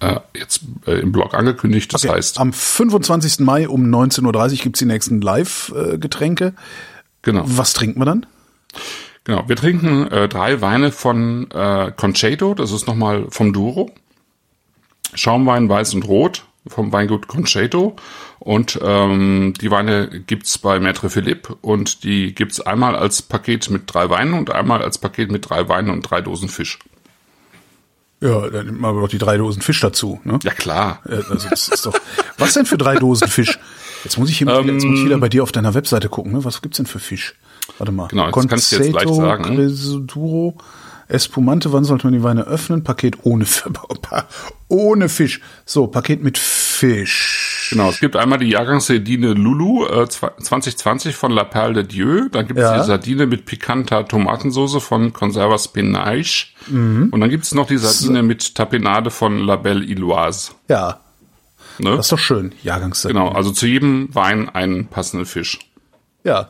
[0.00, 1.92] äh, jetzt äh, im Blog angekündigt.
[1.94, 2.14] Das Okay.
[2.14, 3.40] heißt, Am 25.
[3.40, 6.54] Mai um 19.30 Uhr gibt's die nächsten Live-Getränke.
[7.22, 8.26] genau, Was trinken wir dann?
[9.28, 9.48] Genau.
[9.48, 12.54] Wir trinken äh, drei Weine von äh, Concedo.
[12.54, 13.92] Das ist nochmal vom Duro.
[15.14, 17.96] Schaumwein weiß und rot vom Weingut Concedo.
[18.40, 23.82] Und ähm, die Weine gibt's bei Maître Philippe und die gibt's einmal als Paket mit
[23.86, 26.78] drei Weinen und einmal als Paket mit drei Weinen und drei Dosen Fisch.
[28.20, 30.20] Ja, dann nimmt man aber doch die drei Dosen Fisch dazu.
[30.24, 30.38] Ne?
[30.42, 31.00] Ja klar.
[31.04, 31.94] Also das ist doch.
[32.36, 33.58] Was denn für drei Dosen Fisch?
[34.04, 36.32] Jetzt muss ich, hier, jetzt muss ich wieder bei dir auf deiner Webseite gucken.
[36.32, 36.44] Ne?
[36.44, 37.34] Was gibt's denn für Fisch?
[37.78, 38.08] Warte mal.
[38.08, 39.44] Genau, das kannst du jetzt leicht sagen.
[39.44, 40.56] Cresuduro,
[41.08, 41.72] Espumante.
[41.72, 42.84] Wann sollte man die Weine öffnen?
[42.84, 43.46] Paket ohne
[44.68, 45.40] ohne Fisch.
[45.64, 47.68] So, Paket mit Fisch.
[47.70, 52.28] Genau, es gibt einmal die Jahrgangsardine Lulu äh, 2020 von La Perle de Dieu.
[52.30, 52.78] Dann gibt es Ja.
[52.80, 56.48] die Sardine mit pikanter Tomatensoße von Conservas Penage.
[56.68, 57.08] Mhm.
[57.10, 60.52] Und dann gibt es noch die Sardine mit Tapenade von La Belle Iloise.
[60.68, 61.00] Ja,
[61.80, 61.90] Ne?
[61.96, 62.52] das ist doch schön.
[62.64, 63.12] Jahrgangszeit.
[63.12, 65.58] Genau, also zu jedem Wein einen passenden Fisch.
[66.24, 66.48] Ja.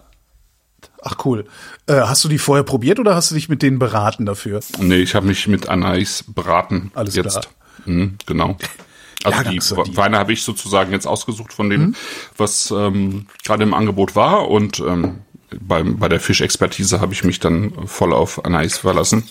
[1.11, 1.47] Ach cool.
[1.87, 4.61] Äh, hast du die vorher probiert oder hast du dich mit denen beraten dafür?
[4.79, 6.91] Nee, ich habe mich mit Anais beraten.
[6.95, 7.31] Alles jetzt.
[7.31, 7.45] klar.
[7.87, 8.59] Mhm, genau.
[9.25, 9.97] Also die Jahrgangssardine.
[9.97, 11.95] Weine habe ich sozusagen jetzt ausgesucht von dem,
[12.37, 14.49] was ähm, gerade im Angebot war.
[14.51, 15.21] Und ähm,
[15.61, 19.25] beim, bei der Fischexpertise habe ich mich dann voll auf Anais verlassen,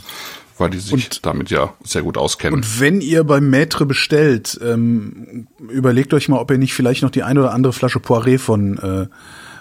[0.57, 2.65] weil die sich damit ja sehr gut auskennen.
[2.79, 7.21] Wenn ihr beim Maître bestellt, ähm, überlegt euch mal, ob ihr nicht vielleicht noch die
[7.21, 9.07] ein oder andere Flasche Poiré von äh,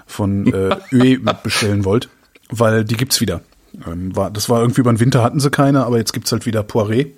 [0.07, 2.09] von äh, Ue bestellen wollt,
[2.49, 3.43] weil die gibt's wieder.
[3.87, 6.47] Ähm, war, das war irgendwie über den Winter hatten sie keine, aber jetzt gibt's halt
[6.47, 7.09] wieder Poiré.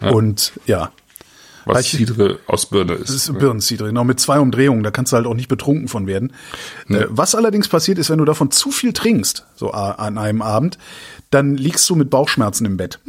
[0.00, 0.90] Und ja,
[1.66, 3.08] was ich- Cidre aus Birne ist.
[3.08, 6.06] das ist Birnencidre, genau mit zwei Umdrehungen, da kannst du halt auch nicht betrunken von
[6.06, 6.32] werden.
[6.88, 10.78] Äh, was allerdings passiert ist, wenn du davon zu viel trinkst, so an einem Abend,
[11.30, 12.98] dann liegst du mit Bauchschmerzen im Bett.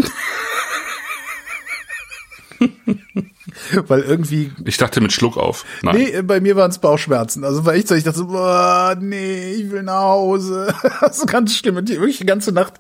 [3.88, 5.66] Weil irgendwie Ich dachte mit Schluck auf.
[5.82, 5.96] Nein.
[5.98, 7.44] Nee, bei mir waren es Bauchschmerzen.
[7.44, 10.74] Also war so, ich dachte so, boah, nee, ich will nach Hause.
[11.02, 11.78] Das ist ganz schlimm.
[11.78, 12.74] Und die wirklich die ganze Nacht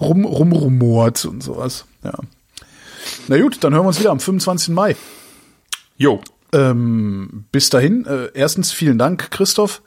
[0.00, 1.84] rum, rumrumort und sowas.
[2.02, 2.14] Ja.
[3.28, 4.74] Na gut, dann hören wir uns wieder am 25.
[4.74, 4.96] Mai.
[5.96, 6.20] Jo.
[6.52, 9.82] Ähm, bis dahin, äh, erstens vielen Dank, Christoph.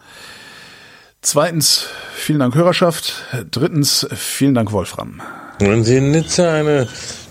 [1.21, 3.25] Zweitens, vielen Dank, Hörerschaft.
[3.51, 5.21] Drittens, vielen Dank, Wolfram.
[5.59, 6.87] Wenn Sie in Nizza eine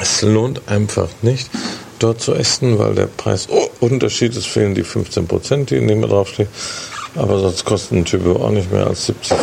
[0.00, 1.48] Es lohnt einfach nicht,
[1.98, 6.48] dort zu essen, weil der Preisunterschied ist, fehlen die 15 Prozent, die in dem draufstehen.
[7.16, 9.36] Aber sonst kostet ein Typ auch nicht mehr als 70,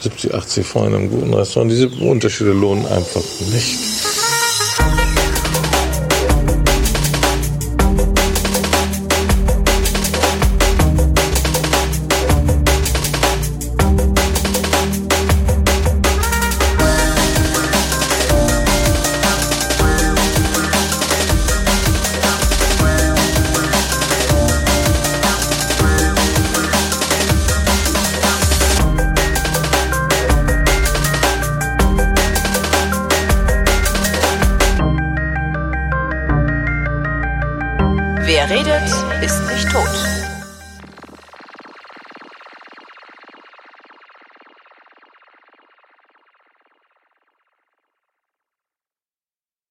[0.00, 1.70] 70 80 Franken in einem guten Restaurant.
[1.70, 3.22] Diese Unterschiede lohnen einfach
[3.52, 3.78] nicht.